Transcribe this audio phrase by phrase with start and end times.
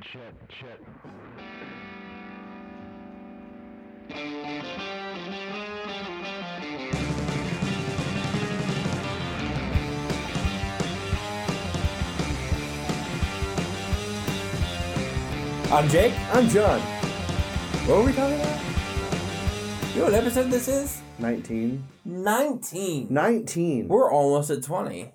[0.00, 0.80] Chet, Chet.
[15.70, 16.14] I'm Jake.
[16.32, 16.80] I'm John.
[16.80, 18.60] What are we talking about?
[19.94, 21.00] You know what episode this is?
[21.18, 21.84] 19.
[22.04, 23.06] 19.
[23.10, 23.88] 19.
[23.88, 25.12] We're almost at 20.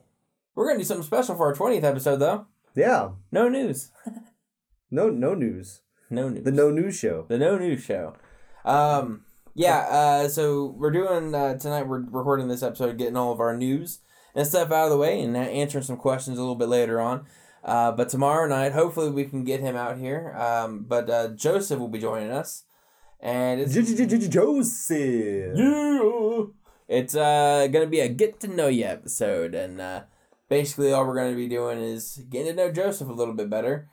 [0.56, 2.48] We're going to do something special for our 20th episode, though.
[2.76, 3.12] Yeah.
[3.32, 3.92] No news.
[4.94, 5.82] No no news.
[6.12, 6.44] No news.
[6.44, 7.26] The no news show.
[7.28, 8.14] The no news show.
[8.64, 13.40] Um, yeah, uh, so we're doing, uh, tonight we're recording this episode, getting all of
[13.40, 14.02] our news
[14.36, 17.26] and stuff out of the way and answering some questions a little bit later on.
[17.64, 20.36] Uh, but tomorrow night, hopefully we can get him out here.
[20.38, 22.66] Um, but uh, Joseph will be joining us.
[23.20, 23.74] And it's
[24.28, 25.58] Joseph.
[25.58, 26.44] Yeah.
[26.88, 30.04] It's uh gonna be a get to know you episode, and uh,
[30.50, 33.90] basically all we're gonna be doing is getting to know Joseph a little bit better.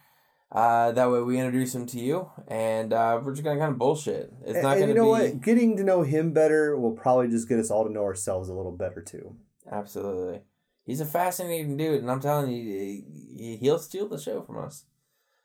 [0.53, 3.79] Uh, that way we introduce him to you, and uh, we're just gonna kind of
[3.79, 4.33] bullshit.
[4.43, 5.41] It's And, not gonna you know be what?
[5.43, 8.55] Getting to know him better will probably just get us all to know ourselves a
[8.55, 9.37] little better too.
[9.71, 10.41] absolutely.
[10.87, 14.87] He's a fascinating dude, and I'm telling you, he- he'll steal the show from us.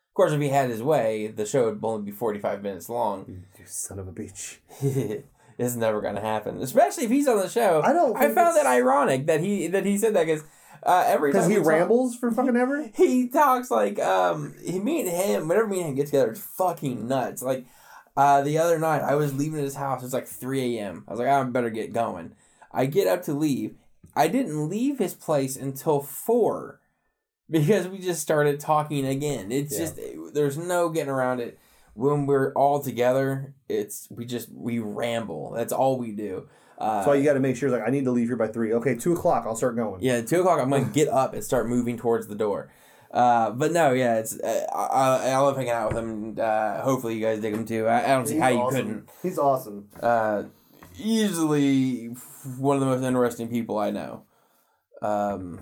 [0.10, 3.26] Of course, if he had his way, the show would only be 45 minutes long.
[3.60, 4.58] You son of a bitch.
[5.60, 7.82] it's never gonna happen, especially if he's on the show.
[7.84, 10.44] I don't I found that ironic that he that he said that because
[10.86, 12.90] uh, every Because he we talk- rambles for fucking ever?
[12.96, 16.40] he talks like um he me and him whenever me and him get together it's
[16.40, 17.42] fucking nuts.
[17.42, 17.66] Like
[18.18, 20.04] uh the other night i was leaving his house.
[20.04, 22.34] It's like 3 a.m i was like i better get going.
[22.72, 23.76] I get up to leave.
[24.16, 26.80] I didn't leave his place until 4
[27.50, 29.52] because we just started talking again.
[29.52, 29.80] It's Yeah.
[29.80, 30.00] just
[30.34, 31.60] there's no getting around it.
[31.94, 35.52] When we're all together it's we just we ramble.
[35.56, 36.48] That's all we do
[36.78, 37.70] uh, That's why you got to make sure.
[37.70, 38.74] Like, I need to leave here by three.
[38.74, 39.46] Okay, two o'clock.
[39.46, 40.02] I'll start going.
[40.02, 40.60] yeah, two o'clock.
[40.60, 42.72] I'm gonna get up and start moving towards the door.
[43.12, 46.10] Uh, but no, yeah, it's uh, I, I love hanging out with him.
[46.10, 47.88] And, uh, hopefully, you guys dig him too.
[47.88, 48.76] I, I don't see He's how you awesome.
[48.86, 49.10] couldn't.
[49.24, 49.88] He's awesome.
[50.02, 50.44] Uh,
[50.98, 52.08] easily
[52.58, 54.24] one of the most interesting people I know.
[55.02, 55.60] Um,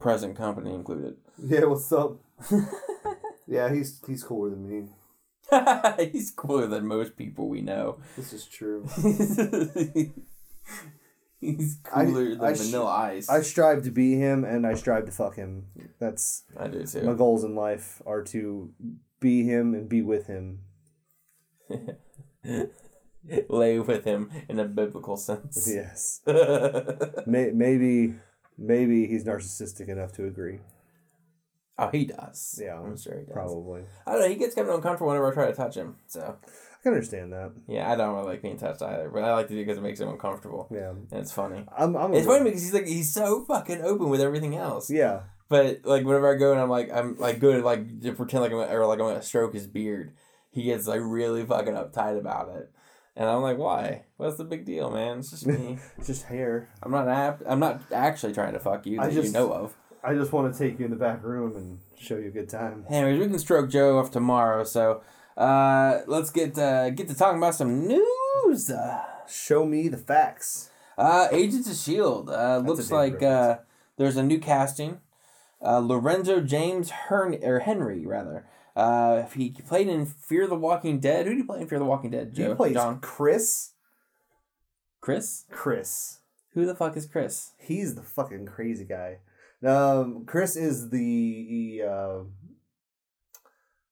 [0.00, 1.16] present company included.
[1.42, 2.16] Yeah, what's up?
[3.46, 4.88] yeah, he's he's cooler than me.
[6.12, 7.98] He's cooler than most people we know.
[8.16, 8.86] This is true.
[11.40, 13.28] He's I- cooler than I sh- Vanilla Ice.
[13.28, 15.66] I strive to be him, and I strive to fuck him.
[15.98, 18.72] That's I do my goals in life are to
[19.20, 20.60] be him and be with him.
[23.48, 25.68] Lay with him in a biblical sense.
[25.72, 26.20] Yes.
[27.26, 28.14] May, maybe
[28.58, 30.58] maybe he's narcissistic enough to agree.
[31.82, 32.60] Oh, he does.
[32.62, 33.32] Yeah, I'm sure he does.
[33.32, 33.82] Probably.
[34.06, 34.28] I don't know.
[34.28, 35.96] He gets kind of uncomfortable whenever I try to touch him.
[36.06, 37.52] So I can understand that.
[37.68, 39.78] yeah, I don't really like being touched either, but I like to do it because
[39.78, 40.90] it makes him uncomfortable, Yeah.
[40.90, 41.64] and it's funny.
[41.76, 41.96] I'm.
[41.96, 44.90] I'm It's funny because he's like he's so fucking open with everything else.
[44.90, 45.20] Yeah.
[45.48, 48.52] But like whenever I go and I'm like I'm like good like to pretend like
[48.52, 50.14] I'm or like I'm gonna stroke his beard,
[50.50, 52.70] he gets like really fucking uptight about it.
[53.14, 54.04] And I'm like, why?
[54.16, 55.18] What's the big deal, man?
[55.18, 55.78] It's just me.
[55.98, 56.70] It's just hair.
[56.82, 59.76] I'm not ap- I'm not actually trying to fuck you I that you know of.
[60.04, 62.48] I just want to take you in the back room and show you a good
[62.48, 62.84] time.
[62.90, 64.64] Anyways, we can stroke Joe off tomorrow.
[64.64, 65.02] So
[65.36, 68.70] uh, let's get uh, get to talking about some news.
[68.70, 70.70] Uh, Show me the facts.
[70.98, 72.28] uh, Agents of Shield.
[72.28, 73.58] Uh, That's looks like uh,
[73.96, 75.00] there's a new casting.
[75.64, 78.44] Uh, Lorenzo James Hern or Henry rather.
[78.74, 81.26] Uh, he played in Fear the Walking Dead.
[81.26, 82.34] Who did he play in Fear the Walking Dead?
[82.34, 82.48] Joe.
[82.48, 82.98] He plays John.
[83.00, 83.70] Chris.
[85.00, 85.44] Chris.
[85.50, 86.18] Chris.
[86.54, 87.52] Who the fuck is Chris?
[87.58, 89.18] He's the fucking crazy guy.
[89.64, 92.18] Um, Chris is the uh,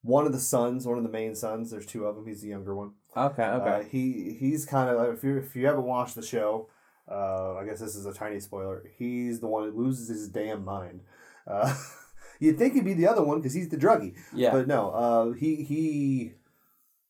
[0.01, 1.71] one of the sons, one of the main sons.
[1.71, 2.27] There's two of them.
[2.27, 2.91] He's the younger one.
[3.15, 3.43] Okay.
[3.43, 3.69] Okay.
[3.69, 6.69] Uh, he he's kind of if you if you haven't watched the show,
[7.09, 8.83] uh, I guess this is a tiny spoiler.
[8.97, 11.01] He's the one who loses his damn mind.
[11.47, 11.75] Uh,
[12.39, 14.51] you'd think he'd be the other one because he's the druggie, yeah.
[14.51, 14.89] but no.
[14.89, 16.33] Uh, he he.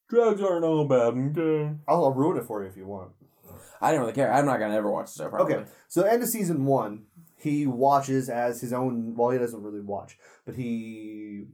[0.09, 1.13] Drugs aren't all bad.
[1.13, 1.73] Okay.
[1.87, 3.11] I'll, I'll ruin it for you if you want.
[3.81, 4.31] I don't really care.
[4.31, 5.29] I'm not gonna ever watch the show.
[5.29, 5.55] Probably.
[5.55, 7.03] Okay, so end of season one,
[7.41, 9.15] he watches as his own.
[9.15, 11.45] Well, he doesn't really watch, but he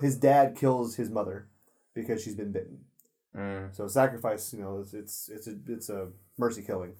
[0.00, 1.48] his dad kills his mother
[1.94, 2.80] because she's been bitten.
[3.34, 3.74] Mm.
[3.74, 6.92] So sacrifice, you know, it's it's it's a it's a mercy killing,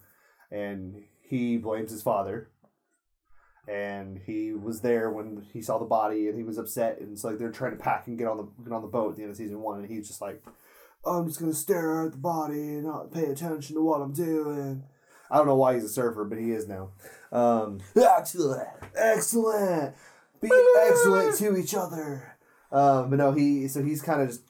[0.51, 2.51] and he blames his father.
[3.67, 7.25] And he was there when he saw the body, and he was upset, and it's
[7.25, 9.23] like they're trying to pack and get on the get on the boat at the
[9.23, 10.43] end of season one, and he's just like,
[11.07, 14.85] "I'm just gonna stare at the body and not pay attention to what I'm doing."
[15.35, 16.91] I don't know why he's a surfer, but he is now.
[17.33, 18.69] Um, Excellent.
[18.97, 19.97] excellent,
[20.41, 20.49] be
[20.81, 22.37] excellent to each other.
[22.71, 24.43] Um, but no, he so he's kind of just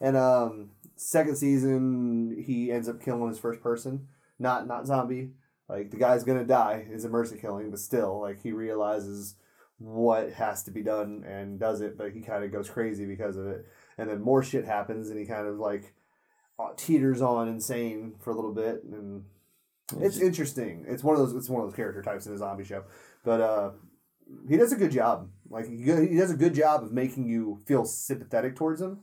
[0.00, 4.08] and um, second season he ends up killing his first person,
[4.38, 5.32] not not zombie.
[5.68, 6.86] Like the guy's gonna die.
[6.90, 9.34] It's a mercy killing, but still, like he realizes
[9.76, 13.36] what has to be done and does it, but he kind of goes crazy because
[13.36, 13.66] of it.
[13.98, 15.92] And then more shit happens, and he kind of like
[16.58, 19.24] uh, teeters on insane for a little bit, and
[20.00, 20.84] it's interesting.
[20.88, 21.34] It's one of those.
[21.34, 22.84] It's one of those character types in a zombie show,
[23.24, 23.70] but uh,
[24.48, 25.28] he does a good job.
[25.48, 29.00] Like he, he does a good job of making you feel sympathetic towards him,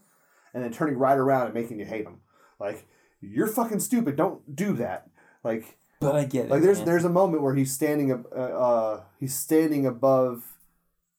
[0.54, 2.20] and then turning right around and making you hate him.
[2.60, 2.88] Like
[3.22, 4.16] you're fucking stupid.
[4.16, 5.10] Don't do that.
[5.44, 6.52] Like But I get it.
[6.52, 6.86] like there's man.
[6.86, 10.44] there's a moment where he's standing ab- uh, uh he's standing above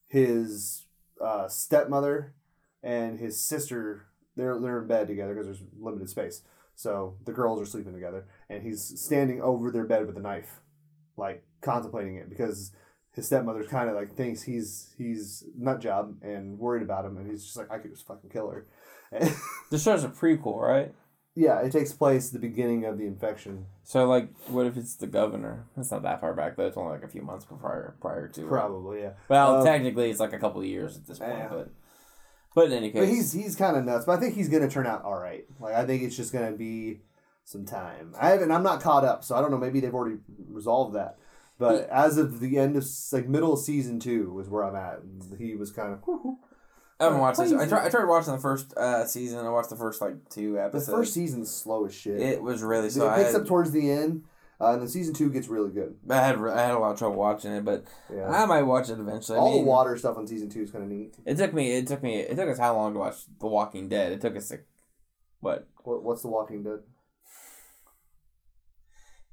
[0.06, 0.86] his
[1.20, 2.34] uh, stepmother
[2.82, 4.06] and his sister.
[4.36, 6.42] They're they're in bed together because there's limited space.
[6.74, 10.60] So the girls are sleeping together, and he's standing over their bed with a knife,
[11.16, 12.72] like contemplating it because
[13.12, 17.30] his stepmother's kind of like thinks he's he's nut job and worried about him, and
[17.30, 18.66] he's just like I could just fucking kill her.
[19.70, 20.92] This show's a prequel, right?
[21.36, 24.94] yeah, it takes place at the beginning of the infection, So like, what if it's
[24.94, 25.66] the governor?
[25.76, 26.66] It's not that far back though.
[26.66, 28.42] It's only like a few months prior prior to.
[28.42, 28.48] it.
[28.48, 29.00] probably.
[29.02, 29.12] Yeah.
[29.28, 31.48] Well, Um, technically, it's like a couple of years at this point, Yeah.
[31.50, 31.70] but
[32.54, 34.04] but in any case, But he's he's kind of nuts.
[34.04, 35.44] But I think he's gonna turn out all right.
[35.60, 37.00] Like I think it's just gonna be
[37.44, 38.14] some time.
[38.20, 38.50] I haven't.
[38.50, 39.58] I'm not caught up, so I don't know.
[39.58, 40.16] Maybe they've already
[40.48, 41.18] resolved that.
[41.58, 45.00] But as of the end of like middle of season two is where I'm at.
[45.38, 46.00] He was kind of
[47.00, 47.52] I haven't watched this.
[47.52, 47.86] I tried.
[47.86, 49.44] I tried watching the first uh, season.
[49.44, 50.86] I watched the first like two episodes.
[50.86, 52.20] the first season's slow as shit.
[52.20, 53.12] it was really slow.
[53.12, 54.24] It picks up towards the end,
[54.64, 55.96] uh, and then season two gets really good.
[56.08, 58.28] I had I had a lot of trouble watching it, but Yeah.
[58.28, 59.38] I might watch it eventually.
[59.38, 61.14] I All mean, the water stuff on season two is kind of neat.
[61.26, 61.72] It took me.
[61.76, 62.20] It took me.
[62.20, 64.12] It took us how long to watch The Walking Dead?
[64.12, 64.66] It took us like,
[65.40, 65.68] what?
[65.84, 66.80] What, what's The Walking Dead?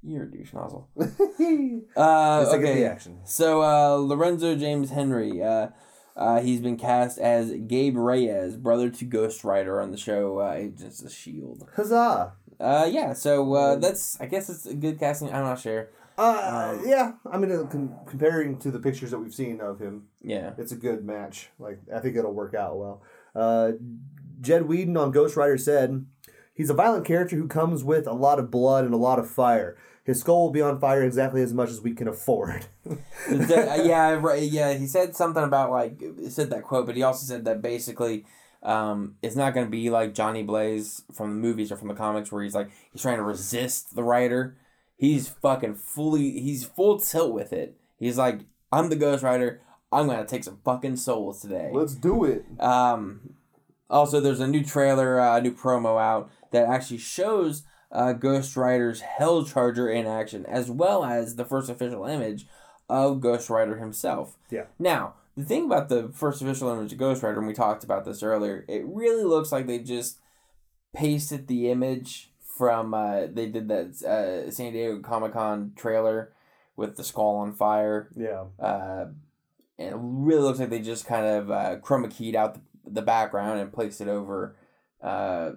[0.03, 0.89] You're a douche nozzle.
[1.95, 2.95] Uh, okay.
[3.25, 5.67] So uh, Lorenzo James Henry, uh,
[6.15, 10.53] uh, he's been cast as Gabe Reyes, brother to Ghost Rider on the show uh,
[10.53, 11.67] Agents of Shield.
[11.75, 12.33] Huzzah!
[12.61, 13.13] Uh, yeah.
[13.13, 15.29] So uh, that's I guess it's a good casting.
[15.33, 15.89] I'm not sure.
[16.17, 19.79] Uh, Um, yeah, I mean, uh, com- comparing to the pictures that we've seen of
[19.79, 20.51] him, Yeah.
[20.57, 21.49] it's a good match.
[21.57, 23.01] Like I think it'll work out well.
[23.33, 23.71] Uh,
[24.41, 26.05] Jed Whedon on Ghost Rider said,
[26.53, 29.29] "He's a violent character who comes with a lot of blood and a lot of
[29.29, 29.77] fire.
[30.03, 32.65] His skull will be on fire exactly as much as we can afford."
[33.29, 34.73] Yeah, right, yeah.
[34.73, 38.25] He said something about like said that quote, but he also said that basically,
[38.63, 41.93] um, it's not going to be like Johnny Blaze from the movies or from the
[41.93, 44.57] comics, where he's like he's trying to resist the writer.
[44.97, 46.39] He's fucking fully.
[46.39, 47.77] He's full tilt with it.
[47.97, 48.41] He's like,
[48.71, 49.61] I'm the Ghost Rider.
[49.91, 51.71] I'm gonna take some fucking souls today.
[51.73, 52.45] Let's do it.
[52.59, 53.33] Um,
[53.89, 58.55] also, there's a new trailer, uh, a new promo out that actually shows uh, Ghost
[58.55, 62.47] Rider's Hell Charger in action, as well as the first official image
[62.87, 64.37] of Ghost Rider himself.
[64.49, 64.65] Yeah.
[64.79, 68.05] Now, the thing about the first official image of Ghost Rider, and we talked about
[68.05, 70.19] this earlier, it really looks like they just
[70.95, 76.31] pasted the image from uh, they did that uh, San Diego Comic Con trailer
[76.75, 78.45] with the skull on fire Yeah.
[78.59, 79.07] uh,
[79.79, 83.01] and it really looks like they just kind of uh, chroma keyed out the, the
[83.01, 84.55] background and placed it over
[85.01, 85.51] uh,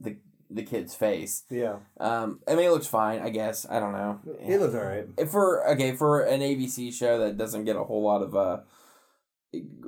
[0.00, 0.16] the
[0.50, 1.42] the kid's face.
[1.50, 1.76] Yeah.
[1.98, 3.66] Um, I mean, it looks fine, I guess.
[3.68, 4.20] I don't know.
[4.40, 5.06] It looks all right.
[5.18, 8.58] If for okay for an ABC show that doesn't get a whole lot of uh,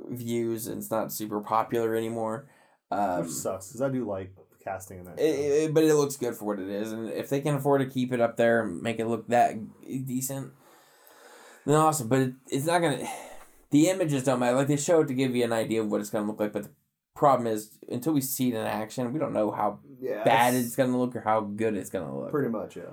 [0.09, 2.47] views and it's not super popular anymore.
[2.91, 4.33] Um, Which sucks because I do like
[4.63, 5.19] casting in that.
[5.19, 7.81] it, it- but it looks good for what it is, and if they can afford
[7.81, 9.55] to keep it up there and make it look that
[10.05, 10.51] decent,
[11.65, 12.07] then awesome.
[12.07, 13.05] But it, it's not gonna.
[13.69, 14.55] The images don't matter.
[14.55, 16.53] Like they show it to give you an idea of what it's gonna look like,
[16.53, 16.69] but the
[17.17, 20.77] problem is until we see it in action, we don't know how yeah, bad it's
[20.77, 22.31] gonna look or how good it's gonna look.
[22.31, 22.77] pretty much.
[22.77, 22.83] Yeah.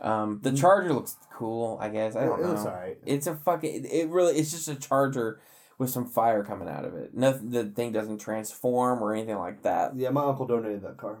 [0.00, 1.76] Um, the charger looks cool.
[1.82, 2.48] I guess I don't it know.
[2.48, 2.96] looks all right.
[3.04, 3.84] It's a fucking.
[3.84, 4.34] It really.
[4.38, 5.38] It's just a charger
[5.82, 7.12] with some fire coming out of it.
[7.12, 7.50] Nothing.
[7.50, 9.96] The thing doesn't transform or anything like that.
[9.96, 11.18] Yeah, my uncle donated that car.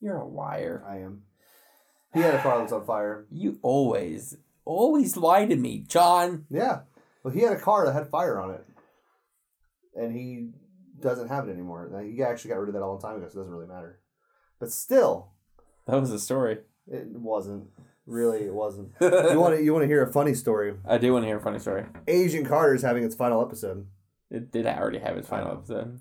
[0.00, 0.82] You're a liar.
[0.88, 1.22] I am.
[2.14, 3.26] He had a car that was on fire.
[3.30, 6.46] You always, always lie to me, John.
[6.50, 6.80] Yeah.
[7.22, 8.64] Well, he had a car that had fire on it,
[9.94, 10.48] and he
[11.00, 11.88] doesn't have it anymore.
[11.92, 13.68] Now, He actually got rid of that all the time ago, so it doesn't really
[13.68, 14.00] matter.
[14.58, 15.32] But still,
[15.86, 16.58] That was a story.
[16.88, 17.68] it wasn't.
[18.06, 18.92] Really, it wasn't.
[19.00, 20.74] You want to you want to hear a funny story?
[20.88, 21.84] I do want to hear a funny story.
[22.08, 23.86] Agent Carter is having its final episode.
[24.32, 26.00] It did already have its final episode.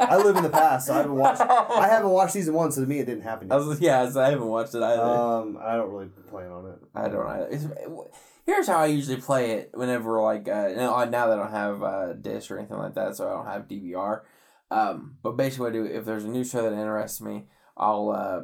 [0.00, 1.40] I live in the past, so I haven't watched.
[1.40, 4.20] I haven't watched season one, so to me, it didn't happen I was, yeah, so
[4.20, 5.02] I haven't watched it either.
[5.02, 6.78] Um, I don't really plan on it.
[6.94, 7.48] I don't either.
[7.50, 7.66] It's,
[8.46, 11.82] here's how I usually play it whenever, like, uh, now, now that I don't have
[11.82, 14.20] uh, Dish or anything like that, so I don't have DVR.
[14.70, 18.10] Um, but basically, what I do, if there's a new show that interests me, I'll
[18.10, 18.40] uh,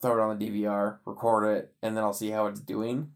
[0.00, 3.12] throw it on the DVR, record it, and then I'll see how it's doing.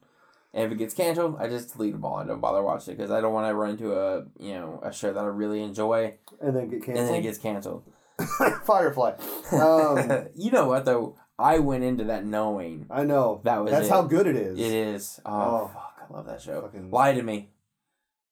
[0.54, 2.16] And if it gets canceled, I just delete them all.
[2.16, 4.80] I don't bother watching it because I don't want to run into a you know
[4.82, 6.98] a show that I really enjoy And then get canceled.
[6.98, 7.84] and then it gets canceled.
[8.64, 9.12] Firefly.
[9.52, 11.16] Um, you know what though?
[11.38, 13.40] I went into that knowing I know.
[13.44, 13.90] That was That's it.
[13.90, 14.58] how good it is.
[14.58, 15.20] it is.
[15.24, 15.70] Oh, Oh.
[15.72, 16.06] fuck!
[16.10, 16.60] I love that show.
[16.60, 17.48] Fucking- Lie to me.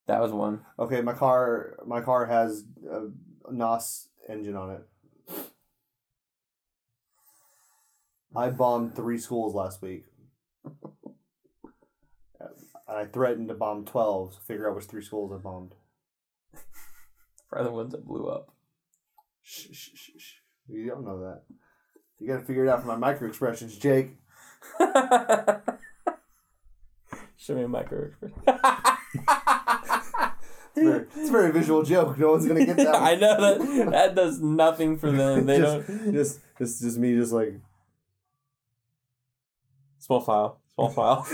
[0.06, 0.60] That was one.
[0.78, 3.08] Okay, my car my car has a
[3.50, 4.86] NOS engine on it.
[8.34, 10.04] I bombed three schools last week.
[12.88, 14.34] And I threatened to bomb twelve.
[14.34, 15.74] So figure out which three schools I bombed.
[17.48, 18.52] Probably the ones that blew up.
[19.42, 20.34] Shh, shh, shh, shh.
[20.68, 21.42] You don't know that.
[22.18, 24.16] You got to figure it out from my micro expressions, Jake.
[27.36, 28.10] Show me a micro.
[30.76, 32.16] It's, very, it's a very visual joke.
[32.16, 32.94] No one's gonna get that.
[32.94, 35.44] I know that that does nothing for them.
[35.44, 36.12] They just, don't.
[36.12, 37.54] just it's just me, just like.
[40.10, 40.58] Small file.
[40.74, 41.26] Small file.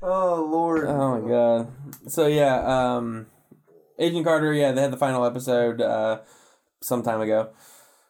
[0.00, 0.86] Oh Lord.
[0.86, 1.68] Oh my god.
[2.10, 3.26] So yeah, um
[3.98, 6.20] Agent Carter, yeah, they had the final episode uh
[6.80, 7.50] some time ago.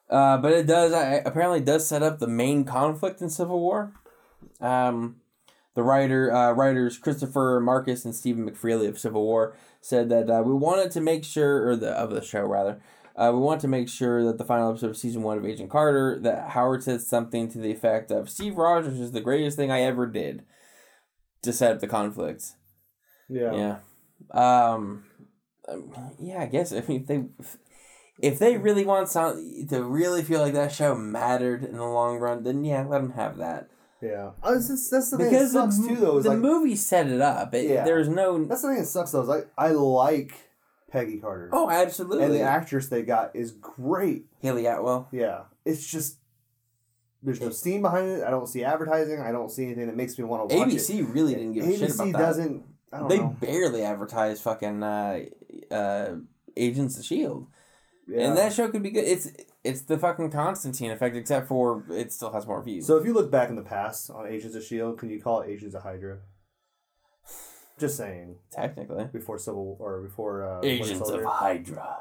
[0.09, 3.93] Uh but it does I, apparently does set up the main conflict in Civil War.
[4.61, 5.16] Um
[5.75, 10.43] the writer uh writers Christopher Markus and Stephen McFeely of Civil War said that uh,
[10.45, 12.81] we wanted to make sure or the of the show rather.
[13.16, 15.70] Uh, we want to make sure that the final episode of season one of Agent
[15.70, 19.70] Carter that Howard said something to the effect of Steve Rogers is the greatest thing
[19.70, 20.44] I ever did
[21.42, 22.44] to set up the conflict.
[23.28, 23.52] Yeah.
[23.54, 23.76] Yeah.
[24.32, 25.04] Um,
[25.68, 26.73] um, yeah, I guess.
[26.73, 27.25] I mean, if they
[28.20, 32.18] if they really want some to really feel like that show mattered in the long
[32.18, 33.68] run, then yeah, let them have that.
[34.02, 34.32] Yeah.
[34.42, 35.30] Oh, it's just- that's the thing.
[35.30, 36.18] Because that sucks the, too, though.
[36.18, 37.54] Is the like movie set it up.
[37.54, 37.85] It, Yeah.
[37.85, 38.44] There's no.
[38.44, 39.23] that's the thing that sucks though.
[39.23, 40.35] Is like I like
[40.90, 41.50] Peggy Carter.
[41.52, 42.25] Oh, absolutely.
[42.25, 44.26] and the actress they got is great.
[44.40, 45.09] Hayley Atwell.
[45.12, 45.43] Yeah.
[45.64, 46.19] It's just
[47.23, 48.25] there's no steam behind it.
[48.25, 49.21] I don't see advertising.
[49.21, 51.76] I don't see anything that makes me want to watch ABC really didn't give a
[51.76, 52.19] shit about that.
[52.19, 52.64] doesn't.
[52.93, 53.37] I don't They know.
[53.40, 55.21] barely advertise fucking uh,
[55.71, 56.14] uh,
[56.57, 57.49] Agents of Shield.
[58.07, 58.28] Yeah.
[58.28, 59.05] And that show could be good.
[59.05, 59.28] It's
[59.64, 62.87] it's the fucking Constantine effect, except for it still has more views.
[62.87, 65.40] So if you look back in the past on Agents of Shield, can you call
[65.40, 66.19] it Agents of Hydra?
[67.78, 68.37] Just saying.
[68.50, 71.26] technically, Before Civil War, or before uh, Winter Agents of Soldier.
[71.26, 71.97] Hydra.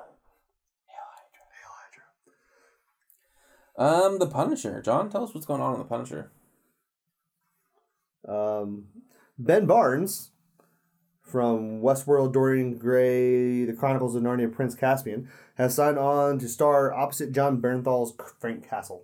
[3.77, 4.81] Um, the Punisher.
[4.81, 6.31] John, tell us what's going on in the Punisher.
[8.27, 8.85] Um,
[9.37, 10.31] ben Barnes
[11.21, 16.93] from Westworld, Dorian Gray, The Chronicles of Narnia, Prince Caspian has signed on to star
[16.93, 19.03] opposite Jon Bernthal's Frank Castle.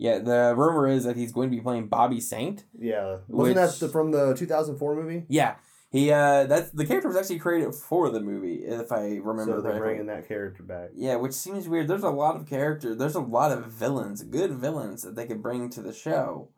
[0.00, 2.64] Yeah, the rumor is that he's going to be playing Bobby Saint.
[2.78, 5.24] Yeah, wasn't Which- that the, from the two thousand four movie?
[5.28, 5.56] Yeah,
[5.90, 9.60] he uh, that's the character was actually created for the movie, if I remember so
[9.60, 9.80] they're correctly.
[9.80, 10.90] bringing that character back.
[10.94, 11.88] Yeah, which seems weird.
[11.88, 12.96] There's a lot of characters.
[12.96, 16.48] There's a lot of villains, good villains that they could bring to the show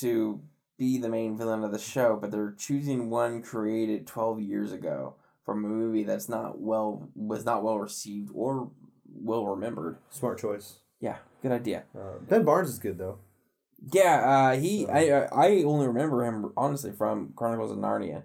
[0.00, 0.42] to
[0.76, 5.14] be the main villain of the show, but they're choosing one created 12 years ago
[5.44, 8.70] from a movie that's not well was not well received or
[9.14, 9.96] well remembered.
[10.10, 10.80] Smart choice.
[11.00, 11.84] Yeah, good idea.
[11.94, 13.18] Uh, ben Barnes is good though.
[13.92, 14.16] Yeah,
[14.54, 18.22] uh, he So- I uh, I only remember him honestly from Chronicles of Narnia.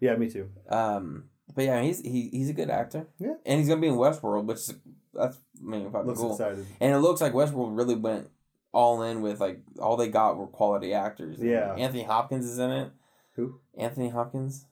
[0.00, 0.48] Yeah, me too.
[0.68, 1.24] Um,
[1.54, 3.06] but yeah, he's he, he's a good actor.
[3.18, 3.34] Yeah.
[3.46, 4.66] and he's gonna be in Westworld, which
[5.14, 6.32] that's I mean fucking Looks cool.
[6.32, 6.66] excited.
[6.80, 8.28] And it looks like Westworld really went
[8.72, 11.38] all in with like all they got were quality actors.
[11.40, 11.74] Yeah.
[11.74, 12.90] Anthony Hopkins is in it.
[13.36, 13.60] Who?
[13.76, 14.66] Anthony Hopkins.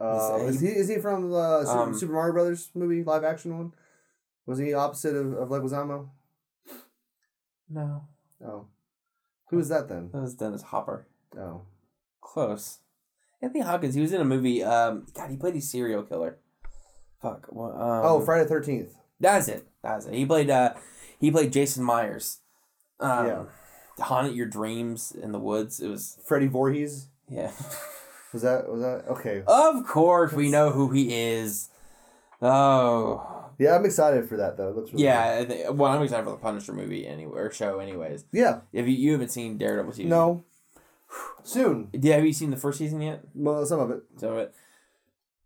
[0.00, 3.22] Uh, Is is he is he from the Super, Um, Super Mario Brothers movie live
[3.24, 3.72] action one?
[4.46, 6.08] Was he opposite of, of Leguizamo?
[7.68, 8.04] No,
[8.44, 8.66] Oh,
[9.50, 10.10] who is that then?
[10.12, 11.06] that was Dennis Hopper.
[11.38, 11.62] Oh,
[12.20, 12.78] Close.
[13.40, 13.94] Anthony Hopkins.
[13.94, 14.62] He was in a movie.
[14.62, 16.38] Um, God, he played a serial killer.
[17.20, 17.46] Fuck.
[17.50, 17.72] What?
[17.72, 18.94] Um, oh, Friday Thirteenth.
[19.20, 19.66] That's it.
[19.82, 20.14] That's it.
[20.14, 20.50] He played.
[20.50, 20.74] Uh,
[21.18, 22.38] he played Jason Myers.
[23.00, 23.42] Um, Yeah.
[24.00, 25.78] Haunted your dreams in the woods.
[25.80, 27.08] It was Freddy Voorhees.
[27.28, 27.50] yeah.
[28.32, 29.42] Was that was that okay?
[29.46, 31.68] of course, we know who he is.
[32.40, 34.70] Oh, Yeah, I'm excited for that though.
[34.70, 35.38] It looks really yeah.
[35.40, 37.78] I think, well, I'm excited for the Punisher movie anyway or show.
[37.78, 38.24] Anyways.
[38.32, 38.60] Yeah.
[38.72, 40.44] if you, you haven't seen Daredevil season, No.
[41.42, 41.88] Soon.
[41.92, 43.20] Yeah, have you seen the first season yet?
[43.34, 44.02] Well, some of it.
[44.16, 44.54] So it,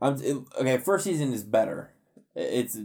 [0.00, 0.78] um, it, okay.
[0.78, 1.92] First season is better.
[2.34, 2.78] It's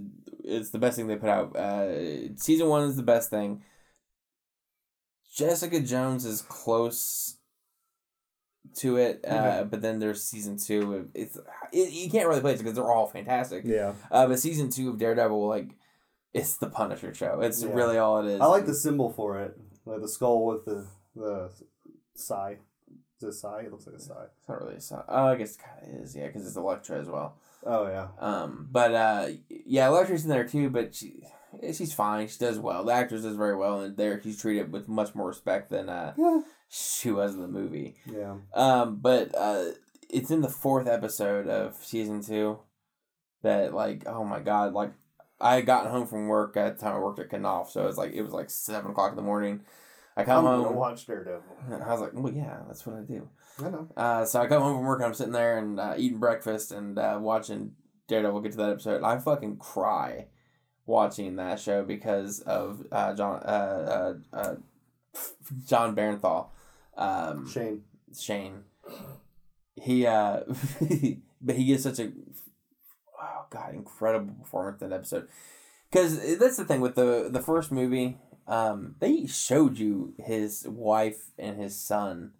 [0.43, 1.55] it's the best thing they put out.
[1.55, 3.61] Uh, season one is the best thing.
[5.33, 7.35] Jessica Jones is close
[8.77, 9.67] to it, uh, Okay.
[9.69, 11.09] but then there's season two.
[11.13, 11.37] It's
[11.73, 13.63] it, you can't really place it because they're all fantastic.
[13.65, 13.93] Yeah.
[14.09, 15.69] Uh, but season two of Daredevil, like,
[16.33, 17.41] it's the Punisher show.
[17.41, 17.73] It's Yeah.
[17.73, 18.39] really all it is.
[18.41, 21.49] I like the symbol for it, like the skull with the the
[22.15, 22.57] sigh.
[23.17, 23.61] Is it sigh?
[23.61, 24.23] It looks like a sigh.
[24.39, 25.03] It's not really a sign.
[25.07, 26.15] Oh, I guess it kind of is.
[26.15, 27.35] Yeah, because it's Elektra as well.
[27.65, 28.07] Oh yeah.
[28.19, 31.23] Um, but uh, yeah, Elektra's in there too, but she
[31.73, 32.27] she's fine.
[32.27, 32.83] She does well.
[32.83, 36.13] The actress does very well, and there she's treated with much more respect than uh
[36.17, 36.41] Yeah.
[36.69, 37.95] she was in the movie.
[38.05, 38.35] Yeah.
[38.53, 39.65] Um, but uh,
[40.09, 42.59] it's in the fourth episode of season two
[43.43, 44.91] that like oh my god like
[45.39, 47.87] I had gotten home from work at the time I worked at Knopf, so it
[47.87, 49.61] was like it was like seven o'clock in the morning.
[50.15, 50.75] I come I'm gonna home.
[50.75, 51.41] watch Daredevil.
[51.85, 53.29] I was like, well, yeah, that's what I do.
[53.59, 53.87] I know.
[53.97, 56.71] Uh, so I come home from work and I'm sitting there and uh, eating breakfast
[56.71, 57.71] and uh, watching
[58.07, 59.03] Daredevil get to that episode.
[59.03, 60.27] I fucking cry
[60.91, 64.55] watching that show because of uh, John uh, uh, uh,
[65.65, 66.49] Jon Bernthal,
[66.97, 67.83] um, Shane.
[68.15, 68.63] Shane.
[69.75, 70.41] He uh,
[71.41, 72.11] but he gives such a
[73.19, 75.27] oh god incredible performance in that episode.
[75.89, 78.17] Because that's the thing with the the first movie.
[78.47, 82.33] Um, they showed you his wife and his son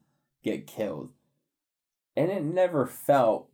[0.44, 1.12] get killed,
[2.18, 3.51] and it never felt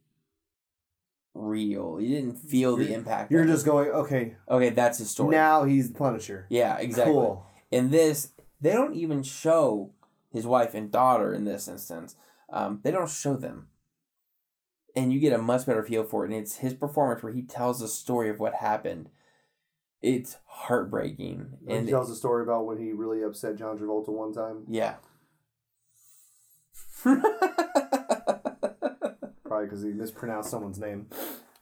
[1.37, 1.99] real.
[2.01, 3.31] You didn't feel the You're- impact.
[3.31, 4.69] You're just going, okay, okay.
[4.69, 5.31] That's his story.
[5.35, 6.45] now he's the Punisher.
[6.49, 7.13] yeah, exactly.
[7.13, 7.45] Cool.
[7.71, 9.91] In this, they don't even show
[10.31, 12.15] his wife and daughter in this instance.
[12.49, 13.67] Um, they don't show them.
[14.95, 16.31] And you get a much better feel for it.
[16.31, 19.09] And it's his performance where he tells the story of what happened.
[20.01, 21.57] It's heartbreaking.
[21.67, 24.63] And And he tells a story about when he really upset John Travolta one time.
[24.67, 24.95] yeah.
[29.57, 31.07] Probably because he mispronounced someone's name.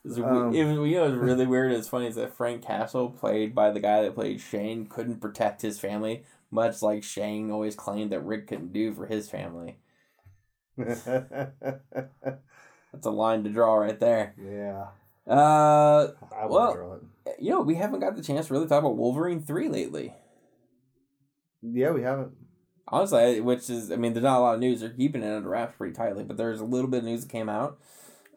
[0.03, 1.71] It's Um, it was, you know, really weird.
[1.71, 5.61] It's funny is that Frank Castle, played by the guy that played Shane, couldn't protect
[5.61, 9.77] his family, much like Shane always claimed that Rick couldn't do for his family.
[10.77, 11.05] That's
[13.05, 14.35] a line to draw right there.
[14.37, 14.87] Yeah.
[15.27, 17.01] Uh, I Well- will draw it.
[17.39, 20.13] you know, we haven't got the chance to really talk about Wolverine 3 lately.
[21.61, 22.33] Yeah, we haven't.
[22.87, 24.81] Honestly, which is, I mean, there's not a lot of news.
[24.81, 27.31] They're keeping it under wraps pretty tightly, but there's a little bit of news that
[27.31, 27.79] came out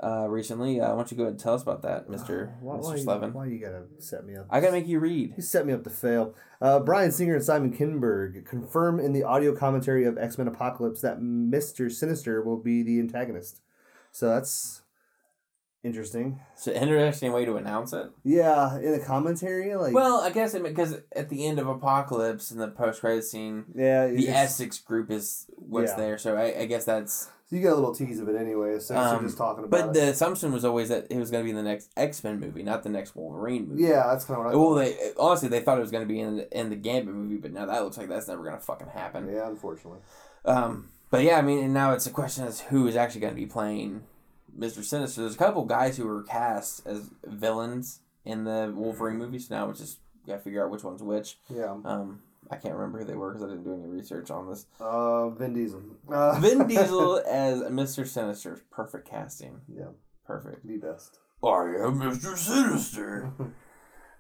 [0.03, 0.81] uh, recently.
[0.81, 2.59] Uh, why don't you go ahead and tell us about that, Mr.
[2.61, 3.05] Why, Mr.
[3.05, 4.47] why, you- why you gotta set me up?
[4.49, 5.35] I gotta make you read.
[5.37, 6.35] You set me up to fail.
[6.63, 11.03] Uh, Bryan Singer and Simon Kinberg confirm in the audio commentary of X Men Apocalypse
[11.03, 13.61] that Mister Sinister will be the antagonist.
[14.13, 14.81] So that's
[15.85, 16.41] interesting.
[16.55, 18.11] It's an interesting way to announce it.
[18.25, 22.59] Yeah, in a commentary, like Well, I guess because at the end of Apocalypse in
[22.59, 25.97] the post credit scene, yeah, the Essex group is what's Yeah.
[25.97, 26.19] there.
[26.19, 27.31] So I, I guess that's.
[27.49, 28.79] So you get a little tease of it anyway.
[28.79, 29.71] So Um, just talking about.
[29.71, 30.01] But it.
[30.01, 32.39] the assumption was always that it was going to be in the next X Men
[32.39, 33.85] movie, not the next Wolverine movie.
[33.85, 34.57] yeah, that's kind of what I.
[34.57, 34.81] Well, thought.
[34.85, 37.37] they honestly they thought it was going to be in the, in the Gambit movie,
[37.39, 39.31] but now that looks like that's never going to fucking happen.
[39.33, 40.01] yeah, unfortunately.
[40.45, 43.33] Um, but yeah, I mean, and now it's a question as who is actually going
[43.33, 44.03] to be playing
[44.59, 45.23] Mister Sinister.
[45.23, 49.49] There's a couple guys who were cast as villains in the Wolverine movies.
[49.51, 51.39] Now, which is got to figure out which one's which.
[51.49, 51.77] Yeah.
[51.85, 54.67] Um, I can't remember who they were because I didn't do any research on this.
[54.81, 55.83] Uh, Vin Diesel.
[56.11, 59.91] Uh, Vin Diesel as Mister Sinister, perfect casting, Yeah,
[60.27, 60.67] perfect.
[60.67, 61.19] the best.
[61.43, 63.33] I am Mister Sinister.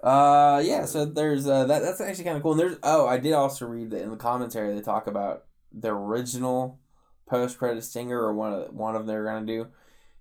[0.00, 2.52] Uh yeah, so there's uh that that's actually kind of cool.
[2.52, 5.88] And there's oh, I did also read that in the commentary they talk about the
[5.92, 6.78] original
[7.28, 9.66] post credit stinger or one of one of them they're gonna do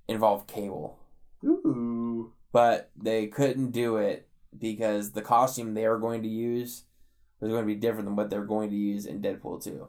[0.08, 0.98] involved Cable,
[1.44, 2.34] Ooh.
[2.52, 6.84] but they couldn't do it because the costume they were going to use
[7.40, 9.88] was going to be different than what they're going to use in Deadpool two.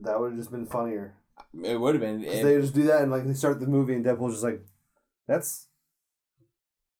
[0.00, 1.14] That would have just been funnier.
[1.62, 2.24] It would have been.
[2.24, 4.64] It, they just do that and like they start the movie and Deadpool's just like,
[5.26, 5.68] that's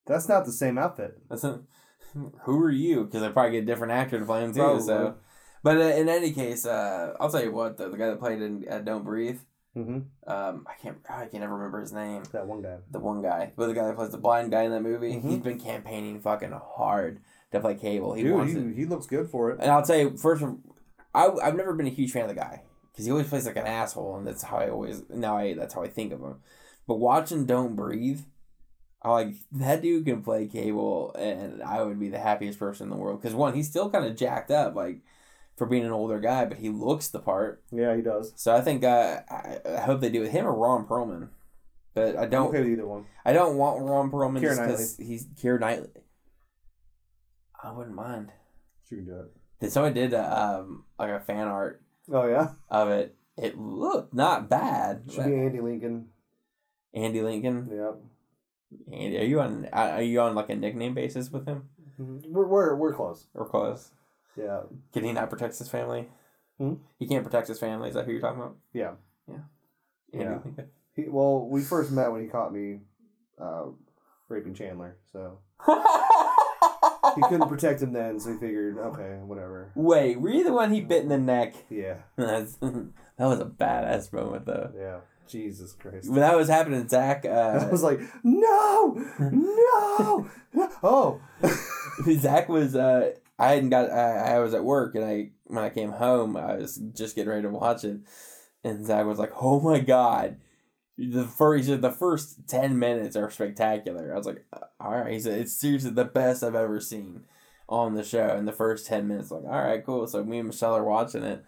[0.07, 1.19] that's not the same outfit.
[1.29, 1.63] that's not,
[2.43, 3.05] who are you?
[3.05, 4.61] Because I probably get a different actor to play him too.
[4.61, 4.83] Probably.
[4.83, 5.17] So,
[5.63, 8.43] but uh, in any case, uh, I'll tell you what the, the guy that played
[8.43, 9.41] in uh, Don't Breathe.
[9.77, 10.31] Mm-hmm.
[10.31, 12.23] um, I can't, I can never remember his name.
[12.33, 12.77] That one guy.
[12.91, 15.23] The one guy, but the guy that plays the blind guy in that movie, Mhm.
[15.31, 17.21] he's been campaigning fucking hard
[17.53, 18.13] to play Cable.
[18.15, 19.61] He Dude, wants he, it, he looks good for it.
[19.61, 20.45] and I'll tell you first,
[21.15, 23.57] I I've never been a huge fan of the guy because he always plays like
[23.57, 26.37] an asshole, and that's how I always now I that's how I think of him.
[26.87, 28.21] But watching Don't Breathe,
[29.03, 32.91] I like that dude can play Cable, and I would be the happiest person in
[32.91, 35.01] the world because one, he's still kind of jacked up, like
[35.57, 37.63] for being an older guy, but he looks the part.
[37.71, 38.33] Yeah, he does.
[38.37, 41.29] So I think uh, I, I hope they do with him or Ron Perlman.
[41.95, 42.49] But I I'm don't.
[42.49, 43.05] okay with either one.
[43.25, 45.91] I don't want Ron Perlman Keira just because he's Keira Knightley.
[47.63, 48.33] I wouldn't mind.
[48.89, 49.31] She can do it.
[49.61, 53.15] Did someone did a, um like a fan art Oh yeah, of it?
[53.37, 55.05] It looked not bad.
[55.13, 56.09] should be Andy Lincoln.
[56.95, 57.69] Andy Lincoln.
[57.73, 57.93] Yeah,
[58.97, 59.69] Andy, are you on?
[59.73, 61.69] Are you on like a nickname basis with him
[62.01, 62.33] Mm-hmm.
[62.33, 63.27] we're we're we're close.
[63.35, 63.91] or close?
[64.37, 64.61] Yeah,
[64.93, 66.09] Can he not protect his family?
[66.59, 66.75] Hmm?
[66.99, 67.89] He can't protect his family.
[67.91, 68.57] Is that who you're talking about?
[68.73, 68.93] yeah.
[69.29, 70.39] Andy Yeah.
[70.45, 70.69] Lincoln.
[70.95, 72.81] He, well, we first met when he caught me
[73.41, 73.65] uh,
[74.29, 75.39] raping Chandler, so
[77.15, 78.21] he couldn't protect him then.
[78.21, 79.71] So he figured, okay, whatever.
[79.75, 81.55] Wait, were you the one he bit in the neck?
[81.71, 84.71] Yeah, That's, that was a badass moment though.
[84.77, 84.99] yeah.
[85.29, 86.11] Jesus Christ.
[86.11, 90.29] When that was happening, Zach, I uh, was like, no, no,
[90.83, 91.21] oh.
[92.19, 95.71] Zach was, uh, I hadn't got, I, I was at work and I, when I
[95.71, 98.01] came home, I was just getting ready to watch it.
[98.65, 100.37] And Zach was like, oh my God.
[100.97, 104.13] The first, he said the first 10 minutes are spectacular.
[104.13, 105.13] I was like, uh, all right.
[105.13, 107.23] He said, it's seriously the best I've ever seen
[107.69, 109.31] on the show in the first 10 minutes.
[109.31, 110.07] Like, all right, cool.
[110.07, 111.45] So me and Michelle are watching it.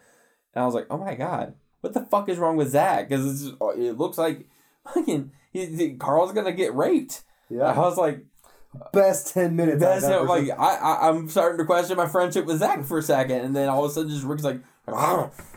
[0.55, 3.09] and I was like, oh my god, what the fuck is wrong with Zach?
[3.09, 4.49] Because oh, it looks like
[4.95, 7.23] fucking he, he- Carl's gonna get raped.
[7.51, 7.65] Yeah.
[7.65, 8.25] I was like,
[8.93, 9.81] Best ten minutes.
[9.81, 10.51] That's ever like.
[10.51, 13.69] I, I I'm starting to question my friendship with Zach for a second, and then
[13.69, 14.61] all of a sudden just Rick's like,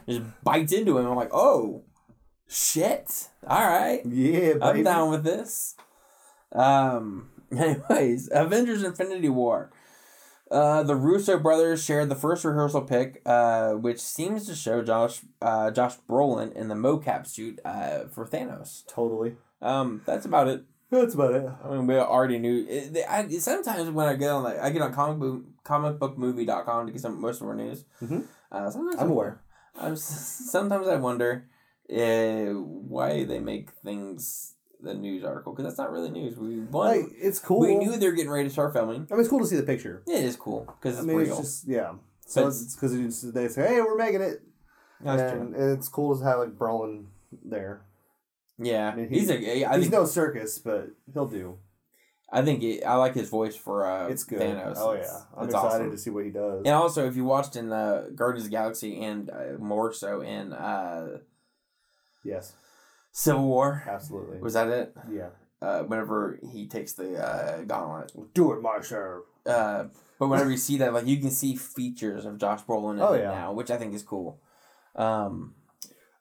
[0.07, 1.07] just bites into him.
[1.07, 1.83] I'm like, oh
[2.47, 4.01] shit, all right.
[4.05, 5.75] Yeah, I'm down with this.
[6.51, 7.29] Um.
[7.51, 9.71] Anyways, Avengers: Infinity War.
[10.49, 15.21] Uh, the Russo brothers shared the first rehearsal pic, uh, which seems to show Josh
[15.41, 18.85] uh, Josh Brolin in the mocap suit uh, for Thanos.
[18.87, 19.35] Totally.
[19.61, 20.63] Um, that's about it.
[20.89, 21.45] That's about it.
[21.63, 22.65] I mean, we already knew.
[22.67, 26.85] It, they- I, sometimes when I get on, like, I get on comic book comicbookmovie.com
[26.87, 27.83] to get some most of our news.
[28.01, 28.23] Mhm.
[28.51, 29.41] Uh, sometimes I'm I- aware.
[29.79, 31.45] I'm sometimes I wonder
[31.93, 36.37] uh, why they make things the news article because that's not really news.
[36.37, 37.59] We Like it's cool.
[37.61, 39.07] we knew they were getting ready to start filming.
[39.09, 40.03] I mean, it's cool to see the picture.
[40.07, 41.27] It is cool because I it's mean, real.
[41.29, 41.93] it's just yeah.
[42.25, 44.41] So But- it's because they say, "Hey, we're making it,"
[45.01, 45.73] That's and true.
[45.73, 47.05] it's cool to have like Brolin
[47.43, 47.81] there.
[48.59, 49.69] Yeah, I mean, he's he- a.
[49.69, 51.57] I He's think no Serkis, but he'll do.
[52.31, 54.41] I think it, I like his voice for uh, It's good.
[54.41, 54.73] Thanos.
[54.77, 55.91] Oh It's- yeah, I'm excited awesome.
[55.91, 56.63] to see what he does.
[56.65, 60.21] And also, if you watched in the Guardians of the Galaxy and uh, more so
[60.21, 61.19] in uh,
[62.23, 62.53] Yes,
[63.11, 64.39] Civil War, absolutely.
[64.39, 64.93] was that it?
[65.09, 65.29] yeah,
[65.61, 68.11] Uh, whenever he takes the uh, gauntlet.
[68.33, 69.23] do it, Marshall.
[69.45, 69.85] Uh,
[70.19, 73.13] but whenever you see that, like you can see features of Josh Brolin in Oh,
[73.13, 73.31] it yeah.
[73.31, 74.41] now, which I think is cool.
[74.95, 75.53] Um,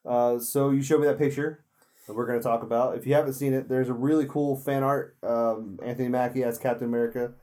[0.05, 1.65] Uh, so you showed me that picture
[2.07, 2.97] that we're going to talk about.
[2.97, 5.17] If you haven't seen it, there's a really cool fan art.
[5.21, 7.33] Um, Anthony Mackie as Captain America.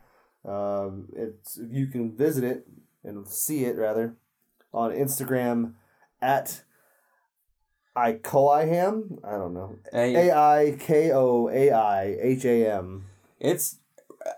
[0.45, 2.67] Um, it's you can visit it
[3.03, 4.17] and see it rather
[4.73, 5.75] on Instagram
[6.21, 6.63] at
[7.97, 9.19] Ikoiham.
[9.25, 9.77] I don't know.
[9.93, 13.07] A I K O A I H A M.
[13.39, 13.79] it's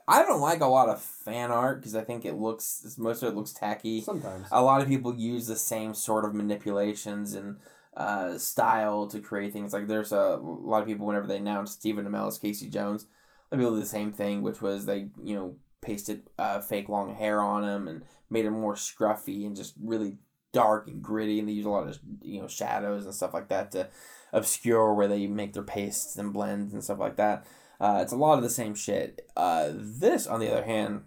[0.09, 3.33] I don't like a lot of fan art because I think it looks most of
[3.33, 4.01] it looks tacky.
[4.01, 4.49] Sometimes.
[4.51, 7.57] a lot of people use the same sort of manipulations and
[7.97, 9.73] uh, style to create things.
[9.73, 13.07] Like there's a, lot of people whenever they announced Stephen Amell as Casey Jones,
[13.51, 17.41] they people the same thing, which was they you know pasted uh, fake long hair
[17.41, 20.19] on him and made him more scruffy and just really
[20.53, 23.49] dark and gritty, and they use a lot of you know shadows and stuff like
[23.49, 23.89] that to
[24.33, 27.47] obscure where they make their pastes and blends and stuff like that.
[27.81, 29.29] Uh, it's a lot of the same shit.
[29.37, 31.03] Uh, this, on the other hand,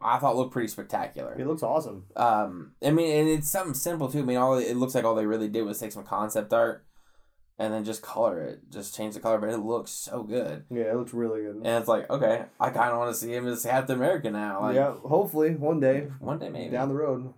[0.00, 1.34] I thought looked pretty spectacular.
[1.38, 2.04] It looks awesome.
[2.16, 4.20] Um, I mean, and it's something simple too.
[4.20, 6.84] I mean, all it looks like all they really did was take some concept art
[7.58, 10.64] and then just color it, just change the color, but it looks so good.
[10.70, 11.56] Yeah, it looks really good.
[11.56, 14.60] And it's like, okay, I kind of want to see him as Captain America now.
[14.60, 16.70] Like, yeah, hopefully one day one day maybe.
[16.70, 17.32] down the road.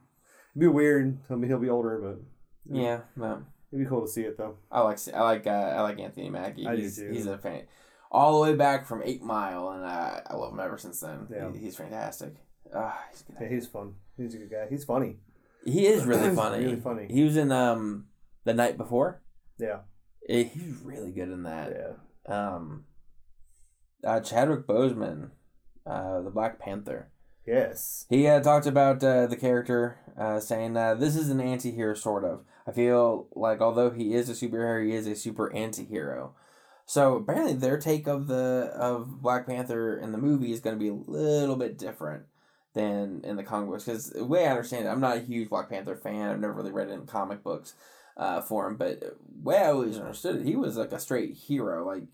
[0.54, 1.18] It'd be weird.
[1.30, 4.56] I mean, he'll be older, but yeah, no, it'd be cool to see it though.
[4.70, 6.66] I like I like uh, I like Anthony Mackie.
[6.66, 7.10] I do he's, too.
[7.12, 7.62] He's a fan.
[8.10, 11.28] All the way back from Eight Mile, and uh, I love him ever since then.
[11.30, 11.52] Yeah.
[11.52, 12.34] He- he's fantastic.
[12.74, 13.36] Ah, he's good.
[13.40, 13.94] Yeah, he's fun.
[14.16, 14.66] He's a good guy.
[14.68, 15.16] He's funny.
[15.64, 16.64] He is really funny.
[16.64, 17.06] really funny.
[17.10, 18.06] He was in um
[18.44, 19.22] the night before.
[19.58, 19.80] Yeah.
[20.28, 21.72] Eh, He's really good in that.
[22.28, 22.34] Yeah.
[22.34, 22.84] Um,
[24.04, 25.30] uh, Chadwick Boseman,
[25.86, 27.10] uh, the Black Panther.
[27.46, 28.04] Yes.
[28.10, 32.24] He uh, talked about uh, the character, uh, saying uh, this is an anti-hero, sort
[32.24, 32.44] of.
[32.66, 36.34] I feel like although he is a superhero, he is a super anti-hero.
[36.84, 40.80] So apparently, their take of the of Black Panther in the movie is going to
[40.80, 42.24] be a little bit different
[42.74, 43.84] than in the comic books.
[43.84, 46.28] Because the way I understand it, I'm not a huge Black Panther fan.
[46.30, 47.74] I've never really read it in comic books
[48.16, 48.76] uh, for him.
[48.76, 52.04] But the way I always understood it, he was like a straight hero, like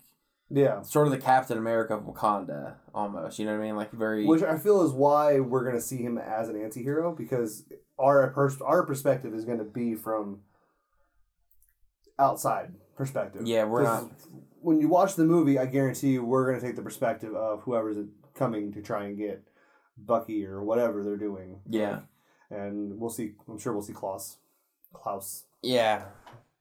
[0.49, 0.81] Yeah.
[0.81, 3.37] sort of the Captain America of Wakanda, almost.
[3.39, 3.75] You know what I mean?
[3.75, 4.25] Like very.
[4.25, 7.65] Which I feel is why we're gonna see him as an anti-hero because
[7.99, 10.41] our pers- our perspective is gonna be from
[12.17, 13.45] outside perspective.
[13.45, 14.09] Yeah, we're not-
[14.61, 17.97] When you watch the movie, I guarantee you we're gonna take the perspective of whoever's
[18.33, 19.43] coming to try and get
[19.97, 21.59] Bucky or whatever they're doing.
[21.69, 21.99] yeah.
[22.49, 23.33] and we'll see.
[23.47, 24.37] I'm sure we'll see Klaus.
[24.93, 25.43] Klaus.
[25.63, 26.03] Yeah.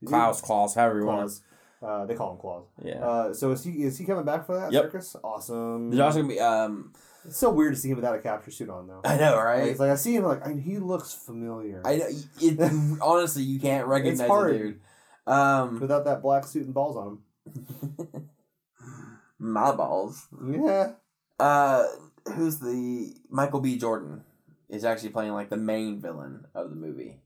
[0.07, 1.21] Klaus, Klaus, however you want.
[1.21, 1.43] Klaus.
[1.83, 2.65] Uh, they call him Claus.
[2.83, 3.05] Yeah.
[3.05, 4.93] Uh, so is he is he coming back for that Yep.
[4.93, 5.17] Serkis?
[5.23, 5.91] Awesome.
[5.91, 6.93] There's also gonna be um.
[7.27, 9.01] It's so weird to see him without a capture suit on though.
[9.05, 9.69] I know, Like, right?
[9.69, 11.81] it's like I see him like I, he looks familiar.
[11.85, 12.07] I know.
[12.41, 14.53] It, honestly, you can't recognize the hard.
[14.59, 14.81] dude.
[15.27, 18.29] Um, without that black suit and balls on him.
[19.39, 20.27] my balls.
[20.47, 20.93] Yeah.
[21.39, 21.85] Uh,
[22.35, 23.77] who's the Michael B.
[23.79, 24.23] Jordan
[24.69, 27.21] is actually playing like the main villain of the movie.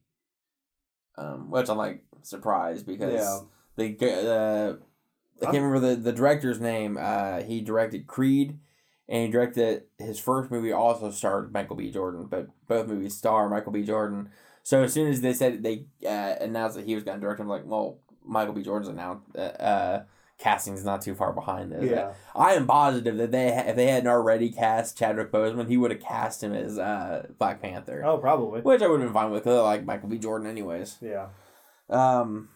[1.17, 3.41] Um, which I'm like surprised because Yeah.
[3.77, 4.77] the uh,
[5.41, 6.97] I can't remember the the director's name.
[7.01, 8.59] Uh, he directed Creed,
[9.09, 10.73] and he directed his first movie.
[10.73, 11.91] Also starred Michael B.
[11.91, 13.83] Jordan, but both movies star Michael B.
[13.83, 14.31] Jordan.
[14.63, 17.41] So as soon as they said they uh, announced that he was going to direct,
[17.41, 18.63] I'm like, well, Michael B.
[18.63, 19.25] Jordan's announced.
[19.35, 20.03] Uh, uh,
[20.39, 21.91] casting's not too far behind this.
[21.91, 22.13] Yeah.
[22.35, 26.01] I am positive that they if they hadn't already cast Chadwick Boseman, he would have
[26.01, 28.61] cast him as uh, Black Panther, Oh, probably.
[28.61, 30.19] which I would have been fine with because I like Michael B.
[30.19, 30.97] Jordan anyways.
[31.01, 31.29] Yeah.
[31.91, 32.51] Um,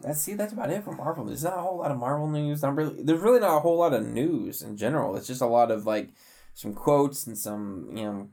[0.00, 1.24] that's see, that's about it for Marvel.
[1.24, 2.62] There's not a whole lot of Marvel news.
[2.62, 3.02] Not really.
[3.02, 5.16] There's really not a whole lot of news in general.
[5.16, 6.10] It's just a lot of like
[6.54, 8.28] some quotes and some you know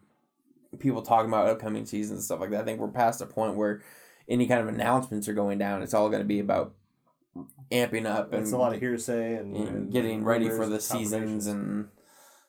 [0.79, 2.61] people talking about upcoming seasons and stuff like that.
[2.61, 3.81] I think we're past a point where
[4.27, 5.81] any kind of announcements are going down.
[5.83, 6.73] It's all going to be about
[7.71, 10.79] amping up and It's a lot of hearsay and, and and getting ready for the
[10.79, 11.89] seasons and.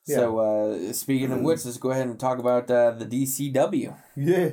[0.07, 0.17] Yeah.
[0.17, 3.97] So uh, speaking of which, let's go ahead and talk about uh, the DCW.
[4.17, 4.51] Yeah.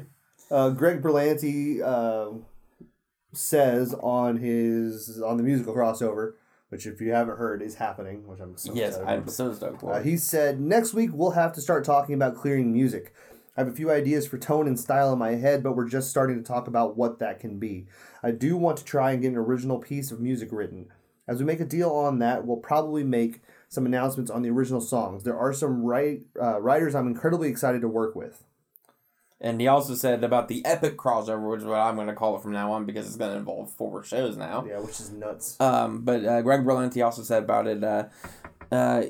[0.51, 2.37] Uh, Greg Berlanti uh,
[3.33, 6.33] says on his on the musical crossover,
[6.69, 9.81] which if you haven't heard is happening, which I'm so yes, excited I'm so stoked
[9.81, 9.93] for.
[9.93, 13.13] Uh, he said next week we'll have to start talking about clearing music.
[13.57, 16.11] I have a few ideas for tone and style in my head, but we're just
[16.11, 17.87] starting to talk about what that can be.
[18.21, 20.91] I do want to try and get an original piece of music written.
[21.27, 24.79] As we make a deal on that, we'll probably make some announcements on the original
[24.79, 25.23] songs.
[25.23, 28.43] There are some write, uh, writers I'm incredibly excited to work with.
[29.41, 32.37] And he also said about the epic crossover, which is what I'm going to call
[32.37, 34.65] it from now on because it's going to involve four shows now.
[34.67, 35.59] Yeah, which is nuts.
[35.59, 37.83] Um, but uh, Greg Berlanti also said about it.
[37.83, 38.05] Uh,
[38.71, 39.03] uh,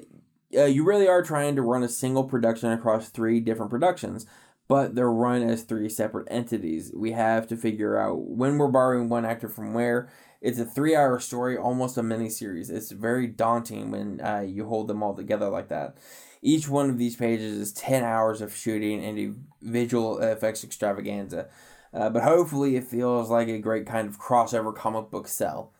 [0.56, 4.26] uh, you really are trying to run a single production across three different productions,
[4.68, 6.92] but they're run as three separate entities.
[6.96, 10.10] We have to figure out when we're borrowing one actor from where.
[10.40, 12.70] It's a three-hour story, almost a mini series.
[12.70, 15.98] It's very daunting when uh, you hold them all together like that.
[16.44, 19.34] Each one of these pages is ten hours of shooting and a
[19.66, 21.48] visual effects extravaganza.
[21.92, 25.74] Uh, but hopefully, it feels like a great kind of crossover comic book sell.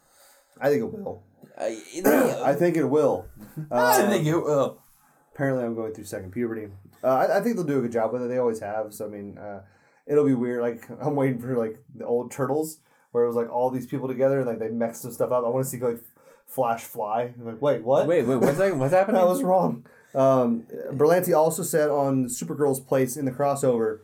[0.60, 1.22] I think it will.
[2.06, 3.26] Uh, I think it will.
[3.72, 4.80] I Uh, think it will.
[5.34, 6.68] apparently I'm going through second puberty.
[7.04, 8.28] Uh, I, I think they'll do a good job with it.
[8.28, 8.94] They always have.
[8.94, 9.62] So I mean, uh,
[10.06, 10.62] it'll be weird.
[10.62, 12.80] Like I'm waiting for like the old turtles
[13.12, 15.44] where it was like all these people together and like they mixed some stuff up.
[15.46, 16.00] I want to see like
[16.46, 17.34] Flash fly.
[17.38, 18.08] I'm like, wait, what?
[18.08, 18.76] Wait, wait, what's that?
[18.78, 19.20] What's happening?
[19.20, 19.86] that was wrong.
[20.16, 24.00] Um, Berlanti also said on Supergirl's place in the crossover.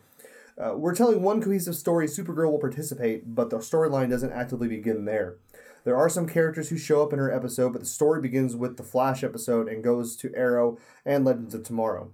[0.57, 2.05] Uh, we're telling one cohesive story.
[2.07, 5.35] Supergirl will participate, but the storyline doesn't actively begin there.
[5.83, 8.77] There are some characters who show up in her episode, but the story begins with
[8.77, 12.11] the Flash episode and goes to Arrow and Legends of Tomorrow.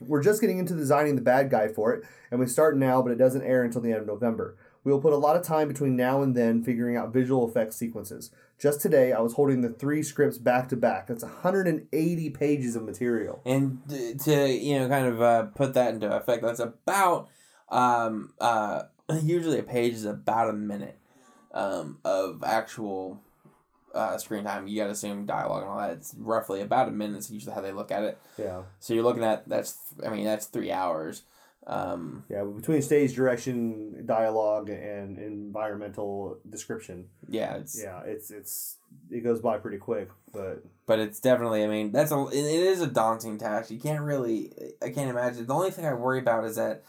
[0.00, 3.12] We're just getting into designing the bad guy for it, and we start now, but
[3.12, 4.56] it doesn't air until the end of November.
[4.84, 7.76] We will put a lot of time between now and then figuring out visual effects
[7.76, 8.30] sequences.
[8.58, 11.06] Just today, I was holding the three scripts back to back.
[11.06, 13.42] That's 180 pages of material.
[13.44, 13.80] and
[14.24, 17.28] to you know, kind of uh, put that into effect, that's about
[17.68, 18.82] um uh
[19.22, 21.00] usually a page is about a minute
[21.56, 23.20] um of actual
[23.94, 24.68] uh, screen time.
[24.68, 25.92] You got to assume dialogue and all that.
[25.92, 27.16] It's roughly about a minute.
[27.18, 28.18] Is usually how they look at it.
[28.38, 28.62] Yeah.
[28.78, 29.78] So you're looking at that's.
[30.04, 31.22] I mean, that's three hours.
[31.68, 37.08] Um, Yeah, between stage direction, dialogue, and environmental description.
[37.28, 38.76] yeah, it's Yeah, it's it's
[39.10, 42.62] it goes by pretty quick, but but it's definitely i mean that's a it it
[42.72, 46.20] is a daunting task you can't really i can't imagine the only thing i worry
[46.20, 46.84] about is that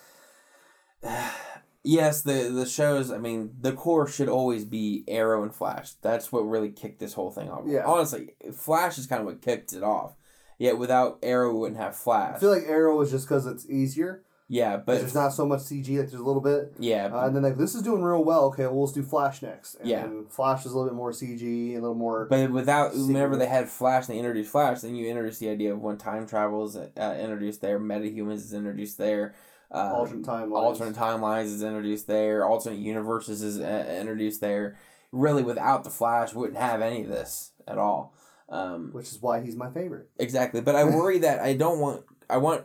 [1.88, 6.32] yes the the shows i mean the core should always be arrow and flash that's
[6.32, 7.84] what really kicked this whole thing off Yeah.
[7.86, 10.16] honestly flash is kind of what kicked it off
[10.60, 13.66] yet without arrow we wouldn't have flash I feel like Arrow is just because it's
[13.70, 14.24] easier.
[14.50, 15.88] yeah But there's not so much CG.
[16.00, 18.46] Like there's a little bit, yeah uh, and then like this is doing real well.
[18.46, 19.76] Okay, well let's do Flash next.
[19.76, 20.08] And Yeah.
[20.30, 22.26] Flash is a little bit more CG, a little more.
[22.30, 25.74] But without, whenever they had Flash and they introduced Flash, then you introduce the idea
[25.74, 29.36] of when time travel is uh, introduced there, metahumans is introduced there,
[29.72, 30.52] uh, alternate timelines.
[30.52, 34.78] alternate timelines is introduced there, alternate universes is uh, introduced there.
[35.12, 38.14] Really, without the Flash, wouldn't have any of this at all.
[38.50, 40.10] Um, which is why he's my favorite.
[40.18, 42.04] exactly, but I worry that I don't want.
[42.30, 42.64] I want.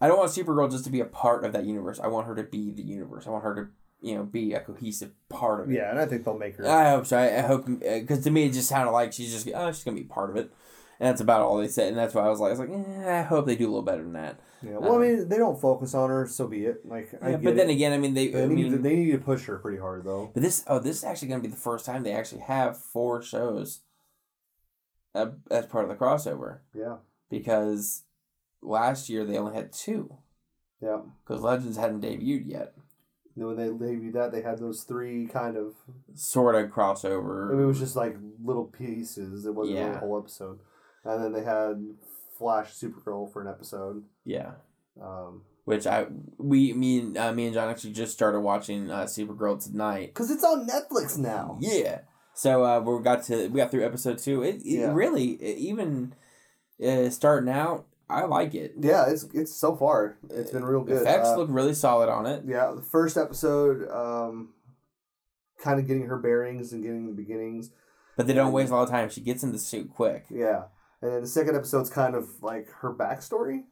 [0.00, 2.00] I don't want Supergirl just to be a part of that universe.
[2.00, 3.26] I want her to be the universe.
[3.26, 3.68] I want her to,
[4.00, 5.74] you know, be a cohesive part of it.
[5.74, 6.66] Yeah, and I think they'll make her.
[6.66, 7.18] I hope so.
[7.18, 9.96] I, I hope because to me it just sounded like she's just oh she's gonna
[9.96, 10.50] be part of it,
[11.00, 11.88] and that's about all they said.
[11.88, 13.70] And that's why I was like, I was like, eh, I hope they do a
[13.70, 14.38] little better than that.
[14.62, 14.76] yeah.
[14.78, 16.86] Well, um, I mean, they don't focus on her, so be it.
[16.86, 17.72] Like, I Yeah, get but then it.
[17.74, 18.28] again, I mean they.
[18.28, 20.30] they I need mean, to, they need to push her pretty hard though.
[20.34, 23.22] but this oh this is actually gonna be the first time they actually have four
[23.22, 23.80] shows.
[25.12, 28.04] Uh, as part of the crossover Yeah, because
[28.62, 30.14] last year they only had two
[30.80, 30.98] yeah.
[31.26, 32.74] because Legends hadn't debuted yet.
[33.34, 35.74] When they debuted that, they had those three kind of.
[36.14, 37.50] Sort of I crossover.
[37.50, 39.46] mean, it was just like little pieces.
[39.46, 39.96] It wasn't really Yeah.
[39.96, 40.60] a whole episode.
[41.04, 41.94] And then they had
[42.38, 44.04] Flash, Supergirl for an episode.
[44.24, 44.52] yeah.
[45.00, 49.04] Um, Which I we me and uh, me and John actually just started watching uh,
[49.04, 50.12] Supergirl tonight.
[50.14, 51.56] Cause it's on Netflix now.
[51.60, 52.00] Yeah.
[52.34, 54.42] So uh, we got to we got through episode two.
[54.42, 54.92] It, it Yeah.
[54.92, 56.14] really it, even
[56.84, 58.74] uh, starting out, I like it.
[58.80, 61.02] Yeah, it's it's so far it's been real good.
[61.02, 62.42] Effects Uh, look really solid on it.
[62.46, 64.50] yeah, the first episode, um,
[65.62, 67.70] kind of getting her bearings and getting the beginnings.
[68.16, 69.08] But they don't waste a lot of time.
[69.08, 70.26] She gets in the suit quick.
[70.30, 70.64] Yeah,
[71.02, 73.64] and then the second episode's kind of like her backstory,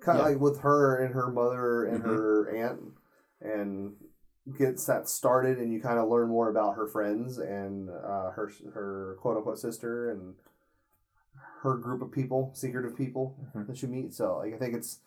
[0.00, 0.30] kind of Yeah.
[0.32, 2.06] like with her and her mother and Mhm.
[2.06, 2.80] her aunt,
[3.40, 3.96] and
[4.56, 8.50] gets that started, and you kind of learn more about her friends and uh, her
[8.72, 10.34] her quote unquote sister and
[11.62, 13.66] her group of people, secretive people Mhm.
[13.66, 14.14] that you meet.
[14.14, 15.00] So like I think it's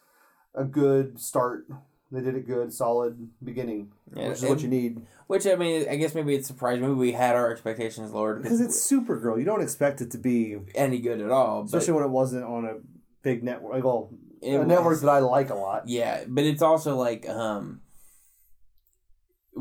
[0.53, 1.65] a good start.
[2.11, 5.05] They did a good, solid beginning, Yeah, which is what you need.
[5.27, 6.81] Which I mean, I guess maybe it's surprising.
[6.81, 10.57] Maybe we had our expectations lowered Because it's Supergirl, you don't expect it to be,
[10.75, 11.63] any good at all.
[11.63, 12.75] Especially when it wasn't on a
[13.23, 13.73] big network.
[13.75, 14.09] Like, well,
[14.41, 15.87] it a network that I like a lot.
[15.87, 17.79] Yeah, but it's also like um,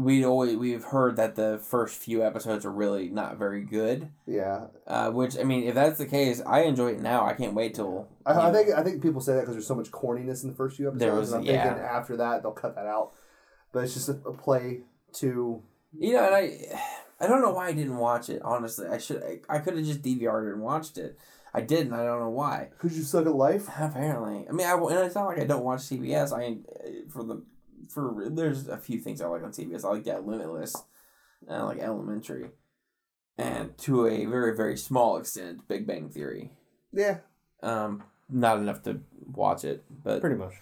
[0.02, 4.10] we always we've heard that the first few episodes are really not very good.
[4.26, 7.26] Yeah, Uh, which I mean, if that's the case, I enjoy it now.
[7.26, 9.74] I can't wait till I, I think I think people say that because there's so
[9.74, 11.00] much corniness in the first few episodes.
[11.00, 11.64] There was- and I'm yeah.
[11.64, 13.12] thinking after that they'll cut that out.
[13.72, 14.80] But it's just a, a play
[15.14, 15.62] to
[15.98, 16.58] you know, and I
[17.20, 18.40] I don't know why I didn't watch it.
[18.42, 21.18] Honestly, I should I, I could have just DVR'd it and watched it.
[21.52, 21.92] I didn't.
[21.92, 22.68] I don't know why.
[22.70, 23.66] because you suck at life.
[23.76, 26.32] Apparently, I mean, I and it's not like I don't watch CBS.
[26.32, 26.58] I
[27.10, 27.42] for the
[27.88, 29.84] for there's a few things I like on CBS.
[29.84, 30.74] I like that Limitless,
[31.46, 32.50] and I like Elementary,
[33.38, 36.52] and to a very very small extent, Big Bang Theory.
[36.92, 37.18] Yeah,
[37.62, 39.00] Um, not enough to
[39.32, 40.54] watch it, but pretty much.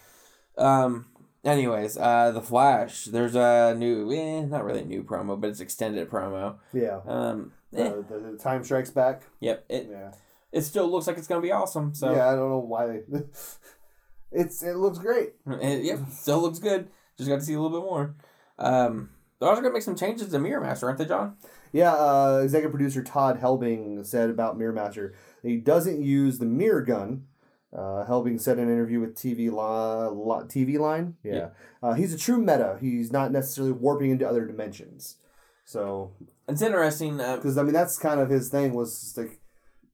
[0.57, 1.07] um.
[1.45, 3.05] Anyways, uh, the Flash.
[3.05, 6.57] There's a new, eh, not really a new promo, but it's extended promo.
[6.73, 6.99] Yeah.
[7.07, 9.23] Um, eh, Uh, the, the time strikes back.
[9.39, 9.65] yep.
[9.69, 10.11] It Yeah.
[10.51, 11.95] it still looks like it's gonna be awesome.
[11.95, 13.03] So yeah, I don't know why they.
[14.33, 15.35] it's it looks great.
[15.47, 16.89] It, yep, still looks good.
[17.19, 18.15] Just got to see a little bit more.
[18.59, 21.37] Um, they're also gonna make some changes to Mirror Master, aren't they, John?
[21.73, 26.83] Yeah, uh, executive producer Todd Helbing said about Mirror Master he doesn't use the mirror
[26.83, 27.25] gun.
[27.73, 31.17] Uh, Helbing said in an interview with TV, TV Line.
[31.23, 31.35] Yeah.
[31.35, 31.49] Yeah.
[31.83, 32.79] Uh, he's a true meta.
[32.81, 35.17] He's not necessarily warping into other dimensions.
[35.65, 36.13] So,
[36.49, 37.21] It's interesting.
[37.21, 39.39] Uh, because I mean, that's kind of his thing was like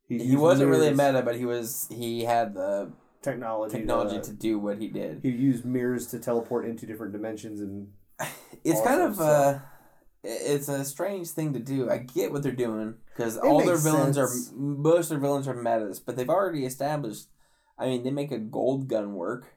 [0.09, 1.89] he used wasn't really a meta, but he was.
[1.91, 2.93] He had the
[3.25, 3.77] technology.
[3.77, 5.21] technology to, to do what he did.
[5.23, 7.89] he used mirrors to teleport into different dimensions and
[8.65, 9.59] It's kind of uh,
[10.23, 11.91] it's a strange thing to do.
[11.91, 14.53] I get what they're doing because all their villains sense.
[14.53, 17.27] are most of their villains are metas, but they've already established.
[17.79, 19.55] I mean, they make a gold gun work.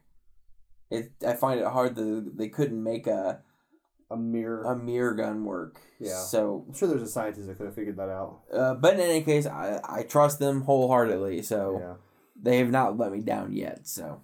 [0.90, 3.42] It I find it hard that they couldn't make a
[4.10, 4.64] a mirror.
[4.64, 5.80] a mirror gun work.
[6.00, 6.22] Yeah.
[6.24, 8.42] So I'm sure there's a scientist that could have figured that out.
[8.52, 11.44] Uh, but in any case, I, I trust them wholeheartedly.
[11.44, 11.94] So Yeah.
[12.42, 13.88] They have not let me down yet.
[13.88, 14.22] So,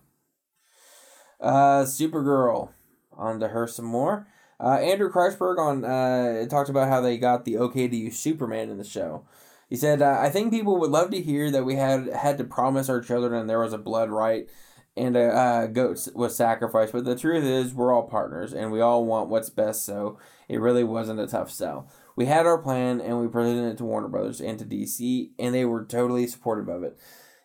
[1.39, 2.69] uh, Supergirl,
[3.11, 4.27] on to her some more.
[4.59, 8.69] Uh, Andrew Kreisberg on uh, talked about how they got the okay to use Superman
[8.69, 9.25] in the show.
[9.69, 12.43] He said, uh, "I think people would love to hear that we had had to
[12.43, 14.47] promise our children and there was a blood right."
[14.95, 18.79] And a uh, goat was sacrificed, but the truth is, we're all partners, and we
[18.79, 19.83] all want what's best.
[19.83, 21.89] So it really wasn't a tough sell.
[22.15, 25.53] We had our plan, and we presented it to Warner Brothers and to DC, and
[25.53, 26.95] they were totally supportive of it.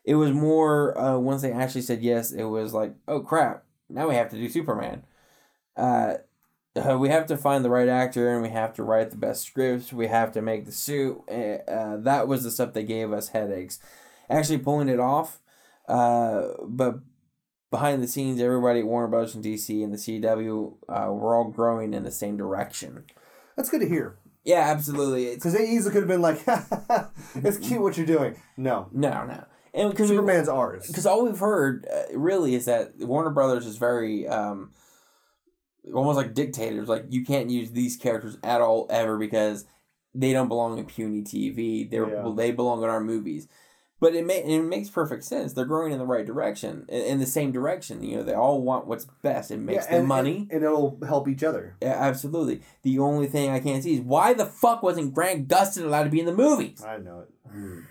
[0.09, 4.09] It was more uh, once they actually said yes, it was like, oh crap, now
[4.09, 5.03] we have to do Superman.
[5.77, 6.14] Uh,
[6.75, 9.44] uh, we have to find the right actor, and we have to write the best
[9.44, 9.92] scripts.
[9.92, 11.21] We have to make the suit.
[11.31, 13.81] Uh, uh, that was the stuff that gave us headaches.
[14.31, 15.40] Actually, pulling it off,
[15.88, 17.01] uh, but
[17.71, 21.51] behind the scenes, everybody at Warner Brothers and DC and the CW, uh, we're all
[21.51, 23.05] growing in the same direction.
[23.57, 24.16] That's good to hear.
[24.42, 25.27] Yeah, absolutely.
[25.27, 26.40] It's Because they easily could have been like,
[27.35, 28.37] it's cute what you're doing.
[28.57, 28.88] No.
[28.92, 29.44] no, no,
[29.75, 30.87] and because Superman's ours.
[30.87, 34.73] because all we've heard uh, really is that Warner Brothers is very um,
[35.95, 36.89] almost like dictators.
[36.89, 39.65] Like you can't use these characters at all ever because
[40.15, 41.89] they don't belong in puny TV.
[41.91, 42.33] They Yeah.
[42.37, 43.49] they belong in our movies.
[44.01, 45.55] But it, may, it makes perfect sense.
[45.55, 48.01] They're growing in the right direction, in, in the same direction.
[48.05, 49.51] You know, they all want what's best.
[49.51, 50.37] It makes Yeah, them money.
[50.43, 51.75] And, and it'll help each other.
[51.83, 52.63] Yeah, absolutely.
[52.85, 56.11] The only thing I can't see is why the fuck wasn't Grant Gustin allowed to
[56.11, 56.85] be in the movies?
[56.85, 57.83] I know it.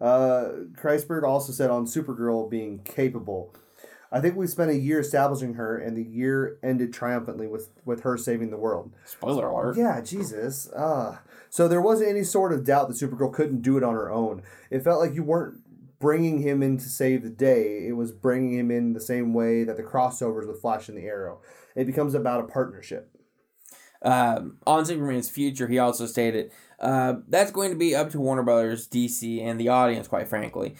[0.00, 3.54] Uh, Kreisberg also said on Supergirl being capable.
[4.10, 8.02] I think we spent a year establishing her, and the year ended triumphantly with, with
[8.02, 8.92] her saving the world.
[9.04, 9.76] Spoiler alert.
[9.76, 10.70] Yeah, Jesus.
[10.72, 11.18] Uh,
[11.50, 14.42] so there wasn't any sort of doubt that Supergirl couldn't do it on her own.
[14.70, 15.60] It felt like you weren't
[15.98, 17.86] bringing him in to save the day.
[17.86, 21.06] It was bringing him in the same way that the crossovers with Flash and the
[21.06, 21.40] Arrow.
[21.74, 23.10] It becomes about a partnership.
[24.00, 28.42] Um, on Superman's future, he also stated uh, that's going to be up to Warner
[28.42, 30.76] Brothers, DC, and the audience, quite frankly.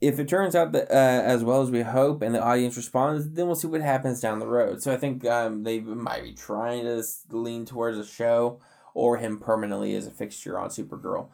[0.00, 3.30] If it turns out that uh, as well as we hope and the audience responds,
[3.30, 4.82] then we'll see what happens down the road.
[4.82, 8.60] So I think um, they might be trying to lean towards a show
[8.94, 11.28] or him permanently as a fixture on Supergirl.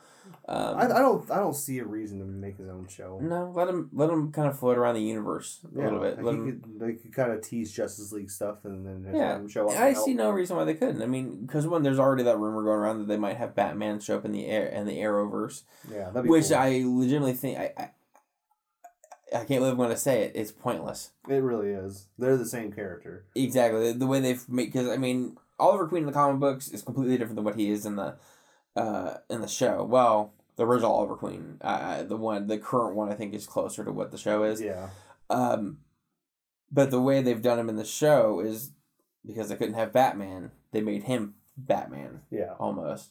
[0.48, 3.18] Um, I, I don't I don't see a reason to make his own show.
[3.20, 6.22] no, let him let him kind of float around the universe a little bit.
[6.22, 9.40] Let he him, could, they could kind of tease Justice League stuff and then Yeah,
[9.48, 9.76] show up.
[9.76, 11.02] I see no reason why they couldn't.
[11.02, 13.98] I mean, because one, there's already that rumor going around that they might have Batman
[13.98, 15.64] show up in the air and the Arrowverse.
[15.90, 16.58] Yeah, that'd be which cool.
[16.58, 17.90] I legitimately think I, I
[19.32, 20.32] I can't believe I'm going to say it.
[20.34, 21.10] It's pointless.
[21.28, 22.06] It really is.
[22.18, 23.24] They're the same character.
[23.34, 26.68] Exactly the, the way they've made because I mean Oliver Queen in the comic books
[26.68, 28.14] is completely different than what he is in the
[28.76, 29.84] uh, in the show.
[29.84, 33.84] Well, the original Oliver Queen, uh, the one, the current one, I think is closer
[33.84, 34.60] to what the show is.
[34.60, 34.88] Yeah.
[35.30, 35.78] Um,
[36.70, 38.72] but the way they've done him in the show is
[39.24, 42.52] because they couldn't have Batman, they made him Batman Yeah.
[42.58, 43.10] almost.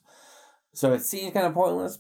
[0.73, 1.99] So it seems kind of pointless.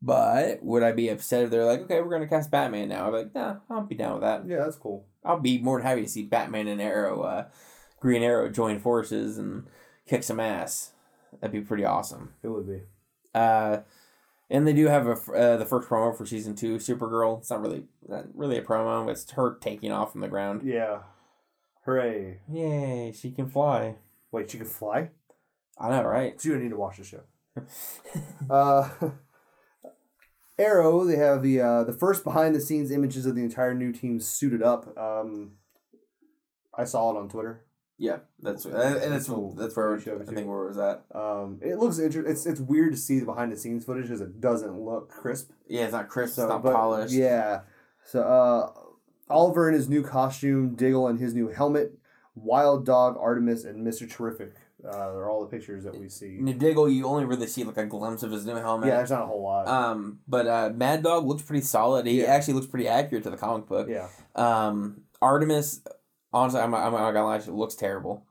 [0.00, 3.06] But would I be upset if they're like, okay, we're gonna cast Batman now?
[3.08, 4.46] I'm like, nah, I'll be down with that.
[4.46, 5.06] Yeah, that's cool.
[5.24, 7.44] I'll be more than happy to see Batman and Arrow, uh,
[7.98, 9.66] Green Arrow join forces and
[10.06, 10.92] kick some ass.
[11.40, 12.34] That'd be pretty awesome.
[12.42, 12.82] It would be.
[13.34, 13.78] Uh,
[14.50, 17.38] and they do have a uh, the first promo for season two, Supergirl.
[17.38, 19.08] It's not really not really a promo.
[19.10, 20.62] It's her taking off from the ground.
[20.64, 21.00] Yeah.
[21.84, 22.40] Hooray.
[22.50, 23.96] Yay, she can fly.
[24.30, 25.10] Wait, she can fly?
[25.78, 26.40] I know, right?
[26.40, 27.22] So you need to watch the show.
[28.50, 28.88] uh,
[30.58, 33.92] Arrow, they have the uh, the first behind the scenes images of the entire new
[33.92, 34.96] team suited up.
[34.98, 35.52] Um,
[36.76, 37.64] I saw it on Twitter.
[38.00, 39.54] Yeah, that's and that's Cool.
[39.54, 41.02] that's where You showed me I think where it was at.
[41.12, 42.30] Um, it looks interesting.
[42.30, 45.50] It's it's weird to see the behind the scenes footage because it doesn't look crisp.
[45.68, 46.36] Yeah, it's not crisp.
[46.36, 47.12] So, it's not but, polished.
[47.12, 47.62] Yeah.
[48.04, 48.70] So uh,
[49.28, 51.98] Oliver in his new costume, Diggle in his new helmet,
[52.36, 54.54] Wild Dog, Artemis, and Mister Terrific.
[54.84, 56.36] Uh, are all the pictures that we see.
[56.38, 58.86] In Diggle, you only really see like a glimpse of his new helmet.
[58.86, 59.66] Yeah, there's not a whole lot.
[59.66, 62.06] Um, but uh, Mad Dog looks pretty solid.
[62.06, 62.26] He Yeah.
[62.28, 63.88] actually looks pretty accurate to the comic book.
[63.90, 64.06] yeah.
[64.36, 65.80] Um, Artemis,
[66.32, 68.24] honestly, I'm, I'm not gonna lie, she looks terrible.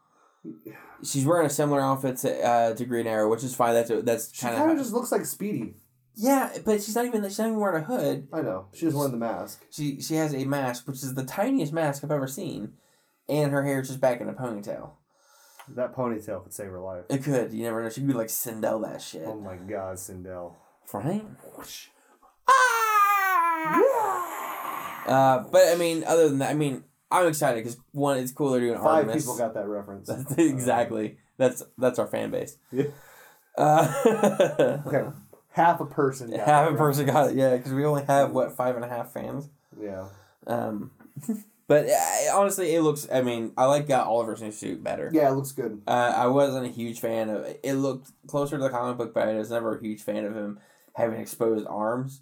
[1.03, 3.73] She's wearing a similar outfit to, uh, to Green Arrow, which is fine.
[3.73, 5.75] That's that's She kind of just looks like Speedy.
[6.15, 8.27] yeah, but she's not even she's not even wearing a hood.
[8.33, 8.67] I know.
[8.73, 9.65] She just wearing the mask.
[9.69, 12.73] She she has a mask, which is the tiniest mask I've ever seen,
[13.29, 14.91] and her hair is just back in a ponytail.
[15.75, 17.03] That ponytail could save her life.
[17.09, 17.89] It could, you never know.
[17.89, 20.53] She could be like Sindel that shit, Oh my God, Sindel.
[20.93, 21.25] right?
[25.05, 28.59] Uh, but I mean, other than that, I mean, I'm excited because one, it's cooler
[28.59, 29.23] doing Five Artemis.
[29.23, 30.07] people got that reference.
[30.09, 31.17] That's exactly.
[31.37, 32.57] That's that's our fan base.
[32.71, 32.85] Yeah.
[33.57, 35.03] Uh, Okay,
[35.49, 36.31] half a person.
[36.31, 38.87] Got half a person got it, yeah, because we only have what five and a
[38.89, 39.49] half fans.
[39.79, 40.07] Yeah.
[40.47, 40.91] Um,
[41.67, 43.07] but uh, honestly, it looks.
[43.11, 45.09] I mean, I like uh, Oliver's new suit better.
[45.13, 45.81] Yeah, it looks good.
[45.87, 47.59] Uh, I wasn't a huge fan of it.
[47.63, 50.35] It looked closer to the comic book, but I was never a huge fan of
[50.35, 50.59] him
[50.95, 52.21] having exposed arms.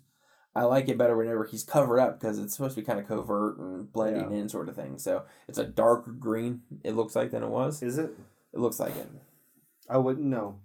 [0.56, 3.08] I like it better whenever he's covered up because it's supposed to be kind of
[3.08, 4.97] covert and blending in sort of thing.
[4.97, 6.62] So it's a darker green.
[6.84, 7.84] It looks like than it was.
[7.84, 8.12] Is it?
[8.53, 9.10] It looks like it.
[9.89, 10.60] I wouldn't know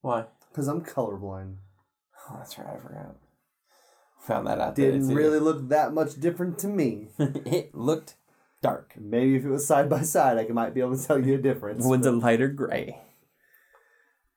[0.00, 0.24] Why?
[0.50, 1.56] because I'm colorblind.
[2.30, 2.68] Oh, that's right.
[2.68, 3.16] I forgot.
[4.22, 4.74] Found that out.
[4.74, 7.08] Didn't really look that much different to me.
[7.18, 8.14] it looked
[8.62, 8.94] dark.
[8.98, 11.38] Maybe if it was side by side, I might be able to tell you a
[11.38, 11.84] difference.
[11.84, 13.02] One's a lighter gray.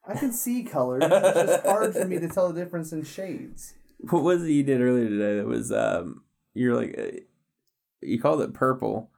[0.06, 1.04] I can see colors.
[1.06, 3.74] It's just hard for me to tell the difference in shades.
[4.10, 5.38] What was it you did earlier today?
[5.38, 6.24] That was um.
[6.54, 7.18] You're like, uh,
[8.02, 9.10] you called it purple.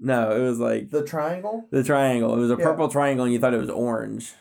[0.00, 1.66] No, it was like The triangle?
[1.72, 2.34] the triangle.
[2.34, 2.64] It was a Yeah.
[2.66, 4.34] purple triangle, and you thought it was orange.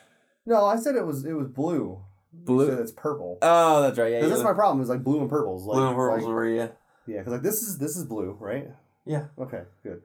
[0.46, 2.04] No, I said it was it was blue.
[2.32, 2.66] Blue?
[2.66, 3.40] You said it's purple.
[3.42, 4.12] Oh, that's right.
[4.12, 4.82] yeah, you that's my problem.
[4.82, 5.66] Is like blue and purples.
[5.66, 6.70] Like, blue and purples like- were you?
[7.08, 8.68] yeah, because like this is this is blue, right?
[9.06, 9.26] Yeah.
[9.40, 10.02] Okay, good.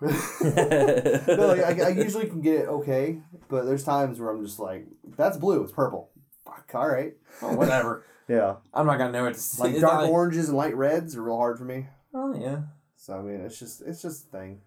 [0.00, 3.18] no, like, I, I usually can get it okay,
[3.48, 4.86] but there's times where I'm just like,
[5.16, 6.10] that's blue, it's purple.
[6.46, 7.14] Fuck, all right.
[7.42, 8.04] Oh, whatever.
[8.28, 9.62] Yeah, I'm not gonna know what to say.
[9.70, 11.86] like dark oranges and light reds are real hard for me.
[12.12, 12.62] Oh yeah.
[12.96, 14.62] So I mean, it's just it's just a thing.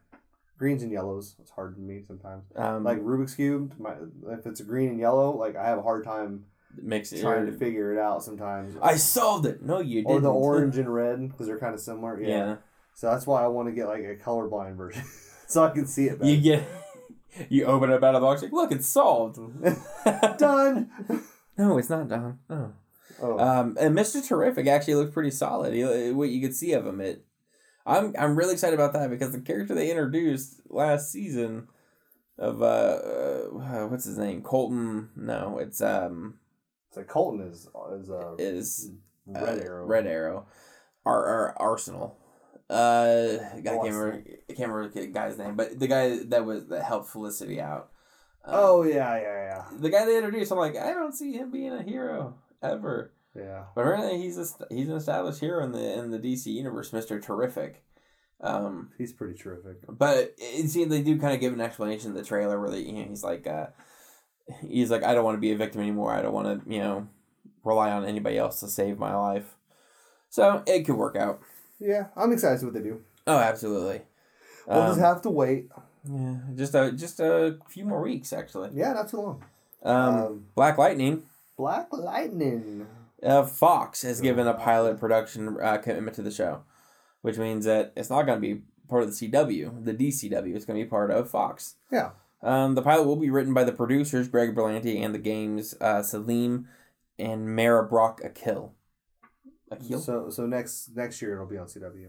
[0.57, 2.45] Greens and yellows, it's hard for me sometimes.
[2.55, 3.95] Um, Like Rubik's cube, my,
[4.29, 6.45] if it's a green and yellow, like I have a hard time
[6.81, 7.19] makes it.
[7.19, 8.77] trying to figure it out sometimes.
[8.81, 9.61] I solved it.
[9.61, 10.09] No, you didn't.
[10.09, 12.17] or the orange and red because they're kind of similar.
[12.21, 12.27] Yeah.
[12.29, 12.55] Yeah.
[12.93, 15.03] So that's why I want to get like a colorblind version,
[15.47, 16.17] so I can see it.
[16.19, 16.31] Better.
[16.31, 16.63] You get.
[17.49, 18.41] You open it up out of the box.
[18.41, 19.37] Like, look, it's solved.
[20.37, 20.89] Done.
[21.59, 22.39] No, it's not done.
[22.49, 22.71] Oh.
[23.21, 24.25] Oh, Um, and Mr.
[24.25, 25.73] Terrific actually looks pretty solid.
[25.73, 27.25] He, what you could see of him, it.
[27.85, 31.67] I'm I'm really excited about that because the character they introduced last season
[32.37, 36.35] of uh, uh what's his name Colton no it's um
[36.87, 38.91] it's like Colton is is uh, is
[39.25, 39.85] Red uh, Arrow.
[39.85, 40.45] Red Arrow
[41.05, 42.17] our, our Arsenal
[42.69, 46.67] uh I can't remember I can't remember the guy's name but the guy that was
[46.67, 47.89] that helped Felicity out
[48.49, 49.63] Um, Oh yeah, yeah, yeah.
[49.79, 53.65] the guy they introduced I'm like I don't see him being a hero ever yeah.
[53.75, 57.19] But apparently he's a, he's an established hero in the in the DC universe, Mister
[57.19, 57.83] Terrific.
[58.41, 59.77] Um, He's pretty terrific.
[59.87, 62.79] but it seems they do kind of give an explanation in the trailer where they,
[62.79, 63.67] you know, he's like, uh,
[64.65, 66.13] he's like, I don't want to be a victim anymore.
[66.13, 67.07] I don't want to, you know,
[67.65, 69.55] rely on anybody else to save my life.
[70.29, 71.41] So it could work out.
[71.79, 73.01] Yeah, I'm excited to see what they do.
[73.27, 74.01] Oh, absolutely.
[74.67, 75.69] We'll Um, just have to wait.
[76.03, 78.69] Yeah, just a just a few more weeks actually.
[78.73, 79.43] Yeah, not too long.
[79.83, 81.23] Um, Um, Black Lightning.
[81.57, 82.87] Black Lightning.
[83.21, 86.61] Uh, Fox has given a pilot production uh, commitment to the show,
[87.21, 90.55] which means that it's not going to be part of the CW, the DCW.
[90.55, 91.75] It's going to be part of Fox.
[91.91, 92.11] Yeah.
[92.41, 96.01] Um, the pilot will be written by the producers Greg Berlanti and the game's uh,
[96.01, 96.69] Salim
[97.17, 98.73] and Mara Brock Akil.
[99.69, 99.99] Akil?
[99.99, 102.07] So so next next year it'll be on CW.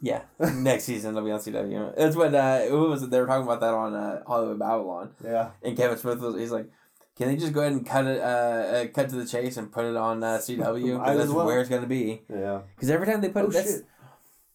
[0.00, 0.22] Yeah,
[0.54, 1.96] next season it'll be on CW.
[1.96, 3.10] That's what uh, what was it?
[3.10, 5.50] They were talking about that on uh, Hollywood Babble-On, Yeah.
[5.62, 6.70] and Kevin Smith was he's like,
[7.16, 9.72] "Can they just go ahead and cut it, uh, uh cut to the chase and
[9.72, 10.58] put it on uh, CW?
[10.98, 11.46] 'Cause Might as that's well.
[11.46, 12.22] where it's gonna be.
[12.28, 12.62] Yeah.
[12.74, 13.86] Because every time they put Oh that's shit.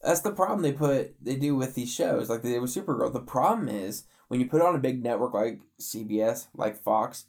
[0.04, 3.12] that's the problem they put they do with these shows like they did with Supergirl.
[3.12, 7.26] The problem is when you put on a big network like CBS, like Fox,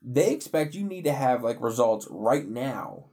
[0.00, 3.04] they expect you need to have like results right now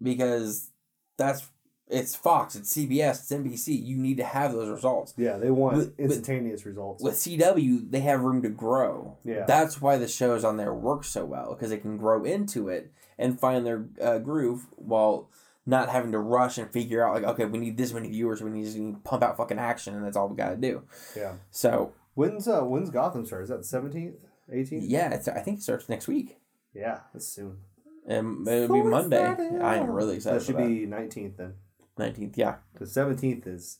[0.00, 0.70] because
[1.18, 1.48] that's
[1.92, 3.84] it's Fox, it's CBS, it's NBC.
[3.84, 5.14] You need to have those results.
[5.16, 7.02] Yeah, they want With- with- instantaneous results.
[7.02, 9.18] With CW, they have room to grow.
[9.24, 9.44] Yeah.
[9.46, 12.90] That's why the shows on there work so well because they can grow into it
[13.18, 15.28] and find their uh, groove while
[15.66, 18.50] not having to rush and figure out like okay we need this many viewers we
[18.50, 20.82] need to pump out fucking action and that's all we got to do.
[21.16, 21.34] yeah.
[21.52, 23.44] So When's uh when's Gotham start?
[23.44, 24.16] Is that the seventeenth?
[24.50, 24.84] Eighteenth?
[24.84, 26.38] yeah, it's, I think it starts next week.
[26.74, 27.58] Yeah, that's soon.
[28.06, 29.22] And it'll be Monday.
[29.62, 30.40] I am really excited.
[30.40, 31.54] That should be nineteenth then.
[31.98, 32.36] Nineteenth.
[32.38, 32.56] Yeah.
[32.78, 33.78] The seventeenth is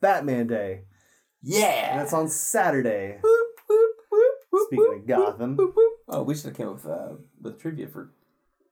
[0.00, 0.72] Batman Day.
[1.42, 1.98] And Yeah.
[1.98, 3.18] that's on Saturday.
[3.22, 5.58] Whoop, whoop, whoop, Speaking of Gotham.
[6.08, 8.12] Oh, we should have came up with uh, with trivia for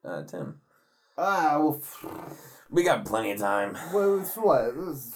[0.04, 0.60] uh, Tim.
[1.16, 1.80] Ah, well,
[2.70, 3.76] We got plenty of time.
[3.92, 4.64] well it's what?
[4.68, 5.12] It was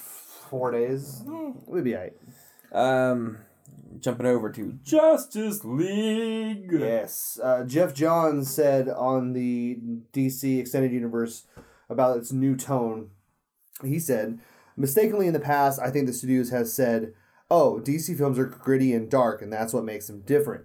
[0.48, 1.22] four days.
[1.26, 2.14] We'll be alright.
[2.72, 3.38] Um,
[3.98, 6.70] jumping over to Justice League.
[6.72, 7.38] Yes.
[7.42, 9.78] Uh, Geoff Johns said on the
[10.12, 11.46] DC Extended Universe
[11.90, 13.10] about its new tone.
[13.84, 14.40] He said,
[14.76, 17.12] mistakenly in the past, I think the studios has said,
[17.50, 20.64] oh, DC films are gritty and dark, and that's what makes them different.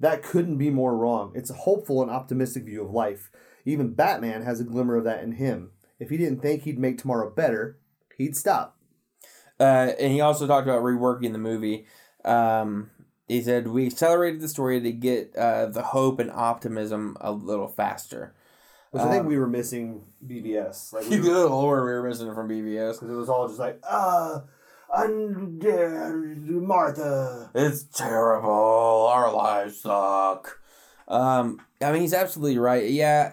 [0.00, 1.32] That couldn't be more wrong.
[1.34, 3.30] It's a hopeful and optimistic view of life.
[3.64, 5.72] Even Batman has a glimmer of that in him.
[5.98, 7.78] If he didn't think he'd make tomorrow better,
[8.16, 8.76] he'd stop.
[9.58, 11.86] Uh, and he also talked about reworking the movie.
[12.24, 12.90] Um,
[13.26, 17.68] he said we accelerated the story to get uh, the hope and optimism a little
[17.68, 18.34] faster.
[18.90, 20.92] Which I think Um, we were missing BVS.
[20.92, 22.94] Like we He were- did a little more we were missing from BVS.
[22.94, 24.42] Because it was all just like, ah,
[24.94, 25.58] I'm
[26.66, 27.50] Martha.
[27.54, 29.06] It's terrible.
[29.10, 30.58] Our lives suck.
[31.06, 32.88] Um, I mean, he's absolutely right.
[32.90, 33.32] Yeah,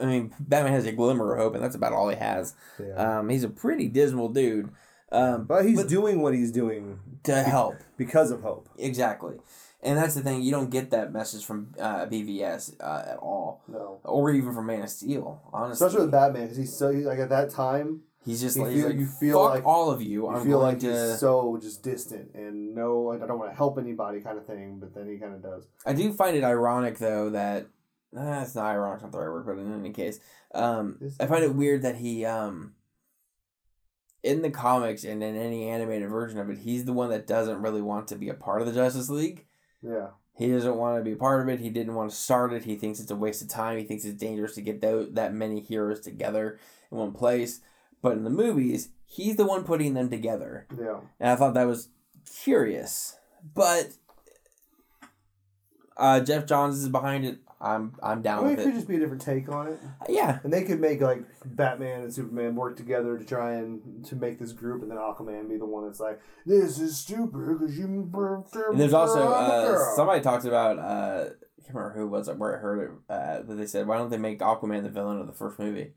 [0.00, 2.54] I mean, Batman has a glimmer of hope, and that's about all he has.
[2.78, 3.18] Yeah.
[3.18, 4.70] Um, he's a pretty dismal dude.
[5.10, 7.76] Um, but he's but- doing what he's doing to help.
[7.98, 8.68] because of hope.
[8.78, 9.36] Exactly.
[9.84, 13.62] And that's the thing, you don't get that message from uh, BVS uh, at all.
[13.66, 13.98] No.
[14.04, 15.84] Or even from Man of Steel, honestly.
[15.86, 18.74] Especially with Batman, because he's so, he's like at that time, he's just you like,
[18.74, 20.08] feel- like you feel fuck like- all of you.
[20.08, 20.86] you I'm feel like to.
[20.86, 24.78] he's so just distant and no, I don't want to help anybody kind of thing,
[24.78, 25.66] but then he kind of does.
[25.84, 27.66] I do find it ironic, though, that.
[28.12, 30.20] That's it's not ironic, not the right word, but in any case.
[30.54, 32.24] Um, I find it weird that he.
[32.26, 32.74] Um,
[34.22, 37.60] in the comics and in any animated version of it, he's the one that doesn't
[37.62, 39.46] really want to be a part of the Justice League.
[39.82, 40.08] Yeah.
[40.34, 41.60] He doesn't want to be part of it.
[41.60, 42.64] He didn't want to start it.
[42.64, 43.78] He thinks it's a waste of time.
[43.78, 46.58] He thinks it's dangerous to get those, that many heroes together
[46.90, 47.60] in one place.
[48.00, 50.66] But in the movies, he's the one putting them together.
[50.76, 51.00] Yeah.
[51.20, 51.88] And I thought that was
[52.42, 53.16] curious.
[53.54, 53.92] But
[55.96, 57.38] uh, Geoff Johns is behind it.
[57.62, 59.78] I'm I'm I down mean, it with could just be a different take on it.
[60.08, 60.40] Yeah.
[60.42, 64.40] And they could make like Batman and Superman work together to try and to make
[64.40, 67.84] this group, and then Aquaman be the one that's like, "This is stupid because you."
[67.84, 72.56] And there's also uh, somebody talked about uh, I can't remember who it was where
[72.56, 75.28] I heard it, uh, but they said why don't they make Aquaman the villain of
[75.28, 75.92] the first movie?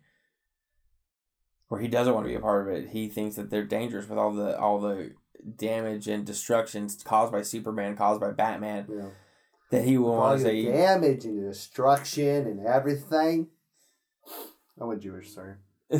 [1.67, 2.89] Where he doesn't want to be a part of it.
[2.89, 5.13] He thinks that they're dangerous with all the all the
[5.55, 8.85] damage and destructions caused by Superman, caused by Batman.
[8.87, 9.09] Yeah.
[9.75, 10.65] That he will all want to say.
[10.65, 13.47] damage and destruction and everything.
[14.79, 15.55] I went Jewish, sorry.
[15.89, 15.99] but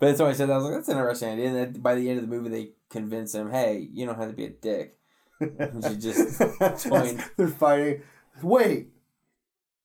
[0.00, 0.54] that's why I said that.
[0.54, 1.46] I was like, that's an interesting idea.
[1.48, 4.28] And then by the end of the movie, they convince him, hey, you don't have
[4.30, 4.98] to be a dick.
[5.40, 6.40] should just
[6.88, 7.22] join.
[7.36, 8.02] They're fighting.
[8.42, 8.88] Wait,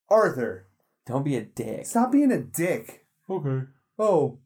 [0.09, 0.67] Arthur,
[1.05, 1.86] Don't be a dick.
[1.86, 3.05] stop being a dick.
[3.30, 3.65] Okay.
[3.97, 4.39] Oh,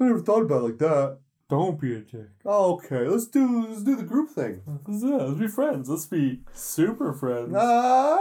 [0.00, 1.18] I never thought about it like that.
[1.48, 2.28] Don't be a dick.
[2.44, 4.62] Okay, let's do let's do the group thing.
[4.86, 5.88] Let's, yeah, let's be friends.
[5.90, 7.54] Let's be super friends.
[7.56, 8.18] Ah,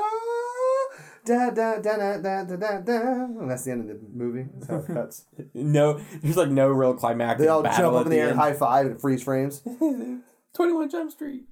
[1.26, 3.00] da, da, da, da, da, da, da.
[3.24, 4.50] And that's the end of the movie.
[4.56, 5.26] That's how it cuts.
[5.54, 7.40] no, there's like no real climax.
[7.40, 9.62] They all jump up in the air, and high five, and freeze frames.
[10.54, 11.46] Twenty One Jump Street.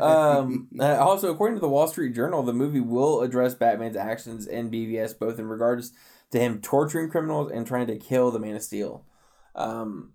[0.00, 4.46] um, uh, also, according to the Wall Street Journal, the movie will address Batman's actions
[4.46, 5.92] in BVS both in regards
[6.32, 9.06] to him torturing criminals and trying to kill the Man of Steel.
[9.54, 10.12] Um,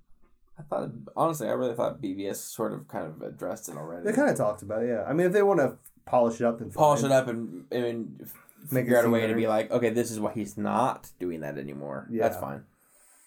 [0.60, 4.06] I thought, honestly, I really thought BVS sort of kind of addressed it already.
[4.06, 4.88] they kind of talked about it.
[4.88, 7.12] Yeah, I mean, if they want to polish it up, and Polish fine.
[7.12, 8.30] it up and, and
[8.72, 11.42] Make figure out a way to be like, okay, this is why he's not doing
[11.42, 12.08] that anymore.
[12.10, 12.24] Yeah.
[12.24, 12.64] That's fine.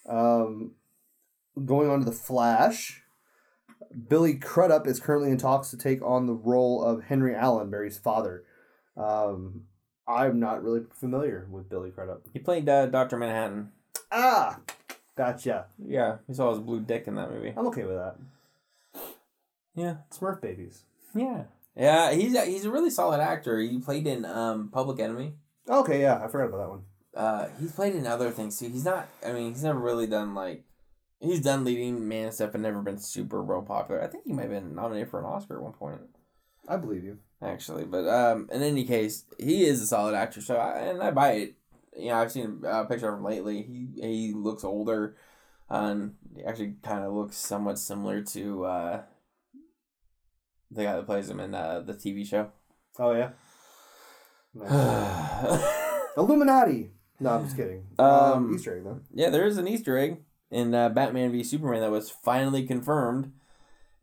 [0.07, 0.71] Um,
[1.65, 3.03] going on to the Flash.
[4.07, 7.97] Billy Crudup is currently in talks to take on the role of Henry Allen, Barry's
[7.97, 8.43] father.
[8.95, 9.63] Um,
[10.07, 12.23] I'm not really familiar with Billy Crudup.
[12.31, 13.71] He played uh, Doctor Manhattan.
[14.11, 14.59] Ah,
[15.21, 15.65] gotcha.
[15.85, 17.53] Yeah, we saw his blue dick in that movie.
[17.55, 18.15] I'm okay with that.
[19.75, 20.83] Yeah, Smurf babies.
[21.15, 21.43] yeah,
[21.75, 22.11] yeah.
[22.11, 23.59] He's a, he's a really solid actor.
[23.59, 25.33] He played in um, Public Enemy.
[25.69, 26.81] Okay, yeah, I forgot about that one.
[27.15, 28.67] Uh, he's played in other things too.
[28.69, 29.07] He's not.
[29.25, 30.63] I mean, he's never really done like.
[31.19, 34.01] He's done leading man and stuff, and never been super real popular.
[34.01, 36.01] I think he might have been nominated for an Oscar at one point,
[36.67, 37.19] I believe you.
[37.41, 37.85] actually.
[37.85, 40.41] But um, in any case, he is a solid actor.
[40.41, 41.55] So I, and I buy it.
[41.97, 43.61] You know, I've seen a picture of him lately.
[43.63, 45.15] He he looks older,
[45.69, 49.01] and he actually kind of looks somewhat similar to uh,
[50.69, 52.51] the guy that plays him in uh, the TV show.
[52.97, 53.31] Oh yeah.
[54.53, 55.63] Nice.
[56.17, 56.91] Illuminati.
[57.19, 57.85] No, I'm just kidding.
[57.99, 58.99] Um, Um, Easter egg though.
[59.13, 60.17] Yeah, there is an Easter egg
[60.49, 63.31] in uh, Batman v Superman that was finally confirmed,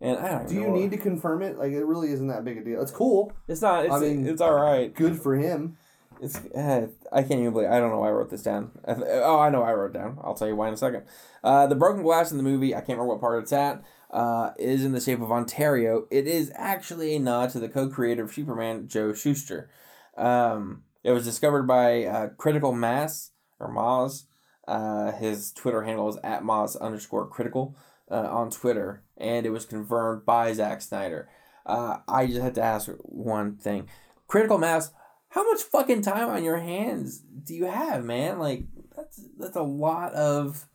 [0.00, 0.48] and I don't.
[0.48, 1.58] Do you need to confirm it?
[1.58, 2.80] Like it really isn't that big a deal.
[2.80, 3.32] It's cool.
[3.48, 3.84] It's not.
[3.86, 4.94] It's, I mean, it's all right.
[4.94, 5.76] Good for him.
[6.20, 6.36] It's.
[6.46, 7.70] Uh, I can't even believe.
[7.70, 8.72] I don't know why I wrote this down.
[8.86, 10.18] Oh, I know I wrote down.
[10.22, 11.04] I'll tell you why in a second.
[11.42, 12.74] Uh, the broken glass in the movie.
[12.74, 13.82] I can't remember what part it's at.
[14.10, 16.06] Uh, is in the shape of Ontario.
[16.10, 19.68] It is actually a nod to the co-creator of Superman, Joe Shuster.
[20.16, 24.24] Um, it was discovered by uh, Critical Mass or Moz.
[24.66, 27.76] Uh, his Twitter handle is at Moz underscore critical
[28.10, 31.28] uh, on Twitter, and it was confirmed by Zack Snyder.
[31.66, 33.88] I just had to ask one thing:
[34.26, 34.90] Critical Mass,
[35.30, 38.38] how much fucking time on your hands do you have, man?
[38.38, 38.64] Like
[38.96, 40.66] that's that's a lot of